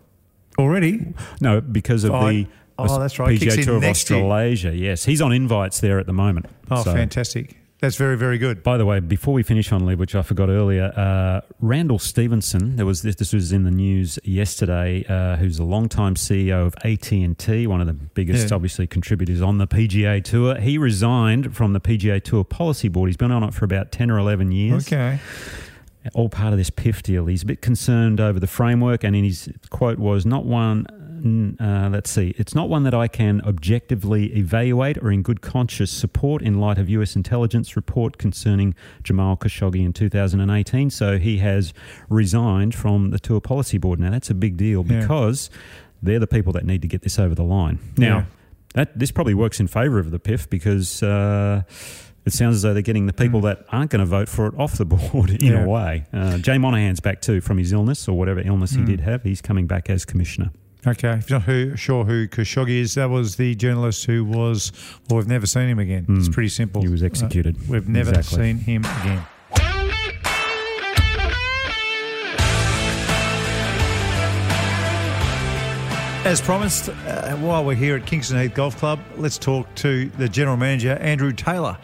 already. 0.59 1.14
No, 1.40 1.62
because 1.62 2.05
of 2.05 2.11
Fine. 2.12 2.45
the 2.45 2.49
Oh, 2.77 2.99
that's 3.01 3.19
right. 3.19 3.38
PGA 3.40 3.64
Tour 3.64 3.77
of 3.77 3.83
next 3.83 4.11
year. 4.11 4.19
Australasia. 4.19 4.73
Yes, 4.75 5.05
he's 5.07 5.23
on 5.23 5.33
invites 5.33 5.81
there 5.81 5.99
at 5.99 6.07
the 6.07 6.12
moment. 6.12 6.47
Oh, 6.71 6.83
So- 6.83 6.93
fantastic. 6.93 7.57
That's 7.85 7.97
very, 7.97 8.16
very 8.16 8.38
good. 8.38 8.62
By 8.62 8.79
the 8.79 8.87
way, 8.87 8.99
before 9.01 9.35
we 9.35 9.42
finish 9.42 9.70
on 9.70 9.85
LIV, 9.85 9.99
which 9.99 10.14
I 10.14 10.23
forgot 10.23 10.49
earlier, 10.49 10.85
uh, 10.97 11.42
Randall 11.61 11.99
Stephenson. 11.99 12.77
There 12.77 12.87
was 12.87 13.03
this. 13.03 13.16
This 13.16 13.35
was 13.35 13.53
in 13.53 13.64
the 13.64 13.70
news 13.70 14.18
yesterday. 14.25 15.05
Uh, 15.07 15.37
who's 15.37 15.59
a 15.59 15.64
longtime 15.64 16.14
CEO 16.14 16.64
of 16.66 16.75
AT 16.83 17.12
and 17.12 17.38
T, 17.38 17.66
one 17.66 17.83
of 17.83 17.87
the 17.87 17.92
biggest, 17.92 18.49
Yeah. 18.49 18.55
obviously, 18.55 18.87
contributors 18.87 19.42
on 19.42 19.59
the 19.59 19.66
PGA 19.66 20.23
Tour. 20.25 20.55
He 20.61 20.79
resigned 20.79 21.55
from 21.55 21.75
the 21.75 21.81
PGA 21.81 22.20
Tour 22.25 22.42
policy 22.42 22.88
board. 22.88 23.11
He's 23.11 23.18
been 23.18 23.31
on 23.31 23.42
it 23.42 23.53
for 23.53 23.66
about 23.66 23.92
ten 23.92 24.11
or 24.11 24.16
eleven 24.18 24.51
years. 24.51 24.87
Okay. 24.90 25.18
All 26.14 26.31
part 26.31 26.55
of 26.55 26.59
this 26.59 26.70
PIF 26.70 27.03
deal. 27.03 27.27
He's 27.27 27.42
a 27.42 27.47
bit 27.47 27.61
concerned 27.61 28.18
over 28.18 28.40
the 28.40 28.47
framework, 28.47 29.05
and 29.05 29.14
in 29.14 29.25
his 29.25 29.51
quote 29.68 29.99
was 29.99 30.25
not 30.25 30.47
one. 30.47 30.87
Uh, 31.24 31.88
let's 31.90 32.10
see. 32.10 32.34
It's 32.37 32.54
not 32.54 32.68
one 32.68 32.82
that 32.82 32.92
I 32.92 33.08
can 33.08 33.40
objectively 33.46 34.26
evaluate 34.37 34.98
or 34.98 35.10
in 35.10 35.22
good 35.22 35.40
conscience 35.40 35.90
support 35.90 36.42
in 36.42 36.60
light 36.60 36.76
of 36.76 36.90
US 36.90 37.16
intelligence 37.16 37.76
report 37.76 38.18
concerning 38.18 38.74
Jamal 39.02 39.37
Khashoggi 39.37 39.84
in 39.84 39.92
2018. 39.94 40.90
So 40.90 41.18
he 41.18 41.38
has 41.38 41.72
resigned 42.10 42.74
from 42.74 43.10
the 43.10 43.18
tour 43.18 43.40
policy 43.40 43.78
board. 43.78 44.00
Now 44.00 44.10
that's 44.10 44.28
a 44.28 44.34
big 44.34 44.56
deal 44.58 44.84
Yeah. 44.87 45.00
because 45.00 45.48
they're 46.02 46.18
the 46.18 46.26
people 46.26 46.52
that 46.52 46.66
need 46.66 46.82
to 46.82 46.88
get 46.88 47.00
this 47.02 47.18
over 47.18 47.34
the 47.34 47.42
line. 47.44 47.78
Now 47.96 48.16
Yeah. 48.18 48.24
that 48.74 48.98
this 48.98 49.10
probably 49.10 49.34
works 49.34 49.60
in 49.60 49.66
favour 49.66 49.98
of 49.98 50.10
the 50.10 50.18
PIF 50.18 50.48
because. 50.50 51.02
Uh, 51.02 51.62
it 52.26 52.32
sounds 52.32 52.56
as 52.56 52.62
though 52.62 52.72
they're 52.72 52.80
getting 52.80 53.04
the 53.04 53.12
people 53.12 53.42
that 53.42 53.66
aren't 53.70 53.90
going 53.90 54.00
to 54.00 54.06
vote 54.06 54.30
for 54.30 54.46
it 54.46 54.54
off 54.58 54.78
the 54.78 54.84
board 54.94 55.28
in 55.28 55.37
Mm. 55.37 55.42
Yeah. 55.42 55.64
a 55.64 55.68
way. 55.68 56.04
Uh, 56.10 56.38
Jay 56.38 56.56
Monahan's 56.56 57.00
back 57.00 57.20
too 57.20 57.42
from 57.42 57.58
his 57.58 57.70
illness 57.70 58.08
or 58.08 58.16
whatever 58.16 58.40
illness 58.40 58.72
Mm. 58.72 58.78
he 58.78 58.84
did 58.87 59.00
have. 59.00 59.24
He's 59.24 59.42
coming 59.42 59.66
back 59.66 59.90
as 59.90 60.06
commissioner. 60.06 60.50
Okay. 60.87 61.12
If 61.14 61.31
you're 61.31 61.38
not 61.38 61.47
who, 61.47 61.77
sure 61.77 62.05
who 62.05 62.29
Khashoggi 62.29 62.81
is, 62.81 62.94
that 62.94 63.09
was 63.09 63.37
the 63.37 63.55
journalist 63.55 64.05
who 64.05 64.25
was, 64.25 64.70
well, 65.09 65.18
we've 65.18 65.27
never 65.29 65.47
seen 65.47 65.68
him 65.68 65.79
again. 65.79 66.05
It's 66.11 66.29
pretty 66.29 66.51
simple. 66.51 66.83
Hmm. 66.83 66.88
He 66.88 66.92
was 66.92 67.03
executed. 67.03 67.57
Uh, 67.57 67.61
we've 67.68 67.88
never 67.88 68.11
Exactly. 68.11 68.44
seen 68.44 68.59
him 68.59 68.85
again. 68.85 69.25
As 76.25 76.40
promised, 76.40 76.88
uh, 76.88 77.35
while 77.37 77.66
we're 77.66 77.75
here 77.75 77.97
at 77.97 78.07
Kingston 78.07 78.40
Heath 78.40 78.55
Golf 78.55 78.79
Club, 78.79 78.99
let's 79.18 79.37
talk 79.37 79.73
to 79.77 80.09
the 80.16 80.27
general 80.27 80.57
manager, 80.57 80.92
Andrew 80.92 81.33
Taylor, 81.33 81.77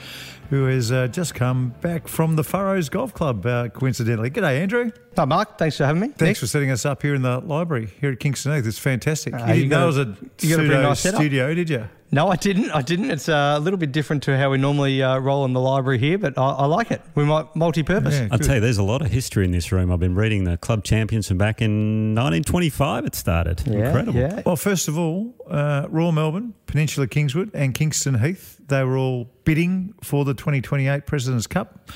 who 0.51 0.65
has 0.65 0.91
uh, 0.91 1.07
just 1.07 1.35
come 1.35 1.75
back 1.81 2.09
from 2.09 2.37
the 2.37 2.43
Furrows 2.43 2.89
Golf 2.89 3.15
Club, 3.15 3.47
uh, 3.47 3.69
coincidentally. 3.69 4.31
G'day, 4.31 4.61
Andrew. 4.61 4.91
Hi, 5.17 5.25
Mark. 5.25 5.57
Thanks 5.59 5.77
for 5.77 5.87
having 5.87 6.03
me. 6.03 6.09
Thanks 6.09 6.41
for 6.41 6.49
setting 6.49 6.71
us 6.71 6.85
up 6.85 7.03
here 7.03 7.15
in 7.15 7.23
the 7.23 7.39
library 7.39 7.89
here 8.01 8.11
at 8.11 8.21
Kingston 8.21 8.55
Heath. 8.55 8.67
It's 8.67 8.79
fantastic. 8.79 9.33
Uh, 9.33 9.39
you 9.39 9.45
didn't 9.47 9.63
you 9.63 9.69
know 9.69 9.85
it 9.85 9.87
was 9.87 9.99
a 9.99 10.17
pseudo 10.39 10.83
nice 10.83 11.01
studio, 11.01 11.55
did 11.55 11.71
you? 11.71 11.89
No, 12.13 12.29
I 12.29 12.37
didn't. 12.37 12.71
I 12.73 12.83
didn't. 12.83 13.11
It's 13.11 13.29
uh, 13.29 13.55
a 13.57 13.61
little 13.61 13.79
bit 13.79 13.93
different 13.93 14.25
to 14.25 14.37
how 14.37 14.51
we 14.51 14.59
normally 14.59 15.01
uh, 15.01 15.19
roll 15.19 15.45
in 15.45 15.53
the 15.53 15.61
library 15.61 15.99
here, 15.99 16.19
but 16.19 16.37
I, 16.37 16.51
I 16.51 16.67
like 16.67 16.91
it. 16.91 17.01
We 17.15 17.25
might 17.25 17.55
multi-purpose. 17.55 18.19
Yeah. 18.19 18.29
I'll 18.33 18.39
tell 18.39 18.57
you, 18.57 18.61
there's 18.61 18.79
a 18.79 18.83
lot 18.83 19.01
of 19.01 19.13
history 19.13 19.45
in 19.45 19.53
this 19.53 19.71
room. 19.71 19.93
I've 19.93 20.01
been 20.01 20.17
reading 20.17 20.43
the 20.43 20.57
club 20.57 20.83
champions 20.83 21.29
from 21.29 21.39
back 21.39 21.63
in 21.63 22.15
1925. 22.17 23.07
It 23.07 23.15
started. 23.15 23.63
Yeah, 23.65 23.87
Incredible. 23.87 24.19
Yeah. 24.19 24.43
Well, 24.45 24.57
first 24.57 24.89
of 24.89 24.99
all, 24.99 25.35
uh, 25.49 25.87
Royal 25.89 26.11
Melbourne, 26.11 26.55
Peninsula 26.67 27.07
Kingswood, 27.07 27.51
and 27.55 27.75
Kingston 27.75 28.19
Heath, 28.19 28.59
they 28.67 28.83
were 28.83 28.97
all 28.97 29.31
bidding 29.45 29.95
for 30.03 30.25
the 30.25 30.35
2028 30.35 31.07
President's 31.07 31.47
Cup, 31.47 31.91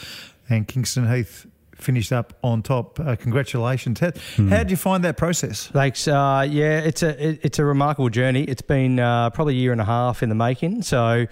and 0.48 0.68
Kingston 0.68 1.12
Heath 1.12 1.46
finished 1.76 2.12
up 2.12 2.34
on 2.42 2.62
top. 2.62 2.98
Uh, 3.00 3.16
congratulations. 3.16 4.00
How, 4.00 4.12
how 4.36 4.58
did 4.58 4.70
you 4.70 4.76
find 4.76 5.04
that 5.04 5.16
process? 5.16 5.66
Thanks. 5.68 6.06
Uh, 6.08 6.46
yeah, 6.48 6.80
it's 6.80 7.02
a 7.02 7.28
it, 7.28 7.40
it's 7.42 7.58
a 7.58 7.64
remarkable 7.64 8.08
journey. 8.08 8.44
It's 8.44 8.62
been 8.62 8.98
uh, 8.98 9.30
probably 9.30 9.54
a 9.54 9.58
year 9.58 9.72
and 9.72 9.80
a 9.80 9.84
half 9.84 10.22
in 10.22 10.28
the 10.28 10.34
making. 10.34 10.82
So, 10.82 11.26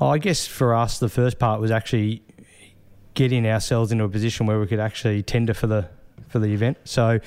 I 0.00 0.18
guess 0.18 0.46
for 0.46 0.74
us, 0.74 0.98
the 0.98 1.08
first 1.08 1.38
part 1.38 1.60
was 1.60 1.70
actually 1.70 2.22
getting 3.14 3.46
ourselves 3.46 3.92
into 3.92 4.04
a 4.04 4.08
position 4.08 4.46
where 4.46 4.58
we 4.58 4.66
could 4.66 4.80
actually 4.80 5.22
tender 5.22 5.54
for 5.54 5.66
the 5.66 5.88
for 6.28 6.38
the 6.38 6.48
event. 6.48 6.78
So 6.84 7.20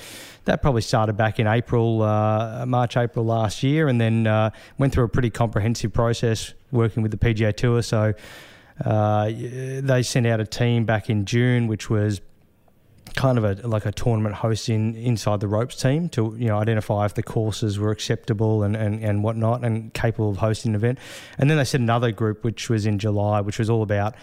that 0.45 0.61
probably 0.61 0.81
started 0.81 1.15
back 1.15 1.39
in 1.39 1.47
April, 1.47 2.01
uh, 2.01 2.65
March, 2.65 2.97
April 2.97 3.23
last 3.25 3.63
year, 3.63 3.87
and 3.87 4.01
then 4.01 4.27
uh, 4.27 4.49
went 4.77 4.93
through 4.93 5.05
a 5.05 5.09
pretty 5.09 5.29
comprehensive 5.29 5.93
process 5.93 6.53
working 6.71 7.03
with 7.03 7.11
the 7.11 7.17
PGA 7.17 7.55
Tour. 7.55 7.81
So 7.81 8.13
uh, 8.83 9.25
they 9.27 10.01
sent 10.03 10.27
out 10.27 10.39
a 10.39 10.45
team 10.45 10.85
back 10.85 11.09
in 11.09 11.25
June, 11.25 11.67
which 11.67 11.89
was 11.89 12.19
kind 13.15 13.37
of 13.37 13.43
a 13.43 13.67
like 13.67 13.85
a 13.85 13.91
tournament 13.91 14.35
hosting 14.35 14.95
inside 14.95 15.39
the 15.39 15.47
ropes 15.47 15.75
team 15.75 16.09
to 16.09 16.35
you 16.39 16.47
know 16.47 16.57
identify 16.57 17.05
if 17.05 17.13
the 17.13 17.23
courses 17.23 17.77
were 17.77 17.91
acceptable 17.91 18.63
and, 18.63 18.75
and, 18.75 19.01
and 19.03 19.23
whatnot 19.23 19.63
and 19.63 19.93
capable 19.93 20.29
of 20.31 20.37
hosting 20.37 20.71
an 20.71 20.75
event. 20.75 20.97
And 21.37 21.49
then 21.49 21.57
they 21.57 21.63
said 21.65 21.81
another 21.81 22.11
group 22.11 22.43
which 22.43 22.69
was 22.69 22.85
in 22.85 22.97
July, 22.99 23.41
which 23.41 23.59
was 23.59 23.69
all 23.69 23.83
about 23.83 24.15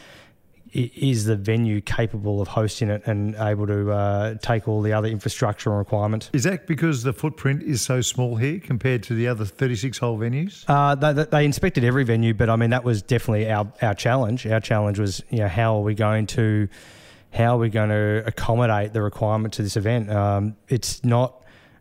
is 0.75 1.27
the 1.27 1.37
venue 1.37 1.83
capable 1.83 2.40
of 2.40 2.49
hosting 2.49 2.88
it 2.88 3.03
and 3.07 3.35
able 3.35 3.66
to 3.66 3.90
uh, 3.92 4.35
take 4.40 4.66
all 4.66 4.81
the 4.81 4.90
other 4.95 5.07
infrastructure 5.07 5.68
and 5.68 5.79
requirements. 5.79 6.31
Is 6.33 6.45
that 6.45 6.66
because 6.66 7.03
the 7.03 7.12
footprint 7.12 7.62
is 7.62 7.83
so 7.83 8.01
small 8.01 8.37
here 8.37 8.59
compared 8.59 9.03
to 9.03 9.14
the 9.14 9.29
other 9.29 9.45
36 9.45 9.99
hole 9.99 10.18
venues? 10.18 10.64
Uh, 10.66 10.95
they, 10.95 11.12
they- 11.12 11.25
they 11.25 11.45
inspected 11.45 11.85
every 11.85 12.05
venue, 12.05 12.33
but 12.33 12.49
I 12.49 12.57
mean 12.57 12.71
that 12.71 12.85
was 12.85 13.03
definitely 13.03 13.51
our, 13.51 13.71
our 13.83 13.95
challenge. 13.95 14.47
Our 14.47 14.61
challenge 14.61 14.99
was, 14.99 15.23
you 15.29 15.40
know, 15.40 15.49
how 15.49 15.77
are 15.77 15.83
we 15.83 15.95
going 15.95 16.27
to 16.29 16.68
how 17.33 17.57
are 17.57 17.59
we 17.59 17.71
going 17.71 17.88
to 17.88 18.23
accommodate 18.27 18.92
the 18.92 19.03
requirements 19.03 19.59
of 19.59 19.64
this 19.64 19.77
event? 19.77 20.11
Um, 20.11 20.57
it's 20.68 21.03
not 21.03 21.38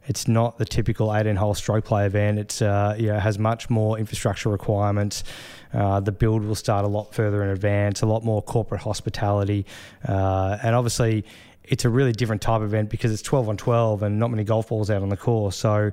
it's 0.07 0.27
not 0.27 0.57
the 0.57 0.65
typical 0.65 1.15
18 1.15 1.35
hole 1.35 1.53
stroke 1.53 1.85
play 1.85 2.05
event. 2.05 2.39
It's 2.39 2.61
uh, 2.61 2.95
you 2.97 3.07
know, 3.07 3.17
it 3.17 3.19
has 3.19 3.37
much 3.37 3.69
more 3.69 3.99
infrastructure 3.99 4.49
requirements. 4.49 5.23
Uh, 5.73 5.99
the 5.99 6.11
build 6.11 6.43
will 6.43 6.55
start 6.55 6.85
a 6.85 6.87
lot 6.87 7.13
further 7.13 7.43
in 7.43 7.49
advance, 7.49 8.01
a 8.01 8.05
lot 8.05 8.23
more 8.23 8.41
corporate 8.41 8.81
hospitality, 8.81 9.65
uh, 10.07 10.57
and 10.63 10.75
obviously 10.75 11.23
it's 11.63 11.85
a 11.85 11.89
really 11.89 12.11
different 12.11 12.41
type 12.41 12.61
of 12.61 12.63
event 12.63 12.89
because 12.89 13.13
it's 13.13 13.21
12 13.21 13.49
on 13.49 13.57
12 13.57 14.03
and 14.03 14.19
not 14.19 14.31
many 14.31 14.43
golf 14.43 14.69
balls 14.69 14.89
out 14.89 15.01
on 15.03 15.09
the 15.09 15.17
course. 15.17 15.55
So 15.55 15.91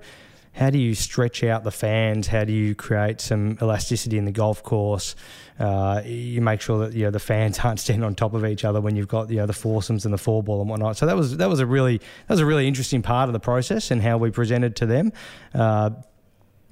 how 0.52 0.70
do 0.70 0.78
you 0.78 0.94
stretch 0.94 1.44
out 1.44 1.64
the 1.64 1.70
fans? 1.70 2.26
How 2.26 2.44
do 2.44 2.52
you 2.52 2.74
create 2.74 3.20
some 3.20 3.58
elasticity 3.62 4.18
in 4.18 4.24
the 4.24 4.32
golf 4.32 4.62
course? 4.62 5.14
Uh, 5.58 6.02
you 6.04 6.40
make 6.40 6.61
sure 6.61 6.78
that 6.87 6.94
you 6.94 7.04
know 7.04 7.11
the 7.11 7.20
fans 7.20 7.58
aren't 7.64 7.80
standing 7.80 8.04
on 8.04 8.14
top 8.14 8.34
of 8.34 8.44
each 8.44 8.64
other 8.64 8.80
when 8.80 8.96
you've 8.96 9.08
got 9.08 9.30
you 9.30 9.37
know 9.37 9.46
the 9.46 9.52
foursomes 9.52 10.04
and 10.04 10.12
the 10.12 10.18
four 10.18 10.42
ball 10.42 10.61
and 10.61 10.70
whatnot. 10.70 10.96
So 10.96 11.06
that 11.06 11.16
was 11.16 11.37
that 11.37 11.48
was 11.48 11.61
a 11.61 11.66
really 11.66 11.98
that 11.98 12.30
was 12.30 12.40
a 12.40 12.46
really 12.46 12.66
interesting 12.66 13.02
part 13.02 13.28
of 13.28 13.32
the 13.32 13.40
process 13.40 13.90
and 13.90 14.02
how 14.02 14.18
we 14.18 14.30
presented 14.30 14.76
to 14.76 14.87
them. 14.87 15.12
Uh, 15.54 15.90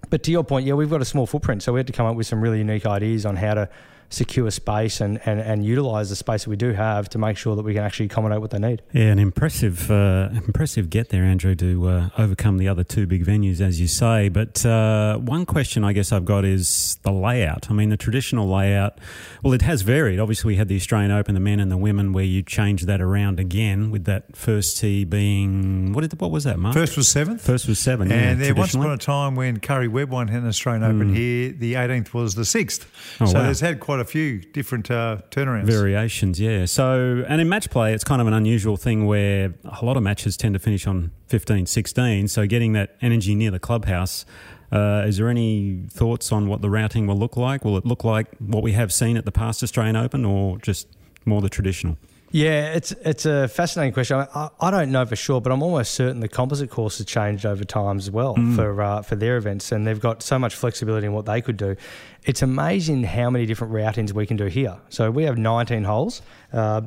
but 0.08 0.22
to 0.24 0.30
your 0.30 0.44
point, 0.44 0.66
yeah, 0.66 0.74
we've 0.74 0.90
got 0.90 1.02
a 1.02 1.06
small 1.06 1.26
footprint, 1.26 1.62
so 1.62 1.72
we 1.72 1.80
had 1.80 1.86
to 1.88 1.92
come 1.92 2.06
up 2.06 2.16
with 2.16 2.26
some 2.26 2.40
really 2.40 2.58
unique 2.58 2.86
ideas 2.86 3.26
on 3.26 3.36
how 3.36 3.54
to 3.54 3.68
secure 4.08 4.50
space 4.50 5.00
and, 5.00 5.20
and, 5.26 5.40
and 5.40 5.64
utilize 5.64 6.10
the 6.10 6.16
space 6.16 6.44
that 6.44 6.50
we 6.50 6.56
do 6.56 6.72
have 6.72 7.08
to 7.10 7.18
make 7.18 7.36
sure 7.36 7.56
that 7.56 7.62
we 7.62 7.74
can 7.74 7.82
actually 7.82 8.06
accommodate 8.06 8.40
what 8.40 8.50
they 8.50 8.58
need. 8.58 8.82
Yeah, 8.92 9.04
an 9.04 9.18
impressive, 9.18 9.90
uh, 9.90 10.28
impressive 10.32 10.90
get 10.90 11.08
there, 11.08 11.24
Andrew, 11.24 11.54
to 11.56 11.88
uh, 11.88 12.08
overcome 12.18 12.58
the 12.58 12.68
other 12.68 12.84
two 12.84 13.06
big 13.06 13.24
venues, 13.24 13.60
as 13.60 13.80
you 13.80 13.88
say. 13.88 14.28
But 14.28 14.64
uh, 14.64 15.18
one 15.18 15.46
question 15.46 15.84
I 15.84 15.92
guess 15.92 16.12
I've 16.12 16.24
got 16.24 16.44
is 16.44 16.98
the 17.02 17.12
layout. 17.12 17.70
I 17.70 17.74
mean, 17.74 17.90
the 17.90 17.96
traditional 17.96 18.48
layout. 18.48 18.98
Well, 19.42 19.52
it 19.52 19.62
has 19.62 19.82
varied. 19.82 20.20
Obviously, 20.20 20.48
we 20.48 20.56
had 20.56 20.68
the 20.68 20.76
Australian 20.76 21.10
Open, 21.10 21.34
the 21.34 21.40
men 21.40 21.60
and 21.60 21.70
the 21.70 21.76
women, 21.76 22.12
where 22.12 22.24
you 22.24 22.42
changed 22.42 22.86
that 22.86 23.00
around 23.00 23.40
again, 23.40 23.90
with 23.90 24.04
that 24.04 24.36
first 24.36 24.78
tee 24.78 25.04
being 25.04 25.92
what 25.92 26.08
did 26.08 26.20
what 26.20 26.30
was 26.30 26.44
that, 26.44 26.58
Mark? 26.58 26.74
First 26.74 26.96
was 26.96 27.08
seventh. 27.08 27.42
First 27.42 27.68
was 27.68 27.78
seventh. 27.78 28.12
And 28.12 28.38
yeah, 28.38 28.46
there 28.46 28.54
once 28.54 28.74
upon 28.74 28.90
a 28.90 28.98
time 28.98 29.34
when 29.34 29.58
Karrie 29.60 29.88
Webb 29.88 30.10
won 30.10 30.28
an 30.28 30.46
Australian 30.46 30.84
Open 30.84 31.14
here, 31.14 31.52
the 31.52 31.74
18th 31.74 32.12
was 32.12 32.34
the 32.34 32.44
sixth. 32.44 32.86
Oh, 33.20 33.26
so 33.26 33.34
wow. 33.34 33.44
there's 33.44 33.60
had 33.60 33.80
quite 33.80 33.95
a 34.00 34.04
few 34.04 34.40
different 34.40 34.90
uh, 34.90 35.18
turnarounds. 35.30 35.66
Variations, 35.66 36.40
yeah. 36.40 36.64
So, 36.64 37.24
and 37.28 37.40
in 37.40 37.48
match 37.48 37.70
play, 37.70 37.94
it's 37.94 38.04
kind 38.04 38.20
of 38.20 38.26
an 38.26 38.34
unusual 38.34 38.76
thing 38.76 39.06
where 39.06 39.54
a 39.64 39.84
lot 39.84 39.96
of 39.96 40.02
matches 40.02 40.36
tend 40.36 40.54
to 40.54 40.58
finish 40.58 40.86
on 40.86 41.12
15, 41.28 41.66
16. 41.66 42.28
So, 42.28 42.46
getting 42.46 42.72
that 42.72 42.96
energy 43.00 43.34
near 43.34 43.50
the 43.50 43.58
clubhouse, 43.58 44.24
uh, 44.72 45.04
is 45.06 45.18
there 45.18 45.28
any 45.28 45.84
thoughts 45.90 46.32
on 46.32 46.48
what 46.48 46.62
the 46.62 46.70
routing 46.70 47.06
will 47.06 47.18
look 47.18 47.36
like? 47.36 47.64
Will 47.64 47.76
it 47.76 47.86
look 47.86 48.04
like 48.04 48.28
what 48.38 48.62
we 48.62 48.72
have 48.72 48.92
seen 48.92 49.16
at 49.16 49.24
the 49.24 49.32
past 49.32 49.62
Australian 49.62 49.96
Open 49.96 50.24
or 50.24 50.58
just 50.58 50.88
more 51.24 51.40
the 51.40 51.48
traditional? 51.48 51.96
Yeah, 52.36 52.74
it's 52.74 52.92
it's 52.92 53.24
a 53.24 53.48
fascinating 53.48 53.94
question. 53.94 54.18
I, 54.18 54.26
I, 54.34 54.48
I 54.60 54.70
don't 54.70 54.90
know 54.92 55.06
for 55.06 55.16
sure, 55.16 55.40
but 55.40 55.52
I'm 55.52 55.62
almost 55.62 55.94
certain 55.94 56.20
the 56.20 56.28
composite 56.28 56.68
course 56.68 56.98
has 56.98 57.06
changed 57.06 57.46
over 57.46 57.64
time 57.64 57.96
as 57.96 58.10
well 58.10 58.34
for 58.54 58.82
uh, 58.82 59.00
for 59.00 59.16
their 59.16 59.38
events, 59.38 59.72
and 59.72 59.86
they've 59.86 59.98
got 59.98 60.22
so 60.22 60.38
much 60.38 60.54
flexibility 60.54 61.06
in 61.06 61.14
what 61.14 61.24
they 61.24 61.40
could 61.40 61.56
do. 61.56 61.76
It's 62.24 62.42
amazing 62.42 63.04
how 63.04 63.30
many 63.30 63.46
different 63.46 63.72
routings 63.72 64.12
we 64.12 64.26
can 64.26 64.36
do 64.36 64.46
here. 64.46 64.76
So 64.90 65.10
we 65.10 65.22
have 65.24 65.38
19 65.38 65.84
holes. 65.84 66.20
Uh, 66.52 66.82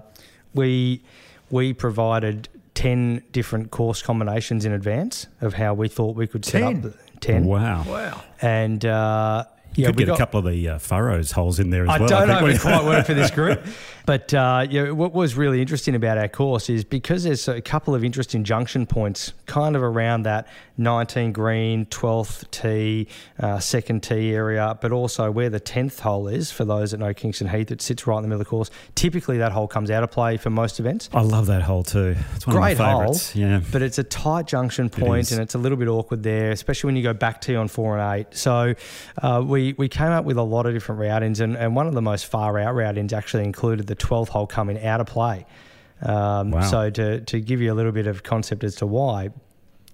we 0.54 1.04
we 1.50 1.74
provided 1.74 2.48
10 2.76 3.24
different 3.32 3.72
course 3.72 4.04
combinations 4.04 4.66
in 4.66 4.72
advance 4.72 5.26
of 5.42 5.56
how 5.56 5.74
we 5.74 5.88
thought 5.88 6.16
we 6.16 6.28
could 6.28 6.46
set 6.46 6.62
10? 6.62 6.86
up 6.86 6.94
10. 7.22 7.46
Wow. 7.46 7.86
Wow. 7.88 8.22
And 8.42 8.86
uh, 8.86 9.46
You 9.76 9.82
yeah, 9.84 9.88
could 9.88 9.96
we 9.98 10.06
get 10.06 10.14
a 10.14 10.18
couple 10.18 10.40
of 10.40 10.46
the 10.46 10.70
uh, 10.70 10.78
furrows 10.78 11.32
holes 11.32 11.60
in 11.60 11.72
there 11.72 11.84
as 11.84 11.90
I 11.90 11.98
well. 12.00 12.08
don't 12.08 12.28
know 12.28 12.40
think, 12.40 12.56
if 12.56 12.62
it 12.62 12.66
wouldn't 12.66 12.82
quite 12.84 12.86
work 12.86 13.06
for 13.08 13.14
this 13.16 13.32
group. 13.32 13.66
But 14.10 14.34
uh, 14.34 14.66
yeah, 14.68 14.90
what 14.90 15.14
was 15.14 15.36
really 15.36 15.62
interesting 15.62 15.94
about 15.94 16.18
our 16.18 16.28
course 16.28 16.68
is 16.68 16.84
because 16.84 17.26
there's 17.26 17.48
a 17.48 17.62
couple 17.62 17.94
of 17.94 18.04
interesting 18.04 18.44
junction 18.44 18.88
points 18.88 19.34
kind 19.46 19.76
of 19.76 19.84
around 19.84 20.24
that 20.24 20.48
19 20.80 21.32
green, 21.32 21.86
12th 21.86 22.50
tee, 22.50 23.08
uh, 23.40 23.60
second 23.60 24.02
tee 24.02 24.34
area, 24.34 24.76
but 24.82 24.92
also 24.92 25.30
where 25.30 25.52
the 25.52 25.60
10th 25.60 26.00
hole 26.00 26.28
is 26.28 26.52
for 26.52 26.66
those 26.66 26.90
that 26.90 26.98
know 26.98 27.14
Kingston 27.14 27.50
Heath, 27.50 27.70
it 27.70 27.84
sits 27.84 28.08
right 28.08 28.16
in 28.16 28.24
the 28.24 28.30
middle 28.30 28.42
of 28.42 28.48
the 28.48 28.50
course. 28.50 28.72
Typically, 28.96 29.38
that 29.38 29.52
hole 29.52 29.68
comes 29.68 29.92
out 29.92 30.02
of 30.02 30.10
play 30.10 30.38
for 30.38 30.50
most 30.50 30.80
events. 30.80 31.08
I 31.14 31.22
love 31.22 31.46
that 31.46 31.62
hole 31.62 31.84
too. 31.84 32.16
It's 32.36 32.48
one 32.48 32.56
Great 32.56 32.72
of 32.72 32.80
my 32.80 32.92
hole, 32.92 33.02
favourites. 33.02 33.36
Yeah. 33.36 33.62
but 33.72 33.84
it's 33.84 34.00
a 34.00 34.04
tight 34.04 34.48
junction 34.48 34.90
point 34.90 35.28
is. 35.28 35.34
and 35.34 35.42
it's 35.42 35.54
a 35.54 35.60
little 35.60 35.78
bit 35.78 35.88
awkward 35.88 36.24
there, 36.24 36.50
especially 36.50 36.88
when 36.88 36.96
you 36.96 37.04
go 37.04 37.14
back 37.14 37.42
tee 37.42 37.56
on 37.56 37.68
four 37.68 37.96
and 37.96 38.20
eight. 38.20 38.36
So 38.36 38.74
uh, 39.22 39.44
we 39.46 39.74
we 39.74 39.88
came 39.88 40.10
up 40.10 40.26
with 40.26 40.38
a 40.38 40.44
lot 40.44 40.66
of 40.66 40.74
different 40.74 41.00
routings, 41.00 41.42
and, 41.42 41.56
and 41.56 41.76
one 41.76 41.86
of 41.86 41.94
the 41.94 42.02
most 42.02 42.26
far 42.26 42.58
out 42.58 42.74
routings 42.74 43.14
actually 43.14 43.44
included 43.44 43.86
the 43.86 43.99
12th 44.00 44.30
hole 44.30 44.48
coming 44.48 44.84
out 44.84 45.02
of 45.02 45.08
play. 45.08 45.46
Um, 46.02 46.52
Wow. 46.52 46.62
So 46.62 46.90
to 46.90 47.22
to 47.22 47.40
give 47.42 47.62
you 47.62 47.72
a 47.74 47.76
little 47.76 47.92
bit 47.92 48.08
of 48.08 48.24
concept 48.24 48.64
as 48.64 48.76
to 48.78 48.86
why. 48.88 49.30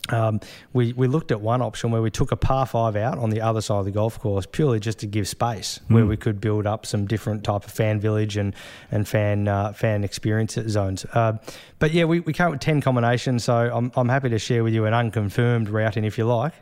Um, 0.10 0.39
we, 0.72 0.94
we 0.94 1.08
looked 1.08 1.32
at 1.32 1.41
one 1.41 1.63
option 1.63 1.89
where 1.89 2.00
we 2.00 2.12
took 2.12 2.32
a 2.32 2.36
par 2.36 2.68
five 2.68 2.96
out 2.96 3.18
on 3.18 3.32
the 3.32 3.41
other 3.41 3.60
side 3.60 3.80
of 3.80 3.86
the 3.86 3.91
golf 3.91 4.20
course 4.20 4.46
purely 4.46 4.80
just 4.80 5.00
to 5.00 5.08
give 5.08 5.28
space 5.28 5.80
Hmm. 5.88 5.94
where 5.96 6.06
we 6.06 6.15
could 6.15 6.39
build 6.39 6.68
up 6.68 6.86
some 6.86 7.08
different 7.08 7.44
type 7.44 7.65
of 7.65 7.72
fan 7.72 8.00
village 8.00 8.38
and 8.38 8.54
and 8.91 9.08
fan 9.08 9.48
uh, 9.48 9.74
fan 9.74 10.04
experience 10.04 10.54
zones. 10.68 11.06
Uh, 11.12 11.39
but 11.80 11.91
yeah, 11.91 12.04
we, 12.06 12.20
we 12.20 12.34
came 12.34 12.52
with 12.52 12.60
ten 12.60 12.82
combinations, 12.82 13.44
so 13.46 13.56
I'm, 13.74 13.91
I'm 13.96 14.08
happy 14.10 14.30
to 14.30 14.38
share 14.38 14.63
with 14.63 14.76
you 14.76 14.86
an 14.86 14.94
unconfirmed 14.94 15.70
routing 15.70 16.04
if 16.06 16.20
you 16.20 16.26
like. 16.26 16.54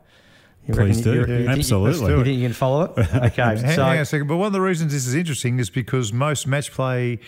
You 0.65 0.73
Please 0.73 1.01
do. 1.01 1.13
you- 1.13 1.19
you 1.19 1.25
think 1.25 1.41
you- 1.43 1.49
Absolutely. 1.49 2.11
You, 2.13 2.23
think 2.23 2.37
you 2.39 2.45
can 2.47 2.53
follow 2.53 2.83
it? 2.83 2.91
Okay, 2.97 3.41
Hang, 3.41 3.57
hang 3.57 3.79
on 3.79 3.97
a 3.97 4.05
second. 4.05 4.27
But 4.27 4.37
one 4.37 4.47
of 4.47 4.53
the 4.53 4.61
reasons 4.61 4.93
this 4.93 5.05
is 5.05 5.13
interesting 5.13 5.59
is 5.59 5.69
because 5.69 6.13
most 6.13 6.47
match 6.47 6.71
play 6.71 7.19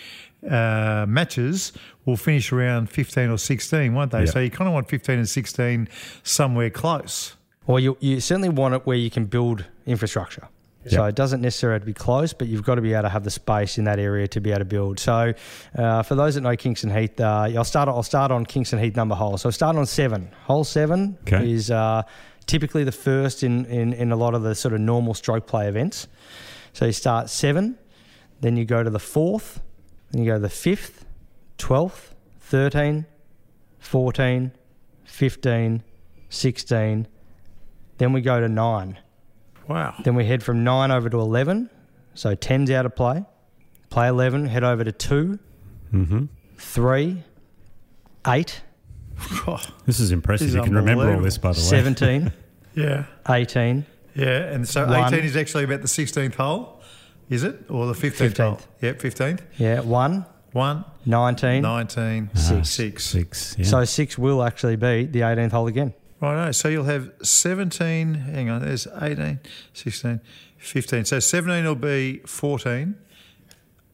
uh, 0.48 1.04
matches 1.08 1.72
will 2.04 2.16
finish 2.16 2.52
around 2.52 2.88
15 2.90 3.30
or 3.30 3.36
16, 3.38 3.92
won't 3.94 4.12
they? 4.12 4.20
Yeah. 4.20 4.24
So 4.26 4.38
you 4.40 4.50
kind 4.50 4.68
of 4.68 4.74
want 4.74 4.88
15 4.88 5.18
and 5.18 5.28
16 5.28 5.88
somewhere 6.22 6.70
close. 6.70 7.36
Well, 7.66 7.78
you, 7.80 7.96
you 8.00 8.20
certainly 8.20 8.48
want 8.48 8.74
it 8.74 8.86
where 8.86 8.96
you 8.96 9.10
can 9.10 9.24
build 9.26 9.64
infrastructure. 9.86 10.48
So 10.88 11.00
Yep. 11.02 11.08
it 11.08 11.14
doesn't 11.16 11.40
necessarily 11.40 11.74
have 11.74 11.82
to 11.82 11.86
be 11.86 11.92
close, 11.94 12.32
but 12.32 12.46
you've 12.46 12.62
got 12.62 12.76
to 12.76 12.80
be 12.80 12.92
able 12.92 13.02
to 13.02 13.08
have 13.08 13.24
the 13.24 13.30
space 13.30 13.76
in 13.76 13.84
that 13.84 13.98
area 13.98 14.28
to 14.28 14.40
be 14.40 14.50
able 14.50 14.60
to 14.60 14.64
build. 14.64 15.00
So 15.00 15.32
uh, 15.76 16.02
for 16.04 16.14
those 16.14 16.36
that 16.36 16.42
know 16.42 16.54
Kingston 16.54 16.90
Heath, 16.96 17.20
uh, 17.20 17.48
I'll 17.56 17.64
start. 17.64 17.88
I'll 17.88 18.04
start 18.04 18.30
on 18.30 18.46
Kingston 18.46 18.78
Heath 18.78 18.94
number 18.94 19.16
hole. 19.16 19.36
So 19.36 19.48
I'll 19.48 19.52
start 19.52 19.74
on 19.74 19.84
seven. 19.84 20.30
Hole 20.44 20.62
seven 20.62 21.18
Okay. 21.26 21.50
is 21.50 21.72
uh, 21.72 22.02
typically 22.46 22.84
the 22.84 22.92
first 22.92 23.42
in, 23.42 23.64
in 23.66 23.92
in 23.92 24.12
a 24.12 24.16
lot 24.16 24.34
of 24.34 24.42
the 24.42 24.54
sort 24.54 24.74
of 24.74 24.80
normal 24.80 25.14
stroke 25.14 25.46
play 25.46 25.68
events. 25.68 26.08
So 26.72 26.86
you 26.86 26.92
start 26.92 27.30
seven, 27.30 27.78
then 28.40 28.56
you 28.56 28.64
go 28.64 28.82
to 28.82 28.90
the 28.90 28.98
fourth, 28.98 29.60
then 30.10 30.22
you 30.22 30.28
go 30.30 30.34
to 30.34 30.40
the 30.40 30.48
fifth, 30.50 31.04
twelfth, 31.58 32.14
13, 32.40 33.06
14, 33.78 34.52
15, 35.04 35.82
16. 36.28 37.06
Then 37.98 38.12
we 38.12 38.20
go 38.20 38.40
to 38.40 38.48
nine. 38.48 38.98
Wow. 39.68 39.94
Then 40.04 40.14
we 40.14 40.26
head 40.26 40.42
from 40.42 40.62
nine 40.62 40.90
over 40.90 41.08
to 41.10 41.18
11. 41.18 41.70
So 42.14 42.36
10's 42.36 42.70
out 42.70 42.86
of 42.86 42.94
play. 42.94 43.24
Play 43.90 44.08
11, 44.08 44.46
head 44.46 44.64
over 44.64 44.84
to 44.84 44.92
two, 44.92 45.38
hmm 45.90 46.26
three, 46.58 47.22
eight, 48.26 48.62
This 49.86 50.00
is 50.00 50.12
impressive. 50.12 50.48
This 50.48 50.54
is 50.54 50.56
you 50.56 50.62
can 50.62 50.74
remember 50.74 51.12
all 51.14 51.20
this, 51.20 51.38
by 51.38 51.52
the 51.52 51.58
way. 51.58 51.64
17, 51.64 52.32
Yeah. 52.74 53.04
18, 53.28 53.84
Yeah. 54.14 54.52
And 54.52 54.66
so 54.68 54.86
One. 54.86 55.12
18 55.12 55.24
is 55.24 55.36
actually 55.36 55.64
about 55.64 55.80
the 55.82 55.88
16th 55.88 56.34
hole, 56.34 56.80
is 57.30 57.42
it? 57.44 57.64
Or 57.68 57.86
the 57.86 57.92
15th, 57.94 58.36
hole? 58.38 58.56
15th. 58.56 58.66
Yep, 58.82 58.98
15th. 59.00 59.40
yeah, 59.58 59.80
one, 59.80 60.26
1, 60.52 60.84
19. 61.06 61.62
19, 61.62 62.30
ah, 62.34 62.38
Six. 62.38 62.70
6. 62.70 63.04
Six. 63.04 63.56
Yeah. 63.58 63.64
So 63.64 63.84
six 63.84 64.18
will 64.18 64.42
actually 64.42 64.76
be 64.76 65.06
the 65.06 65.20
18th 65.20 65.52
hole 65.52 65.66
again. 65.66 65.94
Righto. 66.20 66.48
Oh, 66.48 66.52
so 66.52 66.68
you'll 66.68 66.84
have 66.84 67.10
17, 67.22 68.14
hang 68.14 68.48
on, 68.50 68.62
there's 68.62 68.86
18, 69.02 69.38
16, 69.74 70.20
15. 70.58 71.04
So 71.04 71.18
17 71.20 71.64
will 71.64 71.74
be 71.74 72.18
14, 72.26 72.96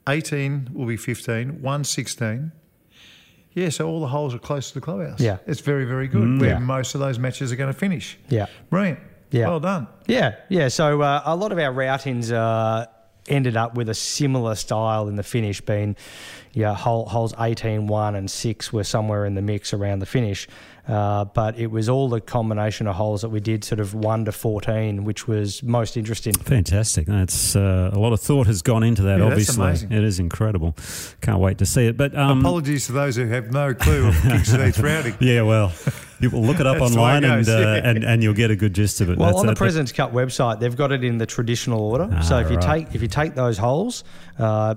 18 0.08 0.70
will 0.72 0.86
be 0.86 0.96
15, 0.96 1.60
1, 1.62 1.84
16. 1.84 2.52
Yeah, 3.54 3.68
so 3.68 3.86
all 3.88 4.00
the 4.00 4.06
holes 4.08 4.34
are 4.34 4.38
close 4.38 4.68
to 4.68 4.74
the 4.74 4.80
clubhouse. 4.80 5.20
Yeah. 5.20 5.38
It's 5.46 5.60
very, 5.60 5.84
very 5.84 6.08
good 6.08 6.40
where 6.40 6.50
Yeah. 6.50 6.58
most 6.58 6.94
of 6.94 7.00
those 7.00 7.18
matches 7.18 7.52
are 7.52 7.56
going 7.56 7.72
to 7.72 7.78
finish. 7.78 8.18
Yeah. 8.28 8.46
Brilliant. 8.70 8.98
Yeah. 9.30 9.48
Well 9.48 9.60
done. 9.60 9.86
Yeah, 10.06 10.36
yeah. 10.48 10.68
So 10.68 11.00
uh, 11.02 11.22
a 11.24 11.36
lot 11.36 11.52
of 11.52 11.58
our 11.58 11.72
routings, 11.72 12.32
uh, 12.32 12.86
ended 13.28 13.56
up 13.56 13.76
with 13.76 13.88
a 13.88 13.94
similar 13.94 14.54
style 14.56 15.06
in 15.08 15.14
the 15.16 15.22
finish, 15.22 15.60
being 15.60 15.94
yeah, 16.54 16.74
hole, 16.74 17.06
holes 17.06 17.32
18, 17.38 17.86
1 17.86 18.14
and 18.16 18.28
6 18.30 18.72
were 18.72 18.82
somewhere 18.84 19.24
in 19.26 19.34
the 19.34 19.42
mix 19.42 19.72
around 19.72 20.00
the 20.00 20.06
finish. 20.06 20.48
Uh, 20.88 21.24
but 21.26 21.56
it 21.58 21.68
was 21.68 21.88
all 21.88 22.08
the 22.08 22.20
combination 22.20 22.88
of 22.88 22.96
holes 22.96 23.22
that 23.22 23.28
we 23.28 23.38
did, 23.38 23.62
sort 23.62 23.78
of 23.78 23.94
1 23.94 24.24
to 24.24 24.32
14, 24.32 25.04
which 25.04 25.28
was 25.28 25.62
most 25.62 25.96
interesting. 25.96 26.32
Fantastic. 26.34 27.06
That's 27.06 27.54
uh, 27.54 27.90
a 27.92 27.98
lot 27.98 28.12
of 28.12 28.20
thought 28.20 28.48
has 28.48 28.62
gone 28.62 28.82
into 28.82 29.02
that. 29.02 29.20
Yeah, 29.20 29.26
obviously, 29.26 29.64
amazing. 29.64 29.92
it 29.92 30.02
is 30.02 30.18
incredible. 30.18 30.74
Can't 31.20 31.38
wait 31.38 31.58
to 31.58 31.66
see 31.66 31.86
it. 31.86 31.96
But 31.96 32.16
um, 32.16 32.40
Apologies 32.40 32.86
to 32.86 32.92
those 32.92 33.14
who 33.14 33.26
have 33.28 33.52
no 33.52 33.74
clue 33.74 34.08
of 34.08 34.20
Kingston 34.22 34.72
routing. 34.84 35.14
yeah, 35.20 35.42
well, 35.42 35.72
you 36.18 36.30
will 36.30 36.42
look 36.42 36.58
it 36.58 36.66
up 36.66 36.78
That's 36.78 36.92
it 36.92 36.98
online 36.98 37.22
and, 37.24 37.48
uh, 37.48 37.52
yeah. 37.58 37.74
and 37.88 38.04
and 38.04 38.22
you'll 38.22 38.34
get 38.34 38.50
a 38.50 38.56
good 38.56 38.74
gist 38.74 39.00
of 39.00 39.08
it. 39.08 39.18
Well, 39.18 39.28
That's 39.28 39.38
on 39.40 39.46
the 39.46 39.52
it. 39.52 39.58
President's 39.58 39.92
Cup 39.92 40.12
website, 40.12 40.58
they've 40.58 40.76
got 40.76 40.90
it 40.90 41.04
in 41.04 41.18
the 41.18 41.26
traditional 41.26 41.80
order. 41.80 42.08
so 42.22 42.36
Ah, 42.36 42.40
if 42.40 42.50
you 42.50 42.58
take 42.60 42.92
if 42.94 43.02
you 43.02 43.08
take 43.08 43.34
those 43.36 43.56
holes, 43.58 44.02
uh, 44.38 44.74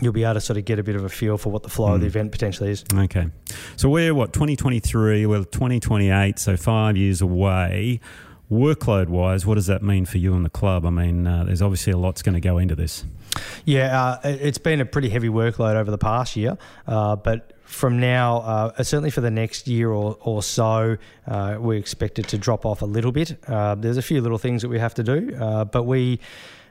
you'll 0.00 0.12
be 0.12 0.24
able 0.24 0.34
to 0.34 0.40
sort 0.40 0.56
of 0.56 0.64
get 0.64 0.78
a 0.78 0.82
bit 0.82 0.96
of 0.96 1.04
a 1.04 1.08
feel 1.08 1.36
for 1.38 1.50
what 1.50 1.62
the 1.62 1.68
flow 1.68 1.88
Hmm. 1.88 1.94
of 1.94 2.00
the 2.02 2.06
event 2.06 2.32
potentially 2.32 2.70
is. 2.70 2.84
Okay. 2.94 3.28
So 3.76 3.88
we're 3.88 4.14
what, 4.14 4.32
2023, 4.32 5.26
we're 5.26 5.44
2028, 5.44 6.38
so 6.38 6.56
five 6.56 6.96
years 6.96 7.20
away. 7.20 8.00
Workload 8.50 9.08
wise, 9.08 9.44
what 9.44 9.56
does 9.56 9.66
that 9.66 9.82
mean 9.82 10.06
for 10.06 10.16
you 10.16 10.34
and 10.34 10.42
the 10.44 10.48
club? 10.50 10.86
I 10.86 10.90
mean, 10.90 11.26
uh, 11.26 11.44
there's 11.44 11.60
obviously 11.60 11.92
a 11.92 11.98
lot's 11.98 12.22
going 12.22 12.34
to 12.34 12.40
go 12.40 12.56
into 12.56 12.74
this. 12.74 13.04
Yeah, 13.66 14.02
uh, 14.02 14.20
it- 14.28 14.40
it's 14.40 14.56
been 14.58 14.80
a 14.80 14.86
pretty 14.86 15.10
heavy 15.10 15.28
workload 15.28 15.74
over 15.74 15.90
the 15.90 15.98
past 15.98 16.34
year, 16.34 16.56
uh, 16.86 17.16
but 17.16 17.52
from 17.64 18.00
now, 18.00 18.38
uh, 18.38 18.82
certainly 18.82 19.10
for 19.10 19.20
the 19.20 19.30
next 19.30 19.68
year 19.68 19.90
or, 19.90 20.16
or 20.22 20.42
so, 20.42 20.96
uh, 21.26 21.56
we 21.60 21.76
expect 21.76 22.18
it 22.18 22.26
to 22.28 22.38
drop 22.38 22.64
off 22.64 22.80
a 22.80 22.86
little 22.86 23.12
bit. 23.12 23.36
Uh, 23.46 23.74
there's 23.74 23.98
a 23.98 24.02
few 24.02 24.22
little 24.22 24.38
things 24.38 24.62
that 24.62 24.68
we 24.70 24.78
have 24.78 24.94
to 24.94 25.02
do, 25.02 25.36
uh, 25.38 25.64
but 25.66 25.82
we 25.82 26.18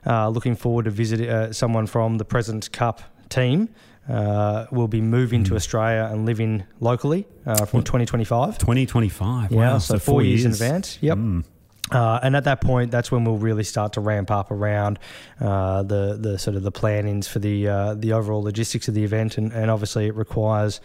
are 0.08 0.32
looking 0.32 0.56
forward 0.56 0.86
to 0.86 0.92
visit 0.92 1.22
uh, 1.30 1.54
someone 1.54 1.86
from 1.86 2.18
the 2.18 2.26
President's 2.26 2.68
Cup 2.70 3.02
team. 3.30 3.70
Uh, 4.10 4.66
will 4.72 4.88
be 4.88 5.02
moving 5.02 5.44
to 5.44 5.54
Australia 5.58 6.08
and 6.10 6.26
living 6.26 6.64
locally 6.80 7.28
uh, 7.46 7.66
from 7.66 7.84
2025. 7.84 8.58
2025. 8.58 9.52
Yeah, 9.52 9.58
wow, 9.58 9.78
so, 9.80 10.00
four, 10.00 10.22
years, 10.22 10.46
in 10.46 10.52
advance. 10.52 10.98
Yep. 11.02 11.18
Mm. 11.18 11.44
Uh, 11.92 12.20
and 12.22 12.36
at 12.36 12.44
that 12.44 12.62
point, 12.62 12.92
that's 12.92 13.12
when 13.12 13.24
we'll 13.24 13.38
really 13.38 13.64
start 13.64 13.94
to 13.94 14.02
ramp 14.02 14.30
up 14.30 14.52
around 14.52 15.00
uh, 15.40 15.84
the 15.84 16.18
the 16.20 16.38
sort 16.38 16.56
of 16.56 16.64
the 16.64 16.72
plannings 16.72 17.28
for 17.28 17.40
the 17.40 17.68
uh, 17.68 17.94
the 17.96 18.14
overall 18.14 18.44
logistics 18.44 18.88
of 18.88 18.94
the 18.94 19.04
event, 19.04 19.38
and, 19.38 19.54
and 19.54 19.72
obviously 19.72 20.08
it 20.08 20.16
requires 20.16 20.82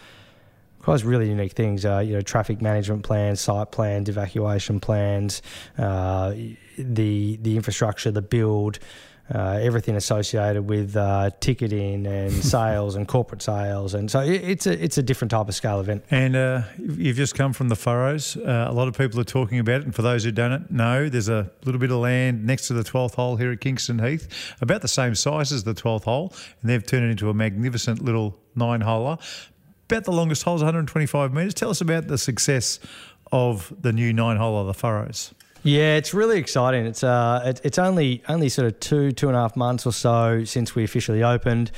requires 0.78 1.04
really 1.04 1.28
unique 1.28 1.52
things. 1.52 1.84
Uh, 1.84 1.98
you 1.98 2.14
know, 2.14 2.20
traffic 2.20 2.60
management 2.60 3.02
plans, 3.02 3.40
site 3.40 3.72
plans, 3.72 4.08
evacuation 4.08 4.78
plans, 4.78 5.42
uh, 5.76 6.34
the 6.78 7.36
the 7.36 7.56
infrastructure, 7.56 8.10
the 8.10 8.22
build. 8.22 8.78
Uh, 9.32 9.58
everything 9.62 9.96
associated 9.96 10.68
with 10.68 10.96
uh, 10.96 11.30
ticketing 11.40 12.06
and 12.06 12.32
sales 12.44 12.96
and 12.96 13.06
corporate 13.08 13.40
sales, 13.40 13.94
and 13.94 14.10
so 14.10 14.20
it, 14.20 14.42
it's 14.42 14.66
a 14.66 14.84
it's 14.84 14.98
a 14.98 15.02
different 15.02 15.30
type 15.30 15.48
of 15.48 15.54
scale 15.54 15.80
event. 15.80 16.04
And 16.10 16.36
uh, 16.36 16.62
you've 16.76 17.16
just 17.16 17.34
come 17.34 17.52
from 17.52 17.68
the 17.68 17.76
furrows. 17.76 18.36
Uh, 18.36 18.66
a 18.68 18.72
lot 18.72 18.88
of 18.88 18.98
people 18.98 19.20
are 19.20 19.24
talking 19.24 19.58
about 19.58 19.80
it. 19.80 19.84
And 19.84 19.94
for 19.94 20.02
those 20.02 20.24
who 20.24 20.32
don't 20.32 20.70
know, 20.70 21.08
there's 21.08 21.28
a 21.28 21.50
little 21.64 21.80
bit 21.80 21.90
of 21.90 21.98
land 21.98 22.44
next 22.44 22.66
to 22.68 22.74
the 22.74 22.82
12th 22.82 23.14
hole 23.14 23.36
here 23.36 23.52
at 23.52 23.60
Kingston 23.60 24.00
Heath, 24.00 24.54
about 24.60 24.82
the 24.82 24.88
same 24.88 25.14
size 25.14 25.52
as 25.52 25.64
the 25.64 25.74
12th 25.74 26.04
hole. 26.04 26.34
And 26.60 26.70
they've 26.70 26.84
turned 26.84 27.04
it 27.04 27.10
into 27.10 27.30
a 27.30 27.34
magnificent 27.34 28.04
little 28.04 28.38
nine 28.54 28.80
holer. 28.80 29.18
About 29.88 30.04
the 30.04 30.12
longest 30.12 30.42
hole 30.42 30.56
is 30.56 30.62
125 30.62 31.32
metres. 31.32 31.54
Tell 31.54 31.70
us 31.70 31.80
about 31.80 32.08
the 32.08 32.18
success 32.18 32.80
of 33.30 33.72
the 33.80 33.92
new 33.92 34.12
nine 34.12 34.36
hole 34.36 34.58
of 34.58 34.66
the 34.66 34.74
furrows. 34.74 35.32
Yeah, 35.64 35.94
it's 35.96 36.12
really 36.12 36.38
exciting. 36.38 36.86
It's 36.86 37.04
uh, 37.04 37.42
it, 37.44 37.60
it's 37.62 37.78
only 37.78 38.22
only 38.28 38.48
sort 38.48 38.66
of 38.66 38.80
two 38.80 39.12
two 39.12 39.28
and 39.28 39.36
a 39.36 39.40
half 39.40 39.54
months 39.56 39.86
or 39.86 39.92
so 39.92 40.42
since 40.44 40.74
we 40.74 40.82
officially 40.82 41.22
opened. 41.22 41.70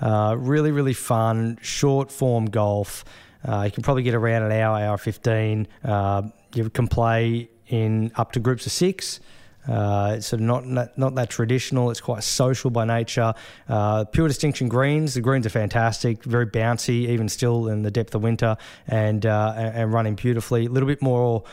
Uh, 0.00 0.36
really, 0.38 0.70
really 0.70 0.92
fun, 0.92 1.58
short 1.62 2.12
form 2.12 2.46
golf. 2.46 3.04
Uh, 3.46 3.62
you 3.62 3.70
can 3.70 3.82
probably 3.82 4.02
get 4.02 4.14
around 4.14 4.42
an 4.42 4.52
hour, 4.52 4.78
hour 4.78 4.98
fifteen. 4.98 5.66
Uh, 5.82 6.22
you 6.54 6.68
can 6.68 6.88
play 6.88 7.48
in 7.68 8.12
up 8.16 8.32
to 8.32 8.40
groups 8.40 8.66
of 8.66 8.72
six. 8.72 9.20
Uh, 9.66 10.16
it's 10.16 10.26
sort 10.26 10.40
of 10.40 10.46
not, 10.46 10.66
not 10.66 10.98
not 10.98 11.14
that 11.14 11.30
traditional. 11.30 11.90
It's 11.90 12.02
quite 12.02 12.22
social 12.24 12.68
by 12.68 12.84
nature. 12.84 13.32
Uh, 13.66 14.04
pure 14.04 14.28
distinction 14.28 14.68
greens. 14.68 15.14
The 15.14 15.22
greens 15.22 15.46
are 15.46 15.50
fantastic, 15.50 16.22
very 16.24 16.46
bouncy, 16.46 17.08
even 17.08 17.30
still 17.30 17.68
in 17.68 17.80
the 17.82 17.90
depth 17.90 18.14
of 18.14 18.22
winter, 18.22 18.58
and 18.88 19.24
uh, 19.24 19.54
and, 19.56 19.76
and 19.76 19.92
running 19.92 20.16
beautifully. 20.16 20.66
A 20.66 20.68
little 20.68 20.88
bit 20.88 21.00
more. 21.00 21.44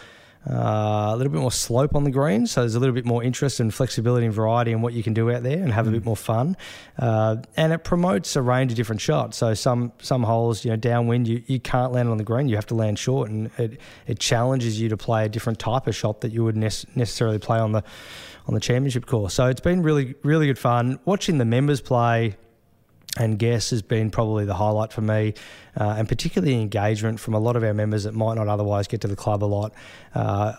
Uh, 0.47 1.11
a 1.11 1.15
little 1.17 1.33
bit 1.33 1.41
more 1.41 1.51
slope 1.51 1.95
on 1.95 2.05
the 2.05 2.09
greens, 2.09 2.51
so 2.51 2.61
there's 2.61 2.75
a 2.75 2.79
little 2.79 2.95
bit 2.95 3.05
more 3.05 3.21
interest 3.21 3.59
and 3.59 3.73
flexibility 3.73 4.25
and 4.25 4.33
variety 4.33 4.71
in 4.71 4.81
what 4.81 4.93
you 4.93 5.03
can 5.03 5.13
do 5.13 5.29
out 5.29 5.43
there, 5.43 5.61
and 5.61 5.73
have 5.73 5.85
a 5.85 5.91
bit 5.91 6.05
more 6.05 6.15
fun. 6.15 6.55
Uh, 6.97 7.35
and 7.57 7.73
it 7.73 7.83
promotes 7.83 8.37
a 8.37 8.41
range 8.41 8.71
of 8.71 8.77
different 8.77 9.01
shots. 9.01 9.37
So 9.37 9.53
some 9.53 9.91
some 9.99 10.23
holes, 10.23 10.63
you 10.63 10.71
know, 10.71 10.77
downwind, 10.77 11.27
you, 11.27 11.43
you 11.47 11.59
can't 11.59 11.91
land 11.91 12.07
on 12.07 12.17
the 12.17 12.23
green, 12.23 12.47
you 12.47 12.55
have 12.55 12.67
to 12.67 12.75
land 12.75 12.97
short, 12.97 13.29
and 13.29 13.51
it 13.57 13.79
it 14.07 14.19
challenges 14.19 14.79
you 14.79 14.87
to 14.89 14.97
play 14.97 15.25
a 15.25 15.29
different 15.29 15.59
type 15.59 15.87
of 15.87 15.95
shot 15.95 16.21
that 16.21 16.31
you 16.31 16.45
would 16.45 16.55
nec- 16.55 16.95
necessarily 16.95 17.37
play 17.37 17.59
on 17.59 17.73
the 17.73 17.83
on 18.47 18.53
the 18.53 18.61
championship 18.61 19.05
course. 19.05 19.33
So 19.33 19.47
it's 19.47 19.61
been 19.61 19.83
really 19.83 20.15
really 20.23 20.47
good 20.47 20.57
fun 20.57 20.99
watching 21.03 21.37
the 21.37 21.45
members 21.45 21.81
play 21.81 22.37
and 23.17 23.39
guess 23.39 23.71
has 23.71 23.81
been 23.81 24.11
probably 24.11 24.45
the 24.45 24.53
highlight 24.53 24.93
for 24.93 25.01
me, 25.01 25.33
uh, 25.79 25.95
and 25.97 26.07
particularly 26.07 26.61
engagement 26.61 27.19
from 27.19 27.33
a 27.33 27.39
lot 27.39 27.55
of 27.55 27.63
our 27.63 27.73
members 27.73 28.03
that 28.03 28.13
might 28.13 28.35
not 28.35 28.47
otherwise 28.47 28.87
get 28.87 29.01
to 29.01 29.07
the 29.07 29.15
club 29.15 29.43
a 29.43 29.45
lot. 29.45 29.73
Uh, 30.13 30.53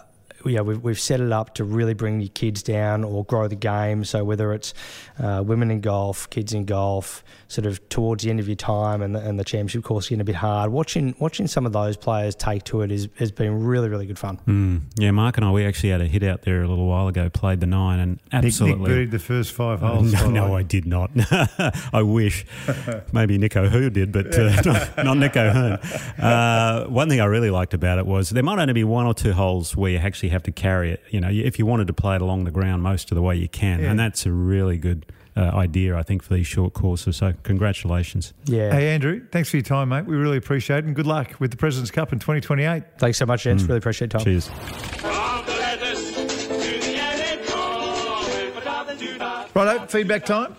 yeah, 0.45 0.61
we've, 0.61 0.83
we've 0.83 1.01
set 1.01 1.21
it 1.21 1.33
up 1.33 1.55
to 1.57 1.65
really 1.65 1.95
bring 1.95 2.21
your 2.21 2.31
kids 2.31 2.63
down 2.63 3.05
or 3.05 3.25
grow 3.25 3.49
the 3.49 3.57
game. 3.57 4.05
So 4.05 4.25
whether 4.25 4.53
it's 4.53 4.75
uh, 5.19 5.43
women 5.45 5.71
in 5.71 5.81
golf, 5.81 6.29
kids 6.31 6.53
in 6.53 6.65
golf, 6.65 7.23
sort 7.49 7.67
of 7.67 7.87
towards 7.89 8.25
the 8.25 8.31
end 8.31 8.41
of 8.41 8.49
your 8.49 8.57
time 8.57 9.03
and 9.03 9.15
the, 9.15 9.21
and 9.21 9.39
the 9.39 9.45
championship 9.45 9.83
course 9.85 10.09
getting 10.09 10.21
a 10.21 10.25
bit 10.25 10.37
hard, 10.37 10.71
watching 10.73 11.15
watching 11.19 11.47
some 11.47 11.67
of 11.67 11.73
those 11.73 11.97
players 11.97 12.35
take 12.35 12.65
to 12.65 12.83
it 12.83 12.91
is, 12.91 13.09
has 13.17 13.33
been 13.33 13.65
really 13.65 13.89
really 13.89 14.07
good 14.07 14.19
fun. 14.19 14.39
Mm. 14.47 14.83
Yeah, 14.97 15.11
Mark 15.11 15.37
and 15.37 15.45
I, 15.45 15.51
we 15.51 15.65
actually 15.67 15.91
had 15.91 16.01
a 16.01 16.07
hit 16.07 16.23
out 16.23 16.43
there 16.43 16.63
a 16.63 16.69
little 16.69 16.87
while 16.87 17.09
ago, 17.09 17.29
played 17.29 17.61
the 17.61 17.67
nine, 17.67 17.99
and 17.99 18.11
Nick, 18.33 18.45
absolutely. 18.45 18.79
Nick 18.81 18.89
buried 18.89 19.11
the 19.11 19.19
first 19.19 19.53
five 19.53 19.81
holes. 19.81 20.13
by 20.13 20.21
no, 20.23 20.31
no. 20.31 20.57
I 20.57 20.63
did 20.63 20.87
not. 20.87 21.11
I 21.93 22.03
wish. 22.03 22.47
Maybe 23.13 23.39
Nico 23.39 23.69
Who 23.69 23.91
did, 23.91 24.13
but 24.13 24.37
uh, 24.37 24.63
not, 24.63 25.05
not 25.05 25.17
Nick 25.17 25.37
O'Hern. 25.37 25.79
Uh, 26.21 26.87
one 26.87 27.09
thing 27.09 27.21
I 27.21 27.25
really 27.25 27.51
liked 27.51 27.73
about 27.73 27.99
it 27.99 28.07
was 28.07 28.31
there 28.31 28.43
might 28.43 28.59
only 28.59 28.73
be 28.75 28.85
one 28.85 29.07
or 29.07 29.15
two 29.15 29.33
holes 29.33 29.75
where 29.77 29.91
you 29.91 29.99
actually 29.99 30.30
have 30.31 30.43
to 30.45 30.53
carry 30.53 30.91
it. 30.93 31.03
You 31.11 31.21
know, 31.21 31.29
if 31.31 31.59
you 31.59 31.67
wanted 31.67 31.87
to 31.89 31.93
play 31.93 32.17
it 32.17 32.23
along 32.23 32.45
the 32.45 32.51
ground 32.51 32.83
most 32.83 33.11
of 33.11 33.15
the 33.17 33.23
way 33.23 33.37
you 33.37 33.49
can, 33.49 33.81
Yeah. 33.81 33.91
and 33.91 33.99
that's 33.99 34.27
a 34.27 34.33
really 34.33 34.79
good 34.79 35.07
uh, 35.37 35.43
idea, 35.55 35.97
I 35.97 36.03
think, 36.03 36.23
for 36.23 36.35
these 36.35 36.47
short 36.47 36.73
courses. 36.75 37.17
So, 37.19 37.35
congratulations. 37.45 38.35
Yeah, 38.47 38.73
Hey, 38.73 38.89
Andrew, 38.89 39.23
thanks 39.31 39.49
for 39.49 39.57
your 39.59 39.63
time, 39.65 39.89
mate. 39.91 40.05
We 40.05 40.17
really 40.17 40.37
appreciate 40.37 40.79
it. 40.79 40.85
And 40.87 40.95
good 40.97 41.07
luck 41.07 41.39
with 41.39 41.51
the 41.53 41.57
President's 41.57 41.91
Cup 41.93 42.13
in 42.13 42.19
2028. 42.19 42.83
thanks 42.99 43.19
so 43.19 43.27
much, 43.27 43.45
gents. 43.45 43.63
Really 43.65 43.79
appreciate 43.79 44.13
your 44.13 44.19
time. 44.21 44.25
Cheers. 44.25 44.49
From 44.49 45.47
the 45.47 45.53
letters 45.53 46.13
to 46.15 46.59
the 46.59 46.97
edit 46.97 47.47
call, 47.47 48.25
with 48.27 48.67
a 48.67 48.97
to 48.99 49.19
dot. 49.19 49.51
Righto, 49.55 49.87
feedback 49.87 50.25
time. 50.27 50.57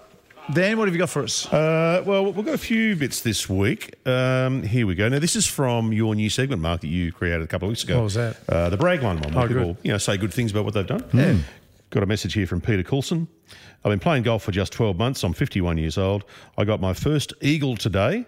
Dan, 0.54 0.78
what 0.78 0.88
have 0.88 0.94
you 0.96 1.00
got 1.00 1.10
for 1.10 1.24
us? 1.24 1.46
Uh, 1.52 2.04
well, 2.06 2.26
we've 2.32 2.46
got 2.46 2.56
a 2.56 2.58
few 2.58 2.96
bits 2.96 3.22
this 3.22 3.48
week. 3.48 3.96
Um, 4.08 4.64
here 4.64 4.86
we 4.86 4.96
go. 4.96 5.08
Now, 5.08 5.20
this 5.20 5.36
is 5.36 5.48
from 5.48 5.94
your 5.94 6.14
new 6.16 6.30
segment, 6.30 6.62
Mark, 6.62 6.82
that 6.82 6.88
you 6.88 7.12
created 7.14 7.42
a 7.42 7.48
couple 7.48 7.68
of 7.68 7.72
weeks 7.72 7.84
ago. 7.84 7.98
What 7.98 8.04
was 8.06 8.14
that? 8.16 8.38
Uh, 8.50 8.70
the 8.70 8.76
brag 8.78 9.02
one, 9.02 9.22
one 9.22 9.34
where 9.34 9.46
Oh, 9.46 9.48
people 9.48 9.78
you 9.84 9.92
know 9.92 9.98
say 9.98 10.18
good 10.18 10.34
things 10.34 10.52
about 10.52 10.66
what 10.66 10.74
they've 10.74 10.86
done. 10.88 11.06
Yeah. 11.14 11.38
Got 11.92 12.04
a 12.04 12.06
message 12.06 12.34
here 12.34 12.48
from 12.48 12.60
Peter 12.60 12.84
Coulson. 12.84 13.28
I've 13.84 13.92
been 13.92 14.00
playing 14.00 14.24
golf 14.24 14.44
for 14.44 14.52
just 14.52 14.74
12 14.74 14.98
months. 14.98 15.24
I'm 15.24 15.34
51 15.34 15.78
years 15.78 15.98
old. 15.98 16.24
I 16.58 16.66
got 16.66 16.82
my 16.82 16.94
first 16.94 17.34
eagle 17.42 17.78
today. 17.78 18.26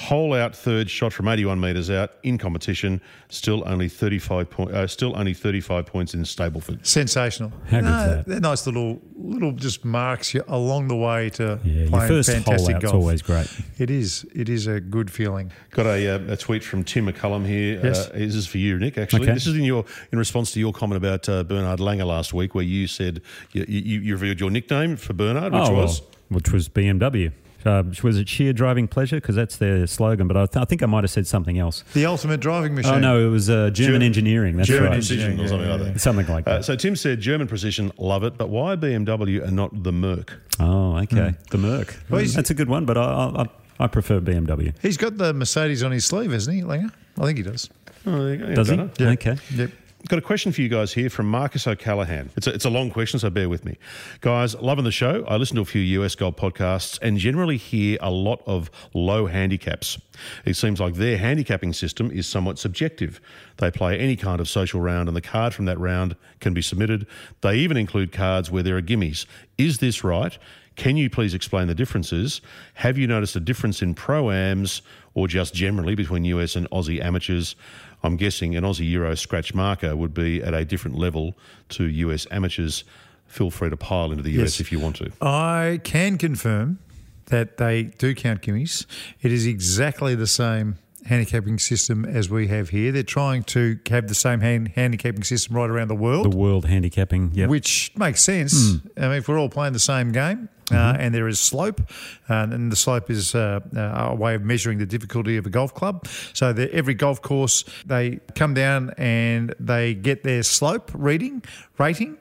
Hole 0.00 0.32
out 0.32 0.56
third 0.56 0.88
shot 0.88 1.12
from 1.12 1.28
81 1.28 1.60
metres 1.60 1.90
out 1.90 2.12
in 2.22 2.38
competition. 2.38 3.02
Still 3.28 3.62
only 3.66 3.86
35 3.88 4.48
point, 4.48 4.70
uh, 4.72 4.86
Still 4.86 5.14
only 5.14 5.34
35 5.34 5.84
points 5.84 6.14
in 6.14 6.22
Stableford. 6.22 6.84
Sensational. 6.86 7.52
How 7.68 7.80
good's 7.80 7.84
No, 7.90 8.06
that? 8.16 8.26
They're 8.26 8.40
nice 8.40 8.66
little, 8.66 9.00
little 9.14 9.52
just 9.52 9.84
marks 9.84 10.32
you 10.32 10.42
along 10.48 10.88
the 10.88 10.96
way 10.96 11.28
to 11.30 11.60
Yeah, 11.64 11.72
your 11.82 11.88
playing 11.90 12.08
first 12.08 12.30
fantastic 12.30 12.66
hole 12.66 12.74
out's 12.76 12.84
golf. 12.84 12.94
always 12.94 13.20
great. 13.22 13.48
It 13.78 13.90
is. 13.90 14.24
It 14.34 14.48
is 14.48 14.66
a 14.66 14.80
good 14.80 15.10
feeling. 15.10 15.52
Got 15.70 15.84
a, 15.86 16.14
uh, 16.14 16.32
a 16.32 16.36
tweet 16.36 16.64
from 16.64 16.82
Tim 16.82 17.06
McCullum 17.06 17.46
here. 17.46 17.78
Yes. 17.84 18.08
Uh, 18.08 18.12
this 18.14 18.34
is 18.34 18.46
for 18.46 18.56
you, 18.58 18.78
Nick. 18.78 18.96
Actually, 18.96 19.24
Okay. 19.24 19.34
this 19.34 19.46
is 19.46 19.54
in 19.54 19.64
your 19.64 19.84
in 20.12 20.18
response 20.18 20.50
to 20.52 20.60
your 20.60 20.72
comment 20.72 20.96
about 20.96 21.28
uh, 21.28 21.44
Bernard 21.44 21.78
Langer 21.78 22.06
last 22.06 22.32
week, 22.32 22.54
where 22.54 22.64
you 22.64 22.86
said 22.86 23.20
you, 23.52 23.66
you, 23.68 24.00
you 24.00 24.12
revealed 24.14 24.40
your 24.40 24.50
nickname 24.50 24.96
for 24.96 25.12
Bernard, 25.12 25.52
which 25.52 25.62
oh, 25.62 25.72
well, 25.74 25.82
was 25.82 26.02
which 26.30 26.50
was 26.50 26.68
BMW. 26.70 27.32
Uh, 27.64 27.82
was 28.02 28.16
it 28.18 28.28
sheer 28.28 28.52
driving 28.52 28.88
pleasure? 28.88 29.16
Because 29.16 29.36
that's 29.36 29.56
their 29.56 29.86
slogan. 29.86 30.26
But 30.28 30.36
I, 30.36 30.46
th- 30.46 30.62
I 30.62 30.64
think 30.64 30.82
I 30.82 30.86
might 30.86 31.04
have 31.04 31.10
said 31.10 31.26
something 31.26 31.58
else. 31.58 31.84
The 31.94 32.06
ultimate 32.06 32.40
driving 32.40 32.74
machine. 32.74 32.94
Oh 32.94 32.98
no, 32.98 33.26
it 33.26 33.30
was 33.30 33.50
uh, 33.50 33.70
German 33.70 34.00
Ger- 34.00 34.06
engineering. 34.06 34.56
That's 34.56 34.68
German 34.68 34.84
right. 34.90 34.92
precision 34.94 35.38
Yeah, 35.38 35.44
or 35.44 35.48
something 35.48 35.66
yeah, 35.68 35.74
like 35.74 35.86
yeah. 35.86 35.92
that. 35.92 36.00
Something 36.00 36.26
like 36.28 36.46
Uh, 36.48 36.50
that. 36.56 36.64
so 36.64 36.76
Tim 36.76 36.96
said 36.96 37.20
German 37.20 37.46
precision, 37.48 37.92
love 37.98 38.24
it, 38.24 38.36
but 38.38 38.48
why 38.48 38.76
BMW 38.76 39.42
and 39.44 39.54
not 39.56 39.82
the 39.82 39.92
Merc? 39.92 40.32
oh, 40.58 40.96
okay. 40.98 41.34
The 41.50 41.58
Merc. 41.58 41.96
Well, 42.08 42.20
he's- 42.20 42.34
that's 42.34 42.50
a 42.50 42.54
good 42.54 42.68
one, 42.68 42.84
but 42.86 42.96
I, 42.96 43.02
I, 43.02 43.42
I- 43.42 43.48
I 43.82 43.86
prefer 43.86 44.20
BMW. 44.20 44.74
He's 44.82 44.98
got 44.98 45.16
the 45.16 45.32
Mercedes 45.32 45.82
on 45.82 45.90
his 45.90 46.04
sleeve, 46.04 46.34
isn't 46.34 46.52
he, 46.52 46.60
Langer? 46.60 46.92
I 47.18 47.24
think 47.24 47.38
he 47.38 47.42
does. 47.42 47.70
Oh, 48.06 48.24
there 48.24 48.34
you 48.34 48.46
go. 48.46 48.54
Does 48.54 48.68
he? 48.68 48.76
Yeah. 48.76 49.08
Okay. 49.10 49.36
Yep. 49.54 49.70
Got 50.08 50.18
a 50.18 50.22
question 50.22 50.50
for 50.50 50.62
you 50.62 50.68
guys 50.70 50.94
here 50.94 51.10
from 51.10 51.30
Marcus 51.30 51.66
O'Callaghan. 51.66 52.30
It's 52.34 52.46
a, 52.46 52.54
it's 52.54 52.64
a 52.64 52.70
long 52.70 52.90
question, 52.90 53.20
so 53.20 53.28
bear 53.28 53.50
with 53.50 53.66
me. 53.66 53.76
Guys, 54.22 54.54
loving 54.54 54.84
the 54.84 54.90
show. 54.90 55.24
I 55.28 55.36
listen 55.36 55.56
to 55.56 55.62
a 55.62 55.66
few 55.66 55.82
US 56.02 56.14
golf 56.14 56.36
podcasts 56.36 56.98
and 57.02 57.18
generally 57.18 57.58
hear 57.58 57.98
a 58.00 58.10
lot 58.10 58.42
of 58.46 58.70
low 58.94 59.26
handicaps. 59.26 60.00
It 60.46 60.54
seems 60.54 60.80
like 60.80 60.94
their 60.94 61.18
handicapping 61.18 61.74
system 61.74 62.10
is 62.10 62.26
somewhat 62.26 62.58
subjective. 62.58 63.20
They 63.58 63.70
play 63.70 63.98
any 63.98 64.16
kind 64.16 64.40
of 64.40 64.48
social 64.48 64.80
round, 64.80 65.08
and 65.08 65.16
the 65.16 65.20
card 65.20 65.52
from 65.52 65.66
that 65.66 65.78
round 65.78 66.16
can 66.40 66.54
be 66.54 66.62
submitted. 66.62 67.06
They 67.42 67.56
even 67.56 67.76
include 67.76 68.10
cards 68.10 68.50
where 68.50 68.62
there 68.62 68.78
are 68.78 68.82
gimmies. 68.82 69.26
Is 69.58 69.78
this 69.78 70.02
right? 70.02 70.36
Can 70.76 70.96
you 70.96 71.10
please 71.10 71.34
explain 71.34 71.68
the 71.68 71.74
differences? 71.74 72.40
Have 72.74 72.96
you 72.96 73.06
noticed 73.06 73.36
a 73.36 73.40
difference 73.40 73.82
in 73.82 73.94
pro-ams 73.94 74.80
or 75.12 75.28
just 75.28 75.52
generally 75.52 75.94
between 75.94 76.24
US 76.24 76.56
and 76.56 76.68
Aussie 76.70 77.04
amateurs? 77.04 77.54
I'm 78.02 78.16
guessing 78.16 78.56
an 78.56 78.64
Aussie 78.64 78.88
Euro 78.92 79.14
scratch 79.14 79.54
marker 79.54 79.94
would 79.94 80.14
be 80.14 80.42
at 80.42 80.54
a 80.54 80.64
different 80.64 80.96
level 80.98 81.36
to 81.70 81.84
US 81.84 82.26
amateurs. 82.30 82.84
Feel 83.26 83.50
free 83.50 83.70
to 83.70 83.76
pile 83.76 84.10
into 84.10 84.22
the 84.22 84.32
US 84.40 84.58
Yes. 84.58 84.60
if 84.60 84.72
you 84.72 84.80
want 84.80 84.96
to. 84.96 85.10
I 85.22 85.80
can 85.84 86.18
confirm 86.18 86.78
that 87.26 87.58
they 87.58 87.84
do 87.84 88.14
count 88.14 88.42
gimmies. 88.42 88.86
It 89.22 89.30
is 89.32 89.46
exactly 89.46 90.14
the 90.14 90.26
same 90.26 90.78
handicapping 91.06 91.58
system 91.58 92.04
as 92.04 92.30
we 92.30 92.48
have 92.48 92.70
here. 92.70 92.92
They're 92.92 93.02
trying 93.02 93.44
to 93.44 93.78
have 93.88 94.08
the 94.08 94.14
same 94.14 94.40
hand, 94.40 94.72
handicapping 94.74 95.24
system 95.24 95.56
right 95.56 95.70
around 95.70 95.88
the 95.88 95.94
world. 95.94 96.30
The 96.30 96.36
world 96.36 96.66
handicapping. 96.66 97.32
Yep. 97.34 97.48
which 97.48 97.92
makes 97.96 98.22
sense. 98.22 98.76
I 98.96 99.00
mean, 99.02 99.12
if 99.12 99.28
we're 99.28 99.38
all 99.38 99.48
playing 99.48 99.72
the 99.72 99.78
same 99.78 100.12
game. 100.12 100.48
Uh, 100.72 100.96
and 101.00 101.12
there 101.12 101.26
is 101.26 101.40
slope, 101.40 101.80
uh, 102.28 102.46
and 102.48 102.70
the 102.70 102.76
slope 102.76 103.10
is 103.10 103.34
uh, 103.34 103.58
uh, 103.74 103.80
a 103.80 104.14
way 104.14 104.36
of 104.36 104.42
measuring 104.42 104.78
the 104.78 104.86
difficulty 104.86 105.36
of 105.36 105.44
a 105.44 105.50
golf 105.50 105.74
club. 105.74 106.06
So 106.32 106.52
the, 106.52 106.72
every 106.72 106.94
golf 106.94 107.20
course, 107.20 107.64
they 107.86 108.20
come 108.36 108.54
down 108.54 108.94
and 108.96 109.52
they 109.58 109.94
get 109.94 110.22
their 110.22 110.44
slope 110.44 110.92
reading 110.94 111.42
rating. 111.76 112.18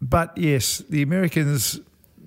But 0.00 0.36
yes, 0.38 0.78
the 0.88 1.02
Americans 1.02 1.78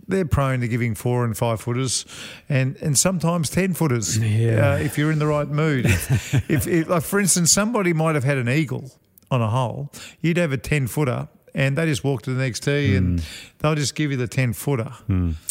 they're 0.07 0.25
prone 0.25 0.59
to 0.61 0.67
giving 0.67 0.95
four 0.95 1.23
and 1.25 1.37
five 1.37 1.61
footers, 1.61 2.05
and 2.49 2.75
and 2.77 2.97
sometimes 2.97 3.49
ten 3.49 3.73
footers. 3.73 4.17
Yeah. 4.17 4.73
Uh, 4.73 4.77
if 4.77 4.97
you're 4.97 5.11
in 5.11 5.19
the 5.19 5.27
right 5.27 5.47
mood. 5.47 5.85
if, 5.85 6.33
if, 6.49 6.67
if 6.67 6.87
like 6.89 7.03
for 7.03 7.19
instance, 7.19 7.51
somebody 7.51 7.93
might 7.93 8.15
have 8.15 8.23
had 8.23 8.37
an 8.37 8.49
eagle 8.49 8.91
on 9.31 9.41
a 9.41 9.49
hole, 9.49 9.91
you'd 10.21 10.37
have 10.37 10.51
a 10.51 10.57
ten 10.57 10.87
footer. 10.87 11.27
And 11.55 11.77
they 11.77 11.85
just 11.85 12.03
walk 12.03 12.23
to 12.23 12.33
the 12.33 12.41
next 12.41 12.61
tee, 12.61 12.95
and 12.95 13.23
they'll 13.59 13.75
just 13.75 13.93
give 13.93 14.09
you 14.09 14.17
the 14.17 14.27
ten 14.27 14.53
footer. 14.53 14.91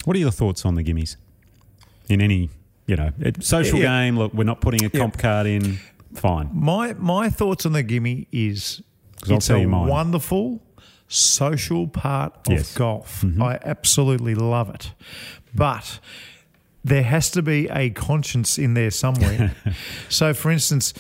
What 0.05 0.17
are 0.17 0.19
your 0.19 0.33
thoughts 0.33 0.65
on 0.67 0.75
the 0.75 0.83
gimmies? 0.83 1.15
In 2.09 2.21
any, 2.21 2.51
you 2.89 2.97
know, 2.97 3.11
social 3.39 3.79
Yeah. 3.79 3.85
game, 4.05 4.19
look, 4.19 4.35
we're 4.35 4.43
not 4.43 4.61
putting 4.61 4.85
a 4.85 4.91
comp 4.91 5.17
card 5.17 5.47
in. 5.47 5.79
Fine. 6.15 6.51
My 6.53 6.95
my 6.95 7.31
thoughts 7.31 7.65
on 7.67 7.73
the 7.73 7.85
gimme 7.85 8.27
is 8.33 8.83
it's 9.29 9.47
tell 9.47 9.57
a 9.59 9.61
you 9.61 9.69
mine. 9.69 9.87
wonderful 9.87 10.61
social 11.13 11.87
part 11.87 12.35
of 12.47 12.53
Yes. 12.53 12.73
Mm-hmm. 12.75 12.79
golf. 12.79 13.25
I 13.41 13.59
absolutely 13.65 14.35
love 14.35 14.71
it, 14.71 14.93
but 15.55 16.01
there 16.85 17.03
has 17.03 17.31
to 17.33 17.43
be 17.43 17.69
a 17.69 17.91
conscience 17.91 18.59
in 18.59 18.75
there 18.75 18.91
somewhere. 18.91 19.55
so, 20.09 20.33
for 20.35 20.51
instance, 20.51 20.95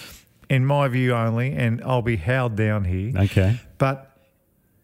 in 0.48 0.66
my 0.66 0.86
view 0.88 1.14
only, 1.14 1.52
and 1.52 1.82
I'll 1.82 2.02
be 2.02 2.16
howled 2.16 2.56
down 2.56 2.84
here, 2.84 3.12
Okay. 3.16 3.58
but 3.78 4.16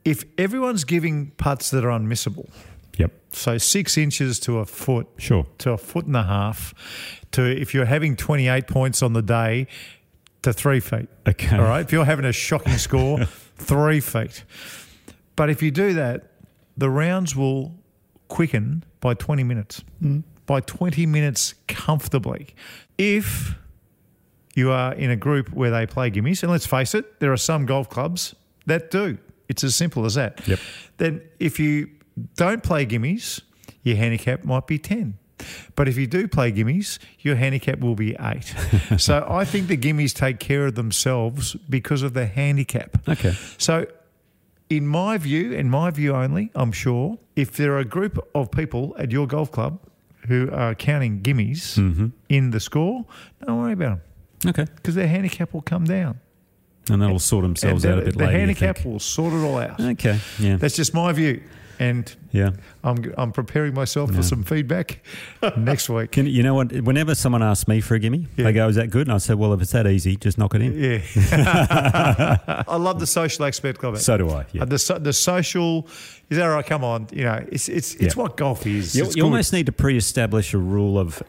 if 0.05 0.25
everyone's 0.39 0.85
giving 0.85 1.33
putts 1.33 1.71
that 1.71 1.85
are 1.85 1.91
unmissable, 1.91 2.49
Yep. 2.97 3.13
so 3.33 3.59
six 3.59 3.99
inches 3.99 4.41
to 4.41 4.59
a 4.59 4.65
foot, 4.65 5.07
Sure. 5.19 5.47
to 5.59 5.73
a 5.73 5.79
foot 5.79 6.07
and 6.07 6.17
a 6.17 6.23
half, 6.25 6.75
to 7.33 7.43
if 7.45 7.75
you're 7.75 7.85
having 7.85 8.17
28 8.17 8.67
points 8.67 9.03
on 9.03 9.13
the 9.13 9.23
day, 9.23 9.67
to 10.43 10.53
three 10.53 10.81
feet. 10.81 11.09
Okay. 11.29 11.57
All 11.57 11.65
right. 11.65 11.81
If 11.81 11.93
you're 11.93 12.05
having 12.05 12.25
a 12.25 12.33
shocking 12.33 12.79
score, 12.79 13.25
three 13.59 13.99
feet. 14.01 14.45
But 15.39 15.51
if 15.51 15.63
you 15.63 15.71
do 15.71 15.95
that, 15.95 16.33
the 16.77 16.91
rounds 16.91 17.37
will 17.37 17.73
quicken 18.27 18.83
by 18.99 19.15
20 19.15 19.45
minutes. 19.45 19.85
Hmm. 20.01 20.21
By 20.47 20.61
20 20.63 21.07
minutes 21.07 21.55
comfortably. 21.69 22.57
If 22.99 23.55
you 24.57 24.73
are 24.73 24.95
in 24.95 25.13
a 25.13 25.17
group 25.17 25.51
where 25.53 25.71
they 25.71 25.87
play 25.87 26.11
gimmies, 26.11 26.43
and 26.43 26.51
let's 26.51 26.67
face 26.67 26.93
it, 26.93 27.21
there 27.21 27.33
are 27.33 27.37
some 27.37 27.67
golf 27.67 27.89
clubs 27.89 28.35
that 28.67 28.91
do. 28.91 29.17
It's 29.49 29.63
as 29.63 29.77
simple 29.77 30.05
as 30.07 30.17
that. 30.17 30.45
Yep. 30.49 30.59
Then 30.97 31.23
if 31.39 31.61
you 31.61 31.89
don't 32.35 32.65
play 32.65 32.85
gimmies, 32.85 33.41
your 33.85 33.95
handicap 33.95 34.43
might 34.45 34.67
be 34.67 34.77
10. 34.77 35.17
But 35.77 35.87
if 35.87 35.97
you 35.97 36.09
do 36.09 36.27
play 36.27 36.51
gimmies, 36.51 36.99
your 37.21 37.37
handicap 37.37 37.79
will 37.79 37.95
be 37.95 38.17
eight. 38.19 38.53
so 38.99 39.25
I 39.31 39.45
think 39.45 39.69
the 39.69 39.77
gimmies 39.77 40.13
take 40.13 40.41
care 40.41 40.67
of 40.67 40.75
themselves 40.75 41.55
because 41.71 42.03
of 42.03 42.15
the 42.15 42.27
handicap. 42.27 43.09
Okay. 43.09 43.37
So, 43.57 43.87
in 44.71 44.87
my 44.87 45.19
view, 45.19 45.53
in 45.53 45.71
my 45.71 45.91
view 45.91 46.15
only, 46.15 46.51
I'm 46.55 46.73
sure, 46.73 47.19
if 47.37 47.53
there 47.53 47.73
are 47.73 47.79
a 47.79 47.85
group 47.85 48.19
of 48.35 48.51
people 48.51 48.95
at 48.99 49.11
your 49.11 49.27
golf 49.27 49.51
club 49.51 49.79
who 50.27 50.51
are 50.53 50.75
counting 50.75 51.21
gimmies 51.23 51.77
Mm-hmm. 51.79 52.09
in 52.29 52.51
the 52.51 52.61
score, 52.61 53.05
don't 53.47 53.59
worry 53.61 53.73
about 53.73 54.01
them 54.41 54.51
Okay. 54.51 54.67
because 54.77 54.95
their 54.95 55.09
handicap 55.09 55.53
will 55.55 55.63
come 55.63 55.85
down. 55.85 56.21
And 56.91 57.01
that'll 57.03 57.19
sort 57.19 57.43
themselves 57.45 57.85
And 57.85 57.95
out 57.95 57.99
a 58.03 58.05
bit 58.07 58.15
the 58.15 58.19
later. 58.21 58.33
you 58.33 58.39
handicap 58.39 58.85
will 58.85 58.99
sort 58.99 59.33
it 59.35 59.43
all 59.45 59.59
out. 59.59 59.79
Okay. 59.81 60.19
Yeah. 60.39 60.57
That's 60.57 60.77
just 60.77 60.95
my 60.95 61.13
view. 61.13 61.43
And 61.81 62.13
yeah. 62.33 62.51
I'm, 62.83 63.15
I'm 63.17 63.31
preparing 63.33 63.73
myself 63.75 64.13
for 64.13 64.23
some 64.23 64.43
feedback 64.43 65.01
next 65.57 65.89
week. 65.89 66.11
Can, 66.11 66.27
you 66.27 66.43
know 66.43 66.55
what? 66.55 66.73
Whenever 66.73 67.15
someone 67.15 67.43
asks 67.43 67.69
me 67.69 67.81
for 67.81 67.95
a 67.95 67.99
gimme, 68.01 68.27
Yeah. 68.37 68.45
they 68.47 68.53
go, 68.53 68.69
"Is 68.69 68.75
that 68.77 68.91
good?" 68.91 69.07
And 69.07 69.15
I 69.15 69.19
said, 69.19 69.37
"Well, 69.39 69.53
if 69.53 69.63
it's 69.63 69.71
that 69.73 69.87
easy, 69.87 70.17
just 70.17 70.39
knock 70.39 70.55
it 70.57 70.63
in." 70.63 70.77
Yeah. 70.77 72.39
I 72.69 72.77
love 72.77 73.01
the 73.01 73.07
social 73.07 73.45
aspect 73.45 73.85
of 73.85 73.95
it. 73.95 73.99
So 73.99 74.17
do 74.17 74.31
I. 74.31 74.45
Yeah. 74.53 74.63
Uh, 74.63 74.65
the, 74.67 74.79
so, 74.79 74.99
the 74.99 75.13
social, 75.13 75.87
is 76.31 76.39
that 76.39 76.47
right? 76.47 76.67
Come 76.67 76.83
on. 76.85 77.07
You 77.13 77.25
know, 77.25 77.45
it's, 77.51 77.69
it's, 77.69 77.95
it's 77.95 78.17
Yeah. 78.17 78.23
what 78.23 78.37
golf 78.37 78.67
is. 78.67 78.95
You, 78.97 79.09
you 79.15 79.23
almost 79.25 79.53
need 79.53 79.67
to 79.67 79.73
pre-establish 79.73 80.55
a 80.55 80.59
rule 80.59 80.99
of 80.99 81.23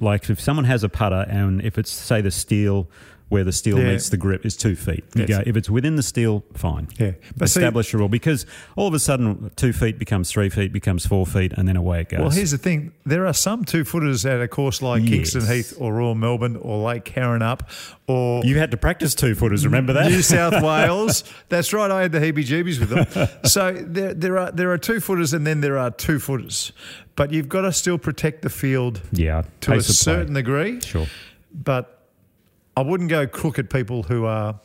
like 0.00 0.30
if 0.30 0.40
someone 0.40 0.64
has 0.64 0.82
a 0.84 0.88
putter 0.88 1.26
and 1.28 1.60
if 1.62 1.78
it's 1.78 1.90
say 1.92 2.20
the 2.20 2.30
steel 2.30 2.88
where 3.30 3.44
the 3.44 3.52
steel 3.52 3.78
Yeah. 3.78 3.92
meets 3.92 4.10
the 4.10 4.18
grip 4.18 4.44
is 4.44 4.56
two 4.56 4.76
feet, 4.76 5.04
you 5.14 5.24
Yes. 5.26 5.28
go 5.38 5.42
if 5.46 5.56
it's 5.56 5.70
within 5.70 5.96
the 5.96 6.02
steel, 6.02 6.44
fine. 6.52 6.88
Yeah. 6.98 7.12
But 7.36 7.48
see- 7.48 7.60
establish 7.60 7.94
a 7.94 7.98
rule 7.98 8.08
because 8.10 8.44
all 8.76 8.86
of 8.86 8.92
a 8.92 8.98
sudden 8.98 9.50
two 9.56 9.72
feet 9.72 9.98
becomes 9.98 10.30
three 10.30 10.50
feet 10.50 10.72
becomes 10.72 11.06
four 11.06 11.24
feet 11.26 11.52
and 11.56 11.66
then 11.66 11.76
away 11.76 12.02
it 12.02 12.10
goes. 12.10 12.20
Well, 12.20 12.30
here's 12.30 12.50
the 12.50 12.58
thing: 12.58 12.92
there 13.06 13.26
are 13.26 13.32
some 13.32 13.64
two 13.64 13.84
footers 13.84 14.26
at 14.26 14.40
a 14.42 14.48
course 14.48 14.82
like 14.82 15.06
Kingston 15.06 15.46
Heath 15.46 15.72
or 15.78 15.94
Royal 15.94 16.14
Melbourne 16.14 16.56
or 16.60 16.84
Lake 16.84 17.04
Karrinyup 17.04 17.60
or 18.06 18.44
you 18.44 18.58
had 18.58 18.70
to 18.72 18.76
practice 18.76 19.14
two 19.14 19.34
footers. 19.34 19.64
Remember 19.64 19.92
that? 19.94 20.10
New 20.10 20.22
South 20.22 20.60
Wales. 20.62 21.22
That's 21.48 21.72
right. 21.72 21.90
I 21.90 22.02
had 22.02 22.12
the 22.12 22.18
heebie-jeebies 22.18 22.80
with 22.80 22.88
them. 22.90 23.28
So 23.44 23.72
there, 23.72 24.12
there 24.12 24.38
are 24.38 24.50
there 24.50 24.70
are 24.72 24.78
two 24.78 25.00
footers, 25.00 25.32
and 25.32 25.46
then 25.46 25.60
there 25.60 25.78
are 25.78 25.90
two 25.92 26.18
footers. 26.18 26.72
But 27.16 27.32
you've 27.32 27.48
got 27.48 27.62
to 27.62 27.72
still 27.72 27.98
protect 27.98 28.42
the 28.42 28.50
field 28.50 29.00
yeah, 29.12 29.42
to 29.62 29.72
a 29.72 29.76
of 29.76 29.84
play. 29.84 29.92
certain 29.92 30.34
degree. 30.34 30.80
Sure. 30.80 31.06
But 31.52 31.99
I 32.76 32.82
wouldn't 32.82 33.10
go 33.10 33.26
crook 33.26 33.58
at 33.58 33.70
people 33.70 34.04
who 34.04 34.24
are 34.24 34.60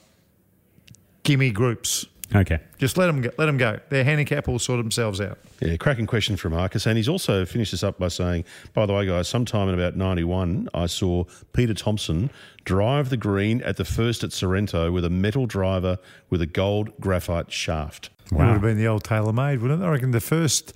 gimme 1.24 1.52
groups. 1.52 2.06
Okay. 2.34 2.60
Just 2.78 2.98
let 2.98 3.08
them 3.08 3.22
go, 3.22 3.30
let 3.38 3.46
them 3.46 3.58
go. 3.58 3.80
Their 3.90 4.04
handicap 4.04 4.48
will 4.48 4.60
sort 4.60 4.80
themselves 4.80 5.22
out. 5.22 5.38
Yeah, 5.62 5.78
cracking 5.78 6.08
question 6.08 6.38
from 6.38 6.54
Marcus. 6.54 6.86
And 6.86 6.98
he's 6.98 7.08
also 7.08 7.46
finished 7.46 7.72
this 7.72 7.84
up 7.84 8.00
by 8.00 8.08
saying, 8.08 8.46
by 8.74 8.86
the 8.86 8.94
way, 8.94 9.06
guys, 9.06 9.28
sometime 9.28 9.70
in 9.70 9.76
about 9.76 9.96
91, 9.96 10.70
I 10.74 10.88
saw 10.88 11.26
Peter 11.54 11.74
Thomson 11.74 12.32
drive 12.64 13.10
the 13.10 13.18
green 13.18 13.62
at 13.62 13.78
the 13.78 13.86
first 13.86 14.24
at 14.24 14.34
Sorrento 14.34 14.92
with 14.92 15.06
a 15.06 15.10
metal 15.10 15.46
driver 15.46 16.00
with 16.30 16.42
a 16.42 16.48
gold 16.48 16.92
graphite 17.00 17.52
shaft. 17.52 18.10
It 18.26 18.34
would 18.34 18.46
have 18.46 18.62
been 18.62 18.78
the 18.78 18.88
old 18.88 19.04
TaylorMade, 19.04 19.62
wouldn't 19.62 19.84
it? 19.84 19.86
I 19.86 19.90
reckon 19.90 20.10
the 20.10 20.20
first 20.20 20.76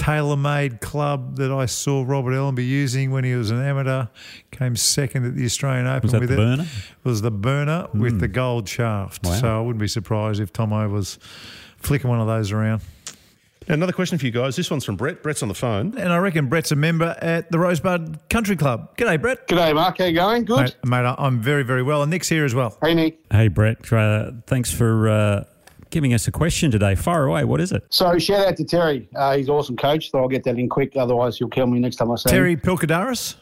TaylorMade 0.00 0.80
club 0.80 1.36
that 1.36 1.52
I 1.52 1.66
saw 1.66 2.02
Robert 2.06 2.32
Allenby 2.32 2.64
using 2.64 3.10
when 3.10 3.22
he 3.22 3.34
was 3.34 3.50
an 3.50 3.60
amateur 3.62 4.06
came 4.50 4.74
second 4.74 5.26
at 5.26 5.34
the 5.36 5.44
Australian 5.44 5.86
Open 5.86 6.02
Was 6.02 6.12
that 6.12 6.20
with 6.20 6.28
the 6.30 6.34
it. 6.34 6.38
burner? 6.38 6.66
Was 7.04 7.20
the 7.22 7.30
burner 7.30 7.86
with 7.92 8.18
the 8.18 8.28
gold 8.28 8.66
shaft. 8.66 9.24
Wow. 9.24 9.32
So 9.34 9.58
I 9.58 9.60
wouldn't 9.60 9.78
be 9.80 9.88
surprised 9.88 10.40
if 10.40 10.54
Tomo 10.54 10.88
was 10.88 11.18
flicking 11.76 12.08
one 12.08 12.18
of 12.18 12.26
those 12.26 12.50
around. 12.50 12.80
Another 13.68 13.92
question 13.92 14.16
for 14.18 14.24
you 14.24 14.32
guys. 14.32 14.56
This 14.56 14.70
one's 14.70 14.84
from 14.84 14.96
Brett. 14.96 15.22
Brett's 15.22 15.42
on 15.42 15.48
the 15.48 15.54
phone. 15.54 15.96
And 15.98 16.12
I 16.12 16.16
reckon 16.16 16.48
Brett's 16.48 16.72
a 16.72 16.76
member 16.76 17.14
at 17.20 17.52
the 17.52 17.58
Rosebud 17.58 18.18
Country 18.30 18.56
Club. 18.56 18.96
G'day, 18.96 19.20
Brett. 19.20 19.46
G'day, 19.46 19.74
Mark. 19.74 19.98
How 19.98 20.06
you 20.06 20.14
going? 20.14 20.44
Good. 20.46 20.74
Mate, 20.82 21.02
mate, 21.02 21.14
I'm 21.18 21.40
very, 21.42 21.62
very 21.62 21.82
well. 21.82 22.02
And 22.02 22.10
Nick's 22.10 22.28
here 22.28 22.46
as 22.46 22.54
well. 22.54 22.76
Hey, 22.82 22.94
Nick. 22.94 23.20
Hey 23.30 23.48
Brett, 23.48 23.92
uh, 23.92 24.32
thanks 24.46 24.72
for 24.72 25.08
uh, 25.08 25.44
giving 25.90 26.14
us 26.14 26.26
a 26.28 26.32
question 26.32 26.70
today. 26.70 26.94
Far 26.94 27.24
away. 27.26 27.44
What 27.44 27.60
is 27.60 27.72
it? 27.72 27.84
So 27.90 28.18
shout 28.18 28.46
out 28.46 28.56
to 28.56 28.64
Terry. 28.64 29.08
Uh, 29.14 29.36
he's 29.36 29.48
an 29.48 29.54
awesome 29.54 29.76
coach. 29.76 30.10
So 30.10 30.18
I'll 30.18 30.28
get 30.28 30.44
that 30.44 30.58
in 30.58 30.68
quick. 30.68 30.96
Otherwise, 30.96 31.36
he'll 31.38 31.48
kill 31.48 31.66
me 31.66 31.78
next 31.78 31.96
time 31.96 32.10
I 32.10 32.16
see 32.16 32.30
him. 32.30 32.34
Terry 32.34 32.56
Pilkadaris. 32.56 33.36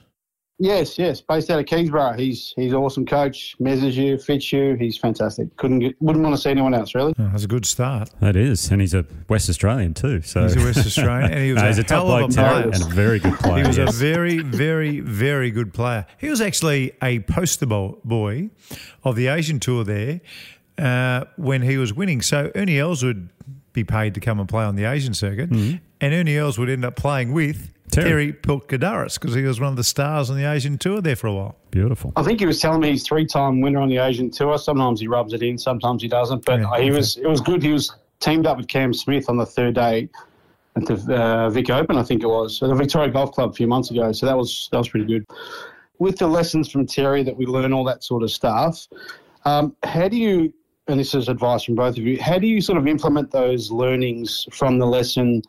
Yes, 0.61 0.99
yes. 0.99 1.20
Based 1.20 1.49
out 1.51 1.61
of 1.61 1.66
Keysborough. 1.66 2.18
He's 2.18 2.53
he's 2.57 2.72
an 2.72 2.78
awesome 2.78 3.07
coach. 3.07 3.55
Measures 3.61 3.96
you, 3.96 4.18
fits 4.18 4.53
you. 4.53 4.74
He's 4.74 4.99
fantastic. 4.99 5.57
Couldn't 5.57 5.78
get, 5.78 6.03
wouldn't 6.03 6.24
want 6.24 6.34
to 6.34 6.42
see 6.42 6.51
anyone 6.51 6.74
else 6.74 6.96
really. 6.96 7.14
Oh, 7.16 7.28
that's 7.30 7.44
a 7.44 7.46
good 7.46 7.64
start. 7.64 8.11
That 8.18 8.34
is, 8.34 8.68
and 8.72 8.80
he's 8.80 8.92
a 8.92 9.07
West 9.28 9.49
Australian 9.49 9.94
too. 9.94 10.20
So 10.22 10.42
He's 10.42 10.57
a 10.57 10.59
West 10.59 10.78
Australian, 10.86 11.30
and 11.32 11.40
he 11.44 11.53
was 11.53 11.62
No, 11.62 11.66
a 11.66 11.68
he's 11.68 11.78
a 11.78 11.84
top 11.84 11.90
hell 12.07 12.12
of 12.12 12.18
bloke, 12.18 12.30
a 12.32 12.34
player. 12.34 12.70
and 12.72 12.82
a 12.82 12.86
very 12.92 13.20
good 13.20 13.34
player. 13.38 13.62
He 13.62 13.68
was 13.68 13.78
yes. 13.78 13.88
a 13.88 13.92
very, 13.96 14.38
very, 14.40 14.99
very 14.99 15.53
good 15.53 15.72
player. 15.72 16.07
He 16.18 16.28
was 16.28 16.40
actually 16.40 16.90
a 17.01 17.20
poster 17.20 17.66
boy 17.66 18.51
of 19.05 19.14
the 19.14 19.28
Asian 19.28 19.61
tour 19.61 19.84
there. 19.84 20.20
Uh, 20.79 21.24
when 21.37 21.62
he 21.62 21.76
was 21.76 21.93
winning. 21.93 22.22
So 22.22 22.51
Ernie 22.55 22.79
Els 22.79 23.03
would 23.05 23.29
be 23.72 23.85
paid 23.85 24.14
to 24.14 24.20
come 24.20 24.41
and 24.41 24.49
play 24.49 24.64
on 24.64 24.76
the 24.76 24.85
Asian 24.85 25.14
circuit, 25.14 25.51
and 25.51 25.81
Ernie 26.01 26.37
Els 26.37 26.59
would 26.59 26.70
end 26.70 26.85
up 26.85 26.97
playing 26.97 27.33
with 27.33 27.72
Terry. 27.91 28.09
Terry, 28.09 28.33
Pilkadaris 28.33 29.18
because 29.20 29.35
he 29.35 29.43
was 29.43 29.61
one 29.61 29.70
of 29.70 29.76
the 29.76 29.85
stars 29.85 30.31
on 30.31 30.37
the 30.37 30.45
Asian 30.45 30.79
tour 30.79 31.01
there 31.01 31.16
for 31.16 31.26
a 31.26 31.33
while. 31.33 31.57
Beautiful. 31.70 32.12
I 32.16 32.22
think 32.22 32.41
he 32.41 32.47
was 32.47 32.61
telling 32.61 32.81
me 32.81 32.91
he's 32.91 33.07
three-time 33.07 33.61
winner 33.61 33.81
on 33.81 33.89
the 33.89 33.99
Asian 33.99 34.31
Tour. 34.31 34.59
Sometimes 34.59 35.01
he 35.01 35.09
rubs 35.09 35.33
it 35.33 35.43
in, 35.43 35.59
sometimes 35.59 36.03
he 36.03 36.09
doesn't. 36.09 36.45
But 36.45 36.61
Yeah, 36.61 36.81
he 36.81 36.91
was. 36.91 37.16
It 37.16 37.26
was 37.26 37.41
good. 37.41 37.62
He 37.62 37.72
was 37.72 37.95
teamed 38.20 38.47
up 38.47 38.57
with 38.57 38.68
Cam 38.68 38.93
Smith 38.93 39.29
on 39.29 39.37
the 39.37 39.47
third 39.47 39.74
day 39.74 40.09
at 40.76 40.87
the 40.87 41.14
uh, 41.14 41.51
Vic 41.51 41.70
Open, 41.70 41.97
I 41.97 42.03
think 42.03 42.22
it 42.22 42.26
was, 42.26 42.62
at 42.62 42.68
the 42.68 42.74
Victoria 42.74 43.11
Golf 43.11 43.33
Club 43.33 43.51
a 43.51 43.53
few 43.53 43.66
months 43.66 43.91
ago. 43.91 44.12
So 44.12 44.26
that 44.26 44.37
was 44.37 44.68
that 44.72 44.79
was 44.79 44.89
pretty 44.89 45.07
good. 45.07 45.26
With 45.99 46.18
the 46.18 46.26
lessons 46.29 46.70
from 46.70 46.87
Terry 46.87 47.22
that 47.24 47.37
we 47.37 47.47
learn 47.47 47.72
all 47.72 47.85
that 47.85 48.05
sort 48.05 48.22
of 48.22 48.31
stuff. 48.31 48.87
Um, 49.45 49.74
how 49.83 50.09
do 50.09 50.16
you? 50.16 50.53
And 50.89 50.99
this 50.99 51.14
is 51.14 51.28
advice 51.28 51.64
from 51.64 51.74
both 51.74 51.99
of 51.99 52.05
you. 52.05 52.20
How 52.20 52.39
do 52.39 52.47
you 52.47 52.61
sort 52.61 52.78
of 52.78 52.86
implement 52.86 53.30
those 53.30 53.70
learnings 53.70 54.47
from 54.51 54.78
the 54.78 54.86
lesson? 54.86 55.43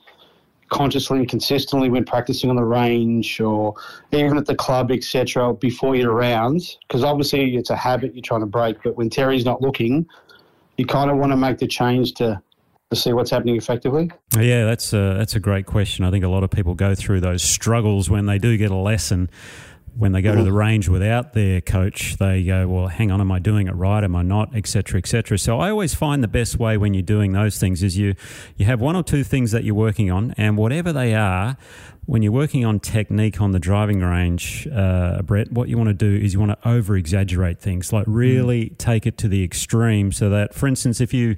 consciously 0.70 1.20
and 1.20 1.30
consistently 1.30 1.90
when 1.90 2.06
practicing 2.06 2.50
on 2.50 2.56
the 2.56 2.64
range 2.64 3.42
or 3.42 3.74
even 4.12 4.38
at 4.38 4.46
the 4.46 4.56
club, 4.56 4.92
etc., 4.92 5.54
before 5.54 5.96
you're 5.96 6.12
around? 6.12 6.78
Because 6.88 7.04
obviously 7.04 7.56
it's 7.56 7.70
a 7.70 7.76
habit 7.76 8.16
you're 8.16 8.24
trying 8.24 8.42
to 8.42 8.46
break, 8.46 8.82
but 8.84 8.96
when 8.96 9.10
Terry's 9.10 9.46
not 9.46 9.62
looking, 9.62 10.08
you 10.78 10.86
kind 10.86 11.12
of 11.12 11.18
want 11.18 11.32
to 11.32 11.38
make 11.38 11.58
the 11.58 11.68
change 11.68 12.14
to, 12.14 12.42
to 12.90 12.96
see 12.96 13.14
what's 13.14 13.32
happening 13.32 13.56
effectively. 13.56 14.12
Yeah, 14.36 14.66
that's 14.66 14.94
a, 14.94 15.16
that's 15.18 15.36
a 15.36 15.40
great 15.40 15.66
question. 15.66 16.06
I 16.06 16.12
think 16.12 16.24
a 16.24 16.30
lot 16.30 16.44
of 16.44 16.52
people 16.52 16.76
go 16.76 16.96
through 16.96 17.22
those 17.22 17.44
struggles 17.44 18.10
when 18.10 18.28
they 18.28 18.38
do 18.38 18.56
get 18.58 18.72
a 18.72 18.76
lesson. 18.76 19.30
When 19.98 20.12
they 20.12 20.22
go 20.22 20.36
to 20.36 20.44
the 20.44 20.54
range 20.54 20.88
without 20.88 21.34
their 21.34 21.62
coach, 21.62 22.18
they 22.18 22.44
go, 22.44 22.68
"Well, 22.68 22.88
hang 22.88 23.12
on, 23.12 23.22
am 23.22 23.32
I 23.32 23.40
doing 23.40 23.68
it 23.68 23.76
right? 23.76 24.04
Am 24.04 24.16
I 24.16 24.22
not?" 24.22 24.56
Etc. 24.56 24.98
Etc. 24.98 25.38
So 25.38 25.60
I 25.60 25.70
always 25.70 25.94
find 25.94 26.24
the 26.24 26.28
best 26.28 26.60
way 26.60 26.78
when 26.78 26.94
you're 26.94 27.02
doing 27.04 27.34
those 27.34 27.58
things 27.58 27.84
is 27.84 27.98
you 27.98 28.16
you 28.58 28.66
have 28.66 28.82
one 28.82 28.96
or 28.96 29.04
two 29.04 29.24
things 29.24 29.52
that 29.52 29.64
you're 29.64 29.76
working 29.76 30.10
on, 30.12 30.34
and 30.38 30.58
whatever 30.58 30.94
they 30.94 31.14
are, 31.16 31.58
when 32.06 32.24
you're 32.24 32.32
working 32.32 32.66
on 32.66 32.80
technique 32.80 33.40
on 33.40 33.52
the 33.52 33.60
driving 33.60 34.00
range, 34.00 34.68
uh, 34.74 35.22
Brett, 35.22 35.52
what 35.52 35.70
you 35.70 35.78
want 35.78 35.90
to 35.90 35.94
do 35.94 36.26
is 36.26 36.34
you 36.34 36.40
want 36.40 36.60
to 36.60 36.68
over 36.68 36.98
exaggerate 36.98 37.60
things, 37.60 37.94
like 37.94 38.06
really 38.08 38.70
take 38.80 39.06
it 39.06 39.18
to 39.20 39.28
the 39.28 39.44
extreme, 39.44 40.12
so 40.12 40.30
that, 40.30 40.56
for 40.56 40.68
instance, 40.68 41.02
if 41.02 41.14
you 41.14 41.36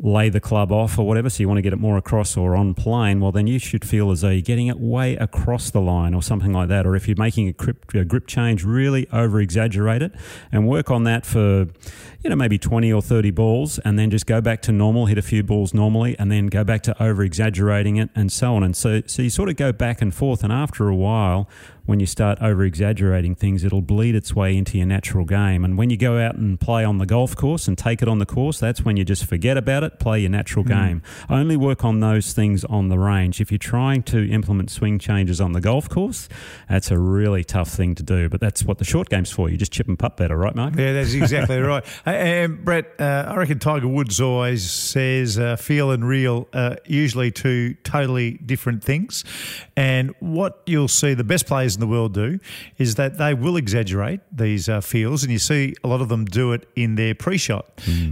lay 0.00 0.28
the 0.28 0.40
club 0.40 0.70
off 0.70 0.98
or 0.98 1.06
whatever, 1.06 1.28
so 1.28 1.40
you 1.42 1.48
want 1.48 1.58
to 1.58 1.62
get 1.62 1.72
it 1.72 1.78
more 1.78 1.96
across 1.96 2.36
or 2.36 2.54
on 2.54 2.74
plane, 2.74 3.20
well, 3.20 3.32
then 3.32 3.46
you 3.46 3.58
should 3.58 3.84
feel 3.84 4.10
as 4.10 4.20
though 4.20 4.30
you're 4.30 4.42
getting 4.42 4.68
it 4.68 4.78
way 4.78 5.16
across 5.16 5.70
the 5.70 5.80
line 5.80 6.14
or 6.14 6.22
something 6.22 6.52
like 6.52 6.68
that. 6.68 6.86
Or 6.86 6.94
if 6.94 7.08
you're 7.08 7.16
making 7.16 7.48
a 7.48 7.52
grip, 7.52 7.92
a 7.94 8.04
grip 8.04 8.26
change, 8.26 8.64
really 8.64 9.08
over 9.12 9.40
exaggerate 9.40 10.02
it 10.02 10.12
and 10.52 10.68
work 10.68 10.90
on 10.90 11.04
that 11.04 11.26
for, 11.26 11.66
you 12.22 12.30
know, 12.30 12.36
maybe 12.36 12.58
20 12.58 12.92
or 12.92 13.00
30 13.00 13.30
balls 13.30 13.78
and 13.80 13.98
then 13.98 14.10
just 14.10 14.26
go 14.26 14.40
back 14.40 14.60
to 14.62 14.72
normal, 14.72 15.06
hit 15.06 15.18
a 15.18 15.22
few 15.22 15.42
balls 15.42 15.72
normally, 15.72 16.18
and 16.18 16.32
then 16.32 16.48
go 16.48 16.64
back 16.64 16.82
to 16.82 17.02
over 17.02 17.22
exaggerating 17.22 17.96
it 17.96 18.10
and 18.14 18.32
so 18.32 18.56
on. 18.56 18.64
And 18.64 18.76
so, 18.76 19.02
so 19.06 19.22
you 19.22 19.30
sort 19.30 19.48
of 19.48 19.56
go 19.56 19.72
back 19.72 20.02
and 20.02 20.12
forth. 20.12 20.42
And 20.42 20.52
after 20.52 20.88
a 20.88 20.96
while, 20.96 21.48
when 21.88 22.00
you 22.00 22.06
start 22.06 22.38
over 22.42 22.64
exaggerating 22.64 23.34
things, 23.34 23.64
it'll 23.64 23.80
bleed 23.80 24.14
its 24.14 24.34
way 24.34 24.54
into 24.54 24.76
your 24.76 24.86
natural 24.86 25.24
game. 25.24 25.64
And 25.64 25.78
when 25.78 25.88
you 25.88 25.96
go 25.96 26.18
out 26.18 26.34
and 26.34 26.60
play 26.60 26.84
on 26.84 26.98
the 26.98 27.06
golf 27.06 27.34
course 27.34 27.66
and 27.66 27.78
take 27.78 28.02
it 28.02 28.08
on 28.08 28.18
the 28.18 28.26
course, 28.26 28.60
that's 28.60 28.84
when 28.84 28.98
you 28.98 29.06
just 29.06 29.24
forget 29.24 29.56
about 29.56 29.84
it, 29.84 29.98
play 29.98 30.20
your 30.20 30.28
natural 30.28 30.64
hmm. 30.64 30.72
game. 30.72 31.02
Only 31.30 31.56
work 31.56 31.86
on 31.86 32.00
those 32.00 32.34
things 32.34 32.62
on 32.64 32.88
the 32.88 32.98
range. 32.98 33.40
If 33.40 33.50
you're 33.50 33.58
trying 33.58 34.02
to 34.02 34.30
implement 34.30 34.70
swing 34.70 34.98
changes 34.98 35.40
on 35.40 35.52
the 35.52 35.62
golf 35.62 35.88
course, 35.88 36.28
that's 36.68 36.90
a 36.90 36.98
really 36.98 37.42
tough 37.42 37.70
thing 37.70 37.94
to 37.94 38.02
do. 38.02 38.28
But 38.28 38.42
that's 38.42 38.64
what 38.64 38.76
the 38.76 38.84
short 38.84 39.08
game's 39.08 39.30
for. 39.30 39.48
You 39.48 39.56
just 39.56 39.72
chip 39.72 39.88
and 39.88 39.98
putt 39.98 40.18
better, 40.18 40.36
right, 40.36 40.54
Mark? 40.54 40.76
Yeah, 40.76 40.92
that's 40.92 41.14
exactly 41.14 41.58
right. 41.60 41.86
And 42.12 42.64
Brett, 42.64 42.86
uh, 42.98 43.26
I 43.28 43.36
reckon 43.36 43.58
Tiger 43.58 43.88
Woods 43.88 44.20
always 44.20 44.68
says 44.70 45.38
uh, 45.38 45.56
feel 45.56 45.90
and 45.90 46.06
real, 46.06 46.48
uh, 46.52 46.76
usually 46.86 47.30
two 47.30 47.74
totally 47.84 48.32
different 48.32 48.82
things. 48.82 49.24
And 49.76 50.14
what 50.20 50.62
you'll 50.66 50.88
see 50.88 51.14
the 51.14 51.24
best 51.24 51.46
players 51.46 51.74
in 51.74 51.80
the 51.80 51.86
world 51.86 52.14
do 52.14 52.38
is 52.78 52.94
that 52.94 53.18
they 53.18 53.34
will 53.34 53.56
exaggerate 53.56 54.20
these 54.32 54.68
uh, 54.68 54.80
feels, 54.80 55.22
and 55.22 55.32
you 55.32 55.38
see 55.38 55.74
a 55.84 55.88
lot 55.88 56.00
of 56.00 56.08
them 56.08 56.24
do 56.24 56.52
it 56.52 56.68
in 56.76 56.94
their 56.94 57.14
pre-shot. 57.14 57.66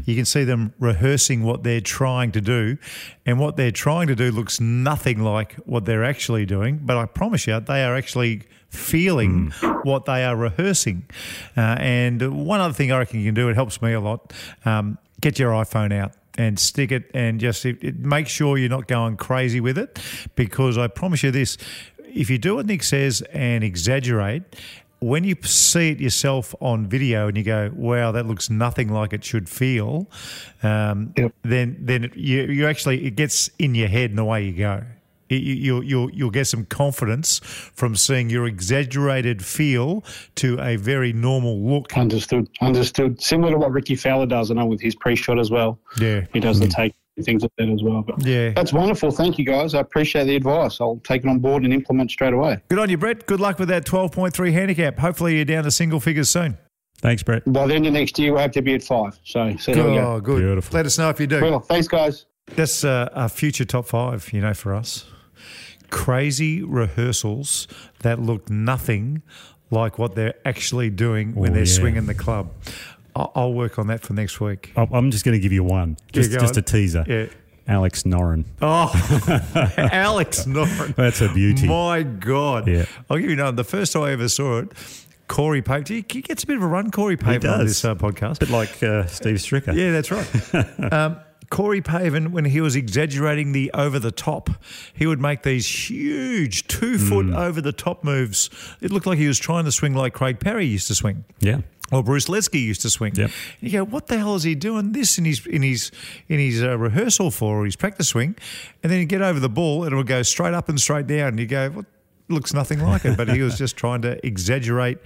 You 0.04 0.14
can 0.14 0.24
see 0.24 0.44
them 0.44 0.72
rehearsing 0.78 1.42
what 1.42 1.62
they're 1.62 1.80
trying 1.80 2.32
to 2.32 2.40
do, 2.40 2.78
and 3.24 3.38
what 3.38 3.56
they're 3.56 3.70
trying 3.70 4.08
to 4.08 4.14
do 4.14 4.30
looks 4.30 4.60
nothing 4.60 5.20
like 5.20 5.54
what 5.64 5.84
they're 5.84 6.04
actually 6.04 6.46
doing. 6.46 6.80
But 6.82 6.96
I 6.96 7.06
promise 7.06 7.46
you, 7.46 7.58
they 7.60 7.84
are 7.84 7.96
actually 7.96 8.42
feeling 8.76 9.50
what 9.82 10.04
they 10.04 10.24
are 10.24 10.36
rehearsing. 10.36 11.08
Uh, 11.56 11.76
and 11.78 12.46
one 12.46 12.60
other 12.60 12.74
thing 12.74 12.92
I 12.92 12.98
reckon 12.98 13.20
you 13.20 13.26
can 13.26 13.34
do, 13.34 13.48
it 13.48 13.54
helps 13.54 13.82
me 13.82 13.92
a 13.92 14.00
lot. 14.00 14.32
Um, 14.64 14.98
get 15.20 15.38
your 15.38 15.50
iPhone 15.52 15.92
out 15.92 16.12
and 16.38 16.58
stick 16.58 16.92
it 16.92 17.10
and 17.14 17.40
just 17.40 17.64
it, 17.64 17.82
it, 17.82 17.98
make 17.98 18.28
sure 18.28 18.58
you're 18.58 18.68
not 18.68 18.86
going 18.86 19.16
crazy 19.16 19.60
with 19.60 19.78
it 19.78 19.98
because 20.34 20.76
I 20.76 20.86
promise 20.86 21.22
you 21.22 21.30
this 21.30 21.56
if 22.04 22.28
you 22.30 22.38
do 22.38 22.56
what 22.56 22.66
Nick 22.66 22.82
says 22.82 23.22
and 23.32 23.64
exaggerate 23.64 24.42
when 25.00 25.24
you 25.24 25.36
see 25.42 25.90
it 25.90 26.00
yourself 26.00 26.54
on 26.60 26.86
video 26.86 27.28
and 27.28 27.36
you 27.36 27.42
go, 27.42 27.70
"Wow, 27.74 28.12
that 28.12 28.26
looks 28.26 28.48
nothing 28.48 28.88
like 28.88 29.12
it 29.12 29.22
should 29.24 29.46
feel," 29.48 30.08
um, 30.62 31.12
Yep. 31.18 31.34
then 31.42 31.76
then 31.80 32.04
it, 32.04 32.16
you 32.16 32.44
you 32.44 32.66
actually 32.66 33.04
it 33.06 33.14
gets 33.14 33.50
in 33.58 33.74
your 33.74 33.88
head 33.88 34.10
and 34.10 34.18
away 34.18 34.44
you 34.46 34.52
go. 34.52 34.82
You- 35.28 35.38
you- 35.38 35.54
You'll 35.66 35.82
you'll 35.84 36.10
you'll 36.12 36.30
get 36.30 36.46
some 36.46 36.64
confidence 36.64 37.40
from 37.42 37.96
seeing 37.96 38.30
your 38.30 38.46
exaggerated 38.46 39.44
feel 39.44 40.04
to 40.36 40.58
a 40.60 40.76
very 40.76 41.12
normal 41.12 41.58
look. 41.60 41.96
Understood. 41.96 42.48
Understood. 42.60 43.20
Similar 43.20 43.52
to 43.52 43.58
what 43.58 43.72
Rickie 43.72 43.96
Fowler 43.96 44.26
does, 44.26 44.50
I 44.50 44.54
know, 44.54 44.66
with 44.66 44.80
his 44.80 44.94
pre-shot 44.94 45.38
as 45.38 45.50
well. 45.50 45.78
Yeah. 46.00 46.22
He 46.32 46.40
does 46.40 46.60
the 46.60 46.68
take 46.68 46.94
things 47.22 47.42
like 47.42 47.50
that 47.58 47.68
as 47.70 47.82
well. 47.82 48.02
But 48.02 48.24
Yeah. 48.26 48.50
That's 48.50 48.72
wonderful. 48.74 49.10
Thank 49.10 49.38
you, 49.38 49.44
guys. 49.44 49.74
I 49.74 49.80
appreciate 49.80 50.24
the 50.24 50.36
advice. 50.36 50.80
I'll 50.80 51.00
take 51.02 51.24
it 51.24 51.28
on 51.28 51.38
board 51.38 51.64
and 51.64 51.72
implement 51.72 52.10
straight 52.10 52.34
away. 52.34 52.58
Good 52.68 52.78
on 52.78 52.90
you, 52.90 52.98
Brett. 52.98 53.26
Good 53.26 53.40
luck 53.40 53.58
with 53.58 53.68
that 53.70 53.84
twelve 53.86 54.12
point 54.12 54.34
three 54.34 54.52
handicap. 54.52 54.98
Hopefully, 54.98 55.36
you're 55.36 55.44
down 55.46 55.64
to 55.64 55.70
single 55.70 55.98
figures 55.98 56.28
soon. 56.28 56.58
Thanks, 56.98 57.22
Brett. 57.22 57.42
By 57.52 57.66
the 57.66 57.74
end 57.74 57.86
of 57.86 57.92
next 57.94 58.18
year, 58.18 58.32
we'll 58.32 58.42
have 58.42 58.52
to 58.52 58.62
be 58.62 58.74
at 58.74 58.82
five. 58.82 59.18
So, 59.24 59.54
so 59.58 59.72
there 59.72 59.82
go. 59.84 59.98
Oh, 60.14 60.20
good. 60.20 60.38
Beautiful. 60.42 60.76
Let 60.76 60.86
us 60.86 60.98
know 60.98 61.10
if 61.10 61.18
you 61.20 61.26
do. 61.26 61.40
Well, 61.40 61.60
thanks, 61.60 61.88
guys. 61.88 62.26
That's 62.54 62.84
uh, 62.84 63.08
a 63.12 63.28
future 63.28 63.64
top 63.64 63.86
five, 63.86 64.32
you 64.32 64.40
know, 64.40 64.54
for 64.54 64.74
us. 64.74 65.04
Crazy 65.96 66.62
rehearsals 66.62 67.66
that 68.00 68.20
look 68.20 68.48
nothing 68.50 69.22
like 69.70 69.98
what 69.98 70.14
they're 70.14 70.34
actually 70.44 70.90
doing 70.90 71.34
when 71.34 71.50
Oh, 71.50 71.54
they're 71.54 71.64
yeah. 71.64 71.72
swinging 71.72 72.06
the 72.06 72.14
club. 72.14 72.50
I'll, 73.14 73.32
I'll 73.34 73.52
work 73.54 73.78
on 73.78 73.86
that 73.88 74.02
for 74.02 74.12
next 74.12 74.40
week. 74.40 74.72
I'm- 74.76 75.10
just 75.10 75.24
going 75.24 75.32
to 75.34 75.40
give 75.40 75.52
you 75.52 75.64
one, 75.64 75.96
just, 76.12 76.30
go 76.30 76.38
just 76.38 76.56
a 76.56 76.62
teaser. 76.62 77.04
Yeah. 77.08 77.26
Alex 77.68 78.04
Noren. 78.04 78.44
Oh, 78.62 78.90
Alex 79.76 80.44
Noren. 80.44 80.94
That's 80.94 81.20
a 81.20 81.28
beauty. 81.32 81.66
My 81.66 82.04
God. 82.04 82.68
Yeah. 82.68 82.84
I'll 83.10 83.16
give 83.18 83.26
you 83.26 83.32
another. 83.32 83.56
The 83.56 83.64
first 83.64 83.92
time 83.92 84.02
I 84.02 84.12
ever 84.12 84.28
saw 84.28 84.58
it, 84.60 84.68
Corey 85.26 85.62
Pavin. 85.62 86.04
He 86.08 86.22
gets 86.22 86.44
a 86.44 86.46
bit 86.46 86.56
of 86.58 86.62
a 86.62 86.66
run, 86.68 86.92
Corey 86.92 87.16
Pavin, 87.16 87.50
on 87.50 87.64
this 87.66 87.84
uh, 87.84 87.96
podcast. 87.96 88.38
bit 88.38 88.50
like 88.50 88.80
uh, 88.84 89.06
Steve 89.06 89.36
Stricker. 89.38 89.74
Yeah, 89.74 89.90
that's 89.90 90.12
right. 90.12 90.92
um, 90.92 91.16
Corey 91.50 91.80
Pavin, 91.80 92.32
when 92.32 92.44
he 92.46 92.60
was 92.60 92.74
exaggerating 92.76 93.52
the 93.52 93.70
over 93.72 93.98
the 93.98 94.10
top, 94.10 94.50
he 94.94 95.06
would 95.06 95.20
make 95.20 95.42
these 95.42 95.66
huge 95.90 96.66
two 96.66 96.98
foot 96.98 97.26
Mm. 97.26 97.36
over 97.38 97.60
the 97.60 97.72
top 97.72 98.02
moves. 98.04 98.50
It 98.80 98.90
looked 98.90 99.06
like 99.06 99.18
he 99.18 99.28
was 99.28 99.38
trying 99.38 99.64
to 99.64 99.72
swing 99.72 99.94
like 99.94 100.12
Craig 100.12 100.40
Parry 100.40 100.66
used 100.66 100.88
to 100.88 100.94
swing. 100.94 101.24
Yeah. 101.40 101.58
Or 101.92 102.02
Bruce 102.02 102.26
Lietzke 102.26 102.60
used 102.60 102.82
to 102.82 102.90
swing. 102.90 103.14
Yep. 103.14 103.30
You 103.60 103.70
go, 103.70 103.84
what 103.84 104.08
the 104.08 104.18
hell 104.18 104.34
is 104.34 104.42
he 104.42 104.56
doing 104.56 104.90
this 104.90 105.18
in 105.18 105.24
his 105.24 105.46
in 105.46 105.62
his 105.62 105.92
in 106.28 106.40
his 106.40 106.60
uh, 106.62 106.76
rehearsal 106.76 107.30
for 107.30 107.60
or 107.60 107.64
his 107.64 107.76
practice 107.76 108.08
swing? 108.08 108.34
And 108.82 108.90
then 108.90 108.98
you 108.98 109.04
get 109.06 109.22
over 109.22 109.38
the 109.38 109.48
ball 109.48 109.84
and 109.84 109.92
it 109.92 109.96
would 109.96 110.08
go 110.08 110.22
straight 110.22 110.52
up 110.52 110.68
and 110.68 110.80
straight 110.80 111.06
down. 111.06 111.28
And 111.28 111.38
you 111.40 111.46
go, 111.46 111.70
what? 111.70 111.86
Looks 112.28 112.52
nothing 112.52 112.80
like 112.80 113.04
it, 113.04 113.16
but 113.16 113.28
he 113.28 113.40
was 113.40 113.56
just 113.56 113.76
trying 113.76 114.02
to 114.02 114.18
exaggerate 114.26 114.98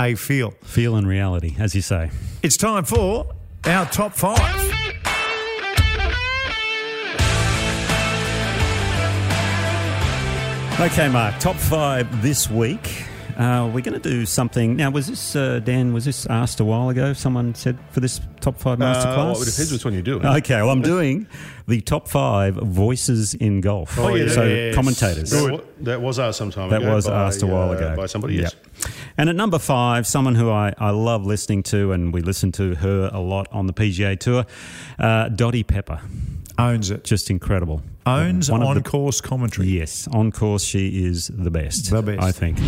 a 0.00 0.14
feel. 0.14 0.52
Feel 0.62 0.94
and 0.94 1.08
reality, 1.08 1.56
as 1.58 1.74
you 1.74 1.82
say. 1.82 2.12
It's 2.40 2.56
time 2.56 2.84
for 2.84 3.34
our 3.64 3.84
top 3.86 4.14
five. 4.14 4.87
Okay, 10.80 11.08
Mark, 11.08 11.36
top 11.40 11.56
five 11.56 12.22
this 12.22 12.48
week. 12.48 13.04
Uh, 13.36 13.68
we're 13.74 13.82
going 13.82 14.00
to 14.00 14.10
do 14.10 14.24
something. 14.24 14.76
Now, 14.76 14.90
was 14.90 15.08
this, 15.08 15.34
uh, 15.34 15.58
Dan, 15.58 15.92
was 15.92 16.04
this 16.04 16.24
asked 16.26 16.60
a 16.60 16.64
while 16.64 16.88
ago? 16.88 17.12
Someone 17.14 17.52
said 17.56 17.76
for 17.90 17.98
this 17.98 18.20
top 18.40 18.58
five 18.60 18.78
masterclass? 18.78 19.12
Uh, 19.12 19.16
well, 19.16 19.42
it 19.42 19.46
depends 19.46 19.72
which 19.72 19.84
one 19.84 19.92
you're 19.92 20.02
doing. 20.04 20.24
Okay, 20.24 20.54
well, 20.54 20.70
I'm 20.70 20.80
doing 20.80 21.26
the 21.66 21.80
top 21.80 22.06
five 22.06 22.54
voices 22.54 23.34
in 23.34 23.60
golf. 23.60 23.98
Oh, 23.98 24.14
yeah, 24.14 24.28
so 24.28 24.44
yes. 24.44 24.74
commentators. 24.76 25.30
That, 25.30 25.64
that 25.80 26.00
was 26.00 26.20
asked 26.20 26.38
some 26.38 26.52
time 26.52 26.70
That 26.70 26.82
ago. 26.82 26.94
was 26.94 27.08
by, 27.08 27.26
asked 27.26 27.42
a 27.42 27.48
while 27.48 27.70
uh, 27.70 27.76
ago. 27.76 27.96
by 27.96 28.06
somebody. 28.06 28.36
Yes. 28.36 28.54
Yep. 28.54 28.92
And 29.18 29.28
at 29.28 29.34
number 29.34 29.58
five, 29.58 30.06
someone 30.06 30.36
who 30.36 30.48
I, 30.48 30.74
I 30.78 30.90
love 30.90 31.26
listening 31.26 31.64
to, 31.64 31.90
and 31.90 32.14
we 32.14 32.22
listen 32.22 32.52
to 32.52 32.76
her 32.76 33.10
a 33.12 33.20
lot 33.20 33.48
on 33.50 33.66
the 33.66 33.72
PGA 33.72 34.16
Tour, 34.18 34.46
uh, 35.00 35.28
Dottie 35.28 35.64
Pepper. 35.64 36.00
Owns 36.56 36.92
it. 36.92 37.02
Just 37.02 37.30
incredible. 37.30 37.82
Owns 38.08 38.50
One 38.50 38.62
of 38.62 38.68
on 38.68 38.74
the- 38.76 38.82
course 38.82 39.20
commentary. 39.20 39.68
Yes, 39.68 40.08
on 40.12 40.32
course, 40.32 40.64
she 40.64 41.04
is 41.04 41.28
the 41.28 41.50
best. 41.50 41.90
The 41.90 42.02
best. 42.02 42.22
I 42.22 42.32
think. 42.32 42.58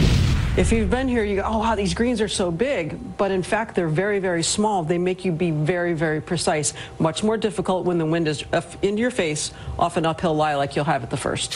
If 0.58 0.72
you've 0.72 0.90
been 0.90 1.08
here, 1.08 1.24
you 1.24 1.36
go, 1.36 1.42
oh, 1.46 1.58
wow, 1.58 1.74
these 1.74 1.94
greens 1.94 2.20
are 2.20 2.28
so 2.28 2.50
big. 2.50 2.98
But 3.16 3.30
in 3.30 3.42
fact, 3.42 3.74
they're 3.74 3.88
very, 3.88 4.18
very 4.18 4.42
small. 4.42 4.82
They 4.82 4.98
make 4.98 5.24
you 5.24 5.32
be 5.32 5.50
very, 5.52 5.94
very 5.94 6.20
precise. 6.20 6.74
Much 6.98 7.22
more 7.22 7.36
difficult 7.36 7.84
when 7.86 7.98
the 7.98 8.04
wind 8.06 8.28
is 8.28 8.44
up 8.52 8.64
into 8.84 9.00
your 9.00 9.10
face 9.12 9.52
off 9.78 9.96
an 9.96 10.04
uphill 10.04 10.34
lie 10.34 10.56
like 10.56 10.76
you'll 10.76 10.84
have 10.84 11.02
at 11.02 11.10
the 11.10 11.16
first. 11.16 11.54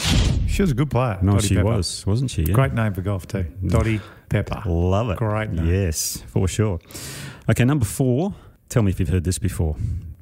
She 0.49 0.61
was 0.61 0.71
a 0.71 0.75
good 0.75 0.89
player. 0.89 1.19
No, 1.21 1.33
Dottie 1.33 1.47
she 1.49 1.55
Pepper. 1.55 1.65
was, 1.67 2.05
wasn't 2.07 2.31
she? 2.31 2.43
Yeah. 2.43 2.53
Great 2.53 2.73
name 2.73 2.93
for 2.93 3.01
golf 3.01 3.27
too. 3.27 3.45
Mm. 3.63 3.69
Dottie 3.71 4.01
Pepper. 4.29 4.63
Love 4.65 5.09
it. 5.11 5.17
Great 5.17 5.51
name. 5.51 5.67
Yes, 5.67 6.23
for 6.27 6.47
sure. 6.47 6.79
Okay, 7.49 7.65
number 7.65 7.85
four. 7.85 8.33
Tell 8.69 8.81
me 8.81 8.89
if 8.91 8.99
you've 8.99 9.09
heard 9.09 9.25
this 9.25 9.37
before. 9.37 9.75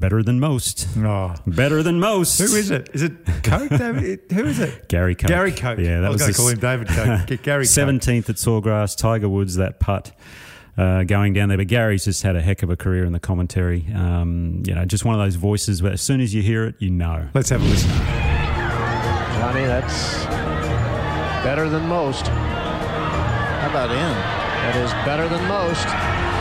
Better 0.04 0.22
than 0.22 0.38
most. 0.38 0.86
Oh. 0.98 1.34
Better 1.48 1.82
than 1.82 1.98
most. 1.98 2.38
Who 2.38 2.54
is 2.58 2.72
it? 2.72 2.90
Is 2.92 3.04
it 3.04 3.26
Koch? 3.42 3.70
David? 3.70 4.20
Who 4.34 4.44
is 4.44 4.60
it? 4.60 4.90
Gary 4.90 5.16
Koch. 5.16 5.30
Gary 5.30 5.54
Koch. 5.54 5.80
Yeah, 5.80 6.02
that 6.02 6.08
I 6.08 6.10
was, 6.10 6.20
going 6.20 6.34
to 6.34 6.38
call 6.38 6.50
him 6.50 6.60
David 6.60 6.88
Koch. 6.90 7.26
Gary 7.42 7.64
Koch. 7.64 7.68
Seventeenth 7.68 8.30
at 8.30 8.36
Sawgrass, 8.36 8.98
Tiger 8.98 9.30
Woods. 9.30 9.56
That 9.56 9.80
putt. 9.80 10.12
Uh, 10.78 11.04
going 11.04 11.32
down 11.32 11.48
there, 11.48 11.58
but 11.58 11.68
Gary's 11.68 12.04
just 12.04 12.22
had 12.22 12.36
a 12.36 12.42
heck 12.42 12.64
of 12.64 12.70
a 12.70 12.76
career 12.76 13.06
in 13.06 13.14
the 13.14 13.20
commentary. 13.22 13.88
Um, 13.96 14.64
you 14.68 14.76
know, 14.76 14.84
just 14.84 15.06
one 15.06 15.16
of 15.16 15.22
those 15.26 15.36
voices 15.36 15.82
where 15.82 15.94
as 15.94 16.02
soon 16.02 16.20
as 16.20 16.34
you 16.34 16.42
hear 16.42 16.66
it, 16.66 16.76
you 16.80 16.90
know. 16.90 17.30
Let's 17.34 17.48
have 17.48 17.62
a 17.62 17.66
listen. 17.66 17.90
Johnny, 19.40 19.64
that's 19.64 20.26
better 21.46 21.70
than 21.70 21.88
most. 21.88 22.28
How 22.28 23.70
about 23.70 23.90
in? 23.90 23.96
That 23.96 24.76
is 24.76 24.92
better 25.06 25.30
than 25.30 25.48
most. 25.48 26.33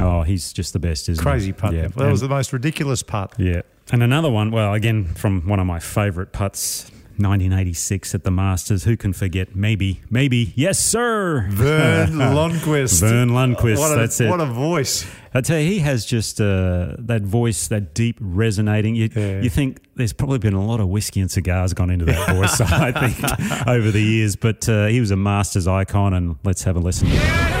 Oh, 0.00 0.22
he's 0.22 0.52
just 0.52 0.72
the 0.72 0.78
best, 0.78 1.08
isn't 1.08 1.22
Crazy 1.22 1.46
he? 1.46 1.52
Crazy 1.52 1.60
putt. 1.60 1.74
Yeah. 1.74 1.88
That 2.04 2.10
was 2.10 2.20
the 2.20 2.28
most 2.28 2.52
ridiculous 2.52 3.02
putt. 3.02 3.34
Yeah. 3.38 3.62
And 3.92 4.02
another 4.02 4.30
one, 4.30 4.50
well, 4.50 4.72
again, 4.74 5.04
from 5.04 5.46
one 5.48 5.58
of 5.60 5.66
my 5.66 5.80
favourite 5.80 6.32
putts, 6.32 6.90
1986 7.18 8.14
at 8.14 8.24
the 8.24 8.30
Masters. 8.30 8.84
Who 8.84 8.96
can 8.96 9.12
forget? 9.12 9.54
Maybe, 9.54 10.00
maybe, 10.10 10.52
yes, 10.56 10.78
sir. 10.78 11.46
Vern 11.50 12.10
Lundquist. 12.12 13.00
Verne 13.00 13.28
Lundquist, 13.30 13.78
What 13.78 13.92
a, 13.92 14.00
that's 14.00 14.20
it. 14.20 14.30
What 14.30 14.40
a 14.40 14.46
voice. 14.46 15.06
I 15.34 15.42
tell 15.42 15.58
you, 15.58 15.66
he 15.70 15.78
has 15.80 16.06
just 16.06 16.40
uh, 16.40 16.94
that 16.98 17.22
voice, 17.22 17.68
that 17.68 17.94
deep 17.94 18.16
resonating. 18.20 18.94
You, 18.94 19.10
Yeah. 19.14 19.40
you 19.42 19.50
think 19.50 19.80
there's 19.96 20.12
probably 20.14 20.38
been 20.38 20.54
a 20.54 20.64
lot 20.64 20.80
of 20.80 20.88
whiskey 20.88 21.20
and 21.20 21.30
cigars 21.30 21.74
gone 21.74 21.90
into 21.90 22.06
that 22.06 22.34
voice, 22.34 22.60
I 22.60 22.90
think, 22.92 23.66
over 23.68 23.90
the 23.90 24.00
years. 24.02 24.34
But 24.36 24.68
uh, 24.68 24.86
he 24.86 24.98
was 25.00 25.10
a 25.10 25.16
Masters 25.16 25.66
icon, 25.68 26.14
and 26.14 26.36
let's 26.42 26.62
have 26.64 26.76
a 26.76 26.80
listen. 26.80 27.08
Maybe. 27.08 27.59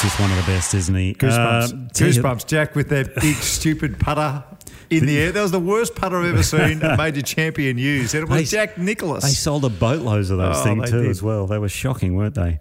He's 0.00 0.10
just 0.12 0.20
one 0.20 0.30
of 0.30 0.36
the 0.36 0.44
best, 0.52 0.74
isn't 0.74 0.94
he? 0.94 1.14
Goosebumps. 1.14 1.72
Um, 1.72 1.88
Goosebumps, 1.88 2.46
Jack, 2.46 2.76
with 2.76 2.88
that 2.90 3.16
big, 3.16 3.34
stupid 3.40 3.98
putter 3.98 4.44
in 4.90 5.06
the 5.06 5.18
air. 5.18 5.32
That 5.32 5.42
was 5.42 5.50
the 5.50 5.58
worst 5.58 5.96
putter 5.96 6.18
I've 6.20 6.34
ever 6.34 6.42
seen 6.44 6.80
a 6.82 6.96
major 6.96 7.20
champion 7.22 7.78
use. 7.78 8.14
And 8.14 8.22
it 8.22 8.28
was 8.28 8.48
They- 8.50 8.56
Jack 8.56 8.78
Nicklaus. 8.78 9.24
They 9.24 9.30
sold 9.30 9.64
a 9.64 9.68
boatloads 9.68 10.30
of 10.30 10.38
those 10.38 10.56
Oh, 10.58 10.62
things 10.64 10.90
too 10.90 11.02
did. 11.02 11.10
as 11.10 11.20
well. 11.22 11.46
They 11.48 11.58
were 11.58 11.68
shocking, 11.68 12.14
weren't 12.14 12.36
they? 12.36 12.60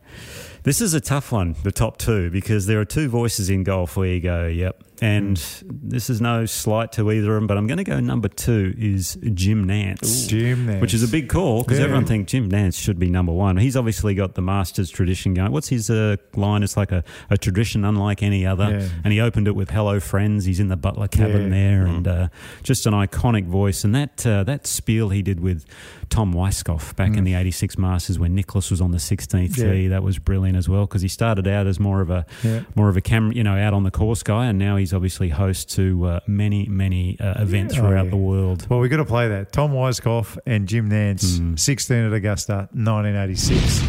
This 0.64 0.82
is 0.82 0.94
a 0.96 1.00
tough 1.00 1.32
one, 1.32 1.56
the 1.64 1.72
top 1.72 1.98
two, 1.98 2.30
because 2.32 2.66
there 2.66 2.80
are 2.82 2.86
two 2.86 3.08
voices 3.08 3.50
in 3.50 3.64
golf 3.64 3.96
where 3.96 4.08
you 4.08 4.20
go, 4.20 4.48
yep. 4.48 4.84
And 5.02 5.38
this 5.64 6.10
is 6.10 6.22
no 6.22 6.46
slight 6.46 6.92
to 6.94 7.12
either 7.12 7.36
of 7.36 7.42
them, 7.42 7.48
but 7.48 7.58
I'm 7.58 7.68
going 7.68 7.78
to 7.78 7.84
go 7.84 8.00
number 8.00 8.28
two 8.28 8.74
is 8.78 9.18
Jim 9.34 9.68
Nantz. 9.68 10.28
Jim 10.28 10.68
Nantz. 10.68 10.82
Which 10.82 10.94
is 10.94 11.04
a 11.04 11.08
big 11.08 11.30
call 11.30 11.64
because 11.64 11.78
Yeah. 11.80 11.86
everyone 11.86 12.06
thinks 12.06 12.32
Jim 12.32 12.50
Nantz 12.50 12.82
should 12.82 12.98
be 13.00 13.10
number 13.10 13.32
one. 13.32 13.58
He's 13.58 13.76
obviously 13.78 14.16
got 14.16 14.36
the 14.36 14.42
Masters 14.42 14.90
tradition 14.90 15.34
going. 15.34 15.52
What's 15.52 15.70
his 15.70 15.90
uh, 15.90 16.16
line? 16.36 16.64
It's 16.64 16.76
like 16.78 16.92
a, 16.92 17.04
a 17.30 17.38
tradition 17.38 17.86
unlike 17.86 18.24
any 18.24 18.46
other. 18.46 18.80
Yeah. 18.80 18.88
And 19.04 19.14
he 19.14 19.20
opened 19.22 19.48
it 19.48 19.56
with 19.56 19.70
"Hello, 19.70 20.00
friends." 20.00 20.46
He's 20.46 20.60
in 20.60 20.68
the 20.70 20.78
Butler 20.78 21.08
cabin 21.08 21.44
Yeah. 21.44 21.50
there, 21.50 21.86
and 21.86 22.08
uh, 22.08 22.28
just 22.64 22.86
an 22.86 22.94
iconic 22.94 23.46
voice. 23.46 23.84
And 23.84 23.94
that 23.96 24.26
uh, 24.26 24.44
that 24.46 24.66
spiel 24.66 25.10
he 25.10 25.22
did 25.22 25.40
with 25.40 25.66
Tom 26.10 26.34
Weiskopf 26.34 26.96
back 26.96 27.16
in 27.16 27.24
the 27.24 27.34
'86 27.36 27.78
Masters 27.78 28.18
when 28.18 28.34
Nicklaus 28.34 28.72
was 28.72 28.82
on 28.82 28.92
the 28.92 28.98
16th 29.00 29.28
Mm. 29.28 29.58
Yeah. 29.58 29.72
tee, 29.72 29.88
that 29.90 30.04
was 30.04 30.18
brilliant 30.20 30.58
as 30.58 30.68
well 30.68 30.86
because 30.86 31.02
he 31.02 31.08
started 31.08 31.48
out 31.48 31.68
as 31.68 31.80
more 31.80 32.02
of 32.02 32.10
a 32.10 32.26
Yeah. 32.44 32.62
more 32.76 32.90
of 32.90 32.98
a 32.98 33.02
camera, 33.02 33.34
you 33.36 33.44
know, 33.44 33.58
out 33.58 33.74
on 33.74 33.84
the 33.84 33.92
course 33.92 34.24
guy, 34.24 34.48
and 34.48 34.58
now 34.58 34.78
he's 34.78 34.87
obviously 34.94 35.30
host 35.30 35.70
to 35.76 36.06
uh, 36.06 36.20
many 36.28 36.68
many 36.68 37.20
uh, 37.20 37.42
events 37.42 37.76
Oh, 37.76 37.80
throughout 37.80 38.06
yeah. 38.06 38.10
the 38.12 38.18
world. 38.18 38.68
Well, 38.70 38.80
we've 38.80 38.92
got 38.92 38.98
to 38.98 39.06
play 39.06 39.28
that. 39.30 39.52
Tom 39.52 39.72
Weiskopf 39.72 40.38
and 40.46 40.68
Jim 40.68 40.90
Nantz, 40.90 41.40
Mm. 41.40 41.60
16 41.60 41.98
at 41.98 42.14
Augusta, 42.14 42.70
1986. 42.74 43.82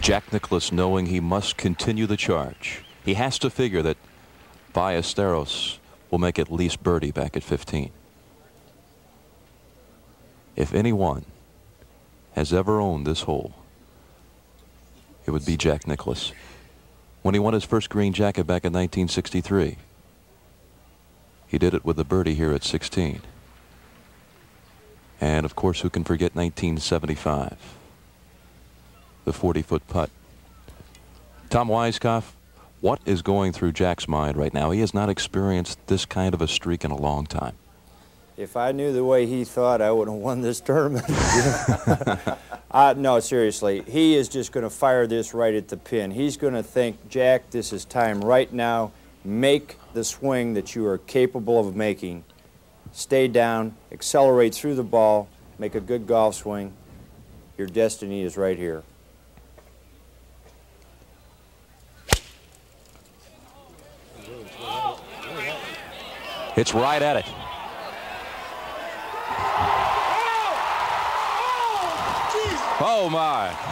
Jack 0.00 0.32
Nicklaus 0.32 0.72
knowing 0.72 1.06
he 1.06 1.20
must 1.20 1.56
continue 1.56 2.06
the 2.06 2.16
charge. 2.16 2.82
He 3.04 3.14
has 3.14 3.38
to 3.40 3.50
figure 3.50 3.82
that 3.82 3.96
Ballesteros 4.74 5.78
will 6.10 6.18
make 6.18 6.38
at 6.38 6.50
least 6.50 6.82
birdie 6.82 7.10
back 7.12 7.36
at 7.36 7.42
15. 7.42 7.90
If 10.56 10.74
anyone 10.74 11.24
has 12.34 12.52
ever 12.52 12.80
owned 12.80 13.06
this 13.06 13.22
hole, 13.22 13.52
it 15.26 15.30
would 15.32 15.44
be 15.44 15.56
Jack 15.56 15.86
Nicklaus. 15.86 16.32
When 17.22 17.34
he 17.34 17.38
won 17.38 17.54
his 17.54 17.64
first 17.64 17.90
green 17.90 18.12
jacket 18.12 18.46
back 18.46 18.64
in 18.64 18.72
1963, 18.72 19.76
he 21.50 21.58
did 21.58 21.74
it 21.74 21.84
with 21.84 21.96
the 21.96 22.04
birdie 22.04 22.34
here 22.34 22.52
at 22.52 22.62
16. 22.62 23.22
And 25.20 25.44
of 25.44 25.56
course, 25.56 25.80
who 25.80 25.90
can 25.90 26.04
forget 26.04 26.36
1975? 26.36 27.56
The 29.24 29.32
40 29.32 29.62
foot 29.62 29.86
putt. 29.88 30.10
Tom 31.50 31.68
Weiskopf, 31.68 32.34
what 32.80 33.00
is 33.04 33.20
going 33.22 33.52
through 33.52 33.72
Jack's 33.72 34.06
mind 34.06 34.36
right 34.36 34.54
now? 34.54 34.70
He 34.70 34.78
has 34.78 34.94
not 34.94 35.08
experienced 35.08 35.84
this 35.88 36.04
kind 36.04 36.34
of 36.34 36.40
a 36.40 36.46
streak 36.46 36.84
in 36.84 36.92
a 36.92 36.96
long 36.96 37.26
time. 37.26 37.56
If 38.36 38.56
I 38.56 38.70
knew 38.70 38.92
the 38.92 39.04
way 39.04 39.26
he 39.26 39.44
thought, 39.44 39.82
I 39.82 39.90
would 39.90 40.06
have 40.06 40.16
won 40.16 40.42
this 40.42 40.60
tournament. 40.60 41.04
uh, 42.70 42.94
no, 42.96 43.18
seriously, 43.18 43.82
he 43.88 44.14
is 44.14 44.28
just 44.28 44.52
going 44.52 44.62
to 44.62 44.70
fire 44.70 45.08
this 45.08 45.34
right 45.34 45.54
at 45.54 45.66
the 45.66 45.76
pin. 45.76 46.12
He's 46.12 46.36
going 46.36 46.54
to 46.54 46.62
think, 46.62 47.08
Jack, 47.08 47.50
this 47.50 47.72
is 47.72 47.84
time 47.84 48.20
right 48.20 48.50
now. 48.52 48.92
Make 49.24 49.76
the 49.92 50.04
swing 50.04 50.54
that 50.54 50.74
you 50.74 50.86
are 50.86 50.98
capable 50.98 51.58
of 51.58 51.74
making. 51.74 52.24
Stay 52.92 53.28
down, 53.28 53.76
accelerate 53.92 54.54
through 54.54 54.74
the 54.74 54.82
ball, 54.82 55.28
make 55.58 55.74
a 55.74 55.80
good 55.80 56.06
golf 56.06 56.34
swing. 56.34 56.72
Your 57.56 57.66
destiny 57.66 58.22
is 58.22 58.36
right 58.36 58.56
here. 58.56 58.82
It's 66.56 66.74
right 66.74 67.00
at 67.00 67.16
it. 67.16 67.24
Oh, 70.22 70.60
oh, 72.34 73.06
oh 73.06 73.08
my. 73.08 73.69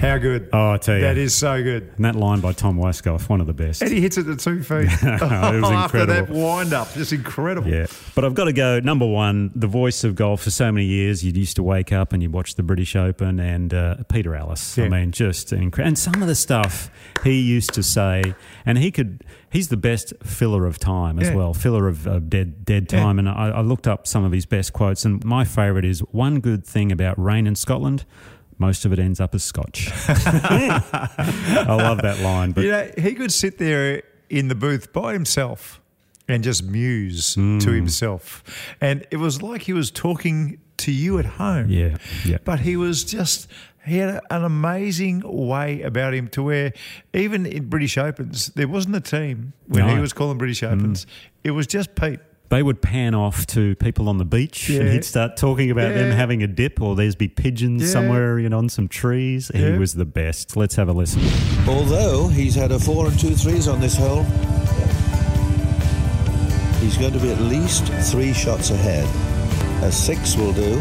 How 0.00 0.16
good. 0.18 0.48
Oh, 0.52 0.72
I 0.72 0.78
tell 0.78 0.94
you. 0.96 1.02
That 1.02 1.18
is 1.18 1.34
so 1.34 1.62
good. 1.62 1.92
And 1.96 2.04
that 2.06 2.14
line 2.16 2.40
by 2.40 2.52
Tom 2.54 2.78
Weiskopf, 2.78 3.28
one 3.28 3.40
of 3.40 3.46
the 3.46 3.52
best. 3.52 3.82
And 3.82 3.92
he 3.92 4.00
hits 4.00 4.16
it 4.16 4.24
to 4.24 4.36
two 4.36 4.62
feet. 4.62 4.88
it 5.02 5.20
was 5.20 5.20
incredible. 5.22 5.66
After 5.66 6.06
that 6.06 6.28
wind 6.30 6.72
up, 6.72 6.92
just 6.94 7.12
incredible. 7.12 7.68
Yeah, 7.70 7.86
but 8.14 8.24
I've 8.24 8.34
got 8.34 8.44
to 8.44 8.52
go. 8.54 8.80
Number 8.80 9.06
one, 9.06 9.50
the 9.54 9.66
voice 9.66 10.02
of 10.02 10.14
golf 10.14 10.42
for 10.42 10.50
so 10.50 10.72
many 10.72 10.86
years. 10.86 11.22
You 11.22 11.32
used 11.32 11.56
to 11.56 11.62
wake 11.62 11.92
up 11.92 12.12
and 12.14 12.22
you 12.22 12.30
watch 12.30 12.54
the 12.54 12.62
British 12.62 12.96
Open 12.96 13.38
and 13.38 13.74
uh, 13.74 13.96
Peter 14.08 14.30
Alliss. 14.34 14.82
I 14.82 14.88
mean, 14.88 15.12
just 15.12 15.52
incredible. 15.52 15.88
And 15.88 15.98
some 15.98 16.22
of 16.22 16.28
the 16.28 16.34
stuff 16.34 16.90
he 17.22 17.38
used 17.38 17.74
to 17.74 17.82
say, 17.82 18.34
and 18.64 18.78
he 18.78 18.90
could. 18.90 19.22
He's 19.52 19.68
the 19.68 19.76
best 19.76 20.12
filler 20.22 20.64
of 20.64 20.78
time 20.78 21.18
as 21.18 21.28
Yeah. 21.28 21.34
well, 21.34 21.52
filler 21.54 21.88
of, 21.88 22.06
of 22.06 22.30
dead 22.30 22.64
dead 22.64 22.90
Yeah. 22.90 23.00
time. 23.02 23.18
And 23.18 23.28
I, 23.28 23.48
I 23.50 23.60
looked 23.60 23.86
up 23.88 24.06
some 24.06 24.24
of 24.24 24.32
his 24.32 24.46
best 24.46 24.72
quotes, 24.72 25.04
and 25.04 25.22
my 25.24 25.44
favourite 25.44 25.84
is 25.84 26.00
one 26.12 26.40
good 26.40 26.64
thing 26.64 26.90
about 26.90 27.22
rain 27.22 27.46
in 27.46 27.54
Scotland. 27.56 28.04
Most 28.60 28.84
of 28.84 28.92
it 28.92 28.98
ends 28.98 29.18
up 29.20 29.34
as 29.34 29.42
scotch. 29.42 29.90
I 30.08 31.64
love 31.66 32.02
that 32.02 32.20
line. 32.20 32.52
But 32.52 32.64
you 32.64 32.70
know, 32.70 32.90
he 32.98 33.14
could 33.14 33.32
sit 33.32 33.58
there 33.58 34.02
in 34.28 34.48
the 34.48 34.54
booth 34.54 34.92
by 34.92 35.12
himself 35.14 35.80
and 36.28 36.44
just 36.44 36.62
muse 36.62 37.34
Mm. 37.36 37.60
to 37.62 37.70
himself. 37.72 38.44
And 38.80 39.06
it 39.10 39.16
was 39.16 39.42
like 39.42 39.62
he 39.62 39.72
was 39.72 39.90
talking 39.90 40.60
to 40.78 40.92
you 40.92 41.18
at 41.18 41.24
home. 41.24 41.68
Yeah, 41.70 41.96
yeah. 42.24 42.38
But 42.44 42.60
he 42.60 42.76
was 42.76 43.02
just, 43.04 43.48
he 43.84 43.96
had 43.96 44.20
an 44.30 44.44
amazing 44.44 45.22
way 45.24 45.82
about 45.82 46.14
him 46.14 46.28
to 46.28 46.42
where 46.42 46.72
even 47.12 47.46
in 47.46 47.68
British 47.68 47.98
Opens, 47.98 48.48
there 48.48 48.68
wasn't 48.68 48.94
a 48.96 49.00
team 49.00 49.52
when 49.66 49.86
No. 49.86 49.94
he 49.94 50.00
was 50.00 50.12
calling 50.12 50.38
British 50.38 50.62
Opens. 50.62 51.06
It 51.44 51.50
was 51.52 51.66
just 51.66 51.94
Pete. 51.94 52.20
They 52.50 52.62
would 52.62 52.82
pan 52.82 53.14
off 53.14 53.46
to 53.46 53.74
people 53.76 54.08
on 54.08 54.18
the 54.18 54.24
beach 54.24 54.68
and 54.70 54.88
he'd 54.88 55.04
start 55.04 55.36
talking 55.36 55.70
about 55.70 55.94
them 55.94 56.10
having 56.10 56.42
a 56.42 56.46
dip 56.46 56.80
or 56.82 56.94
there's 56.96 57.14
be 57.14 57.28
pigeons 57.28 57.82
Yeah. 57.82 57.88
somewhere 57.88 58.38
you 58.40 58.48
know 58.48 58.58
on 58.58 58.68
some 58.68 58.88
trees 58.88 59.50
he 59.54 59.70
was 59.78 59.94
the 59.94 60.04
best 60.04 60.56
let's 60.56 60.74
have 60.74 60.88
a 60.88 60.92
listen 60.92 61.22
Although 61.68 62.26
he's 62.28 62.54
had 62.56 62.72
a 62.72 62.78
four 62.78 63.06
and 63.06 63.18
two 63.18 63.34
threes 63.36 63.68
on 63.68 63.80
this 63.80 63.96
hole, 63.96 64.24
he's 66.80 66.96
going 66.96 67.12
to 67.12 67.18
be 67.20 67.30
at 67.30 67.40
least 67.40 67.86
three 68.10 68.32
shots 68.32 68.70
ahead. 68.70 69.04
A 69.84 69.92
six 69.92 70.36
will 70.36 70.52
do. 70.52 70.78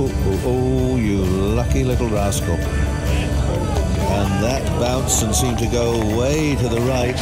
Oh, 0.00 0.10
oh, 0.26 0.42
oh, 0.46 0.96
you 0.96 1.18
lucky 1.24 1.82
little 1.84 2.08
rascal. 2.08 2.54
And 2.54 4.44
that 4.44 4.62
bounced 4.80 5.22
and 5.24 5.34
seemed 5.34 5.58
to 5.58 5.66
go 5.66 5.98
way 6.16 6.54
to 6.56 6.68
the 6.68 6.80
right. 6.82 7.16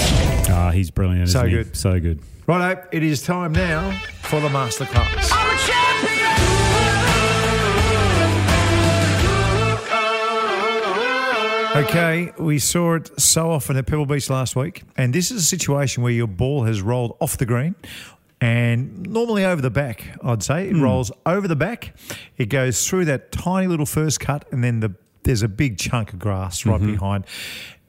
ah 0.50 0.70
he's 0.70 0.90
brilliant 0.90 1.28
So 1.30 1.38
isn't 1.40 1.50
he? 1.50 1.56
good. 1.64 1.76
so 1.76 1.98
good 2.00 2.20
Righto, 2.46 2.86
it 2.92 3.02
is 3.02 3.22
time 3.22 3.52
now 3.52 3.90
for 4.22 4.40
the 4.40 4.48
masterclass. 4.48 5.32
Okay, 11.76 12.32
we 12.38 12.58
saw 12.58 12.94
it 12.94 13.20
so 13.20 13.50
often 13.50 13.76
at 13.76 13.86
Pebble 13.86 14.06
Beach 14.06 14.30
last 14.30 14.56
week, 14.56 14.82
and 14.96 15.12
this 15.12 15.30
is 15.30 15.42
a 15.42 15.44
situation 15.44 16.02
where 16.02 16.12
your 16.12 16.26
ball 16.26 16.64
has 16.64 16.80
rolled 16.80 17.14
off 17.20 17.36
the 17.36 17.44
green 17.44 17.74
and 18.40 19.02
normally 19.02 19.44
over 19.44 19.60
the 19.60 19.68
back, 19.70 20.02
I'd 20.24 20.42
say. 20.42 20.68
It 20.68 20.72
Hmm. 20.76 20.80
rolls 20.82 21.12
over 21.26 21.46
the 21.46 21.56
back, 21.56 21.94
it 22.38 22.46
goes 22.46 22.88
through 22.88 23.04
that 23.06 23.30
tiny 23.30 23.66
little 23.66 23.84
first 23.84 24.20
cut, 24.20 24.46
and 24.50 24.64
then 24.64 24.80
the 24.80 24.94
there's 25.24 25.42
a 25.42 25.48
big 25.48 25.76
chunk 25.76 26.12
of 26.14 26.18
grass 26.20 26.64
right 26.64 26.80
Mhm. 26.80 26.92
behind. 26.92 27.24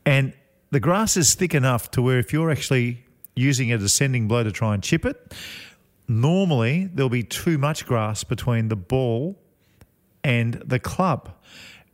And 0.05 0.33
the 0.71 0.79
grass 0.81 1.15
is 1.15 1.33
thick 1.35 1.53
enough 1.55 1.89
to 1.91 2.01
where 2.01 2.17
if 2.19 2.33
you're 2.33 2.49
actually 2.51 3.03
using 3.37 3.71
a 3.71 3.77
descending 3.77 4.27
blow 4.27 4.43
to 4.43 4.51
try 4.51 4.73
and 4.73 4.83
chip 4.83 5.05
it, 5.05 5.33
normally 6.07 6.89
there'll 6.93 7.09
be 7.09 7.23
too 7.23 7.57
much 7.57 7.85
grass 7.85 8.23
between 8.23 8.67
the 8.69 8.75
ball 8.75 9.37
and 10.23 10.55
the 10.65 10.79
club. 10.79 11.29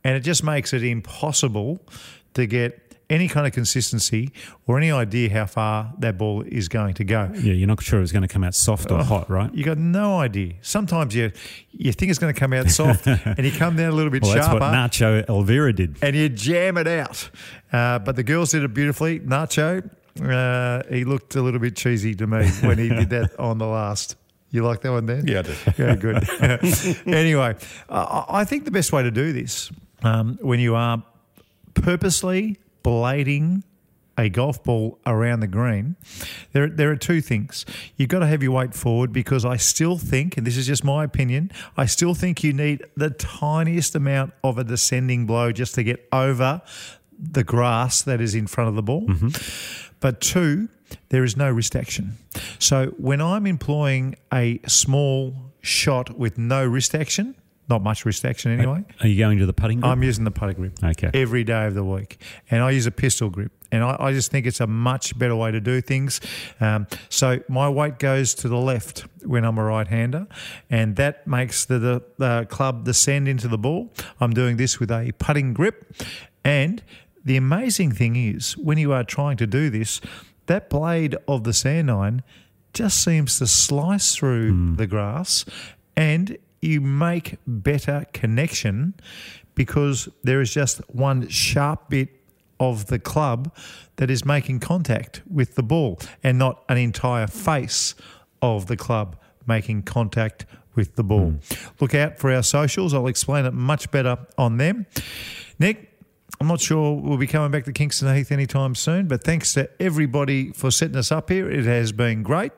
And 0.02 0.16
it 0.16 0.20
just 0.20 0.44
makes 0.44 0.72
it 0.72 0.82
impossible 0.82 1.80
to 2.34 2.46
get 2.46 2.80
any 3.10 3.28
kind 3.28 3.46
of 3.46 3.52
consistency 3.52 4.30
or 4.66 4.78
any 4.78 4.90
idea 4.90 5.28
how 5.30 5.44
far 5.46 5.92
that 5.98 6.16
ball 6.16 6.42
is 6.42 6.68
going 6.68 6.94
to 6.94 7.04
go. 7.04 7.30
Yeah, 7.34 7.52
you're 7.52 7.66
not 7.68 7.82
sure 7.82 8.00
it's 8.02 8.12
going 8.12 8.22
to 8.22 8.28
come 8.28 8.42
out 8.44 8.54
soft 8.54 8.90
or 8.90 8.98
Oh, 9.00 9.02
hot, 9.02 9.28
right? 9.30 9.54
You 9.54 9.62
got 9.62 9.76
no 9.78 10.18
idea. 10.20 10.54
Sometimes 10.62 11.14
you 11.14 11.30
you 11.70 11.92
think 11.92 12.10
it's 12.10 12.18
going 12.18 12.32
to 12.32 12.38
come 12.38 12.52
out 12.54 12.70
soft, 12.80 13.06
and 13.06 13.44
you 13.44 13.52
come 13.52 13.76
down 13.76 13.90
a 13.92 13.94
little 13.94 14.10
bit 14.10 14.22
well, 14.22 14.34
that's 14.34 14.46
sharper, 14.46 14.60
what 14.60 14.72
Nacho 14.72 15.28
Elvira 15.28 15.72
did. 15.74 15.96
and 16.02 16.16
you 16.16 16.28
jam 16.30 16.78
it 16.78 16.88
out. 16.88 17.28
Uh, 17.72 17.98
but 17.98 18.16
the 18.16 18.22
girls 18.22 18.52
did 18.52 18.62
it 18.64 18.72
beautifully. 18.72 19.20
Nacho, 19.20 19.88
uh, 20.22 20.82
he 20.88 21.04
looked 21.04 21.34
a 21.34 21.42
little 21.42 21.60
bit 21.60 21.76
cheesy 21.76 22.14
to 22.14 22.26
me 22.26 22.48
when 22.60 22.78
he 22.78 22.88
did 22.88 23.10
that 23.10 23.38
on 23.38 23.58
the 23.58 23.66
last. 23.66 24.16
You 24.50 24.64
like 24.64 24.82
that 24.82 24.92
one, 24.92 25.06
Dan? 25.06 25.26
Yeah, 25.26 25.40
I 25.40 25.42
did. 25.42 25.56
Yeah, 25.78 25.96
good. 25.96 27.06
anyway, 27.06 27.56
uh, 27.88 28.24
I 28.28 28.44
think 28.44 28.64
the 28.64 28.70
best 28.70 28.92
way 28.92 29.02
to 29.02 29.10
do 29.10 29.32
this 29.32 29.70
um, 30.04 30.38
when 30.40 30.60
you 30.60 30.76
are 30.76 31.02
purposely 31.74 32.58
blading 32.84 33.64
a 34.16 34.28
golf 34.28 34.62
ball 34.62 35.00
around 35.06 35.40
the 35.40 35.48
green, 35.48 35.96
there, 36.52 36.68
there 36.68 36.90
are 36.90 36.96
two 36.96 37.20
things. 37.20 37.66
You've 37.96 38.10
got 38.10 38.20
to 38.20 38.28
have 38.28 38.44
your 38.44 38.52
weight 38.52 38.74
forward 38.74 39.12
because 39.12 39.44
I 39.44 39.56
still 39.56 39.98
think, 39.98 40.36
and 40.36 40.46
this 40.46 40.56
is 40.56 40.68
just 40.68 40.84
my 40.84 41.02
opinion, 41.02 41.50
I 41.76 41.86
still 41.86 42.14
think 42.14 42.44
you 42.44 42.52
need 42.52 42.84
the 42.96 43.10
tiniest 43.10 43.96
amount 43.96 44.34
of 44.44 44.56
a 44.56 44.62
descending 44.62 45.26
blow 45.26 45.50
just 45.50 45.74
to 45.74 45.82
get 45.82 46.06
over 46.12 46.62
the 47.18 47.44
grass 47.44 48.02
that 48.02 48.20
is 48.20 48.34
in 48.34 48.46
front 48.46 48.68
of 48.68 48.74
the 48.74 48.82
ball. 48.82 49.06
But 50.00 50.20
two, 50.20 50.68
there 51.08 51.24
is 51.24 51.36
no 51.36 51.50
wrist 51.50 51.74
action. 51.74 52.18
So 52.58 52.86
when 52.98 53.20
I'm 53.20 53.46
employing 53.46 54.16
a 54.32 54.60
small 54.66 55.34
shot 55.62 56.18
with 56.18 56.36
no 56.36 56.64
wrist 56.66 56.94
action, 56.94 57.34
not 57.70 57.82
much 57.82 58.04
wrist 58.04 58.26
action 58.26 58.52
anyway. 58.52 58.84
Are 59.00 59.06
you 59.08 59.18
going 59.18 59.38
to 59.38 59.46
the 59.46 59.54
putting 59.54 59.80
grip? 59.80 59.90
I'm 59.90 60.02
using 60.02 60.24
the 60.24 60.30
putting 60.30 60.56
grip 60.56 60.74
Okay. 60.84 61.10
every 61.14 61.44
day 61.44 61.66
of 61.66 61.72
the 61.72 61.82
week, 61.84 62.20
and 62.50 62.62
I 62.62 62.70
use 62.72 62.84
a 62.84 62.90
pistol 62.90 63.30
grip, 63.30 63.52
and 63.72 63.82
I, 63.82 63.96
I 63.98 64.12
just 64.12 64.30
think 64.30 64.44
it's 64.44 64.60
a 64.60 64.66
much 64.66 65.18
better 65.18 65.34
way 65.34 65.50
to 65.50 65.60
do 65.62 65.80
things. 65.80 66.20
Um, 66.60 66.86
so 67.08 67.40
my 67.48 67.66
weight 67.70 67.98
goes 67.98 68.34
to 68.34 68.48
the 68.48 68.58
left 68.58 69.06
when 69.24 69.46
I'm 69.46 69.56
a 69.56 69.64
right-hander, 69.64 70.26
and 70.68 70.96
that 70.96 71.26
makes 71.26 71.64
the, 71.64 71.78
the, 71.78 72.02
the 72.18 72.46
club 72.50 72.84
descend 72.84 73.28
into 73.28 73.48
the 73.48 73.56
ball. 73.58 73.90
I'm 74.20 74.34
doing 74.34 74.58
this 74.58 74.78
with 74.78 74.90
a 74.90 75.12
putting 75.18 75.54
grip, 75.54 75.90
and 76.44 76.82
the 77.24 77.36
amazing 77.36 77.92
thing 77.92 78.16
is 78.16 78.56
when 78.56 78.78
you 78.78 78.92
are 78.92 79.04
trying 79.04 79.36
to 79.38 79.46
do 79.46 79.70
this, 79.70 80.00
that 80.46 80.68
blade 80.68 81.16
of 81.26 81.44
the 81.44 81.52
sand 81.52 81.90
iron 81.90 82.22
just 82.72 83.02
seems 83.02 83.38
to 83.38 83.46
slice 83.46 84.14
through 84.14 84.52
hmm. 84.52 84.74
the 84.76 84.86
grass 84.86 85.44
and 85.96 86.36
you 86.60 86.80
make 86.80 87.36
better 87.46 88.06
connection 88.12 88.94
because 89.54 90.08
there 90.22 90.40
is 90.40 90.52
just 90.52 90.78
one 90.88 91.28
sharp 91.28 91.88
bit 91.90 92.08
of 92.58 92.86
the 92.86 92.98
club 92.98 93.54
that 93.96 94.10
is 94.10 94.24
making 94.24 94.60
contact 94.60 95.22
with 95.30 95.54
the 95.54 95.62
ball 95.62 95.98
and 96.22 96.38
not 96.38 96.64
an 96.68 96.76
entire 96.76 97.26
face 97.26 97.94
of 98.42 98.66
the 98.66 98.76
club 98.76 99.16
making 99.46 99.82
contact 99.82 100.46
with 100.74 100.96
the 100.96 101.04
ball. 101.04 101.30
Hmm. 101.30 101.70
Look 101.80 101.94
out 101.94 102.18
for 102.18 102.32
our 102.32 102.42
socials. 102.42 102.94
I'll 102.94 103.06
explain 103.06 103.44
it 103.44 103.54
much 103.54 103.90
better 103.90 104.18
on 104.36 104.56
them. 104.56 104.86
Nick, 105.58 105.93
I'm 106.44 106.48
not 106.48 106.60
sure 106.60 106.92
we'll 107.00 107.16
be 107.16 107.26
coming 107.26 107.50
back 107.50 107.64
to 107.64 107.72
Kingston 107.72 108.14
Heath 108.14 108.30
anytime 108.30 108.74
soon, 108.74 109.08
but 109.08 109.24
thanks 109.24 109.54
to 109.54 109.70
everybody 109.80 110.52
for 110.52 110.70
setting 110.70 110.98
us 110.98 111.10
up 111.10 111.30
here. 111.30 111.50
It 111.50 111.64
has 111.64 111.90
been 111.90 112.22
great. 112.22 112.52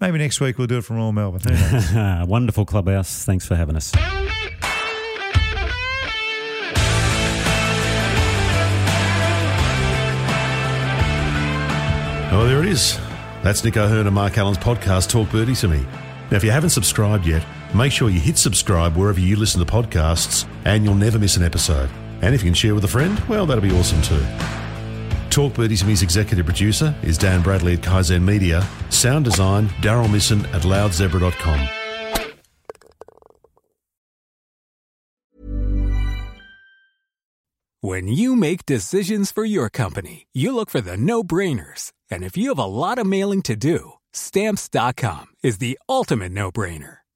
Maybe 0.00 0.18
next 0.18 0.40
week 0.40 0.56
we'll 0.56 0.68
do 0.68 0.78
it 0.78 0.84
from 0.84 0.98
Royal 0.98 1.10
Melbourne. 1.10 1.40
Ah, 1.50 2.24
wonderful 2.24 2.64
clubhouse. 2.64 3.24
Thanks 3.24 3.44
for 3.44 3.56
having 3.56 3.74
us. 3.74 3.90
Oh, 12.30 12.46
there 12.46 12.62
it 12.62 12.68
is. 12.68 13.00
That's 13.42 13.64
Nick 13.64 13.76
O'Hern 13.76 14.06
and 14.06 14.14
Mark 14.14 14.38
Allen's 14.38 14.58
podcast, 14.58 15.10
Talk 15.10 15.28
Birdie 15.32 15.56
to 15.56 15.66
Me. 15.66 15.84
Now, 16.30 16.36
if 16.36 16.44
you 16.44 16.52
haven't 16.52 16.70
subscribed 16.70 17.26
yet, 17.26 17.44
make 17.74 17.90
sure 17.90 18.10
you 18.10 18.20
hit 18.20 18.38
subscribe 18.38 18.96
wherever 18.96 19.18
you 19.18 19.34
listen 19.34 19.58
to 19.58 19.66
podcasts 19.66 20.46
and 20.64 20.84
you'll 20.84 20.94
never 20.94 21.18
miss 21.18 21.36
an 21.36 21.42
episode. 21.42 21.90
And 22.22 22.34
if 22.34 22.42
you 22.42 22.48
can 22.48 22.54
share 22.54 22.74
with 22.74 22.84
a 22.84 22.88
friend, 22.88 23.18
well, 23.28 23.44
that'll 23.46 23.62
be 23.62 23.76
awesome 23.76 24.00
too. 24.02 24.24
Talk 25.30 25.54
Birdie 25.54 25.76
to 25.76 25.86
Me's 25.86 26.02
executive 26.02 26.44
producer 26.44 26.94
is 27.02 27.18
Dan 27.18 27.42
Bradley 27.42 27.74
at 27.74 27.80
Kaizen 27.80 28.22
Media. 28.22 28.66
Sound 28.90 29.24
design, 29.24 29.68
Daryl 29.80 30.10
Misson 30.10 30.44
at 30.52 30.62
loudzebra.com. 30.62 31.68
When 37.84 38.06
you 38.06 38.36
make 38.36 38.64
decisions 38.64 39.32
for 39.32 39.44
your 39.44 39.68
company, 39.68 40.28
you 40.32 40.54
look 40.54 40.70
for 40.70 40.80
the 40.80 40.96
no 40.96 41.24
brainers. 41.24 41.92
And 42.12 42.22
if 42.22 42.36
you 42.36 42.50
have 42.50 42.58
a 42.58 42.64
lot 42.64 42.98
of 42.98 43.06
mailing 43.06 43.42
to 43.42 43.56
do, 43.56 43.94
stamps.com 44.12 45.26
is 45.42 45.58
the 45.58 45.76
ultimate 45.88 46.30
no 46.30 46.52
brainer. 46.52 46.98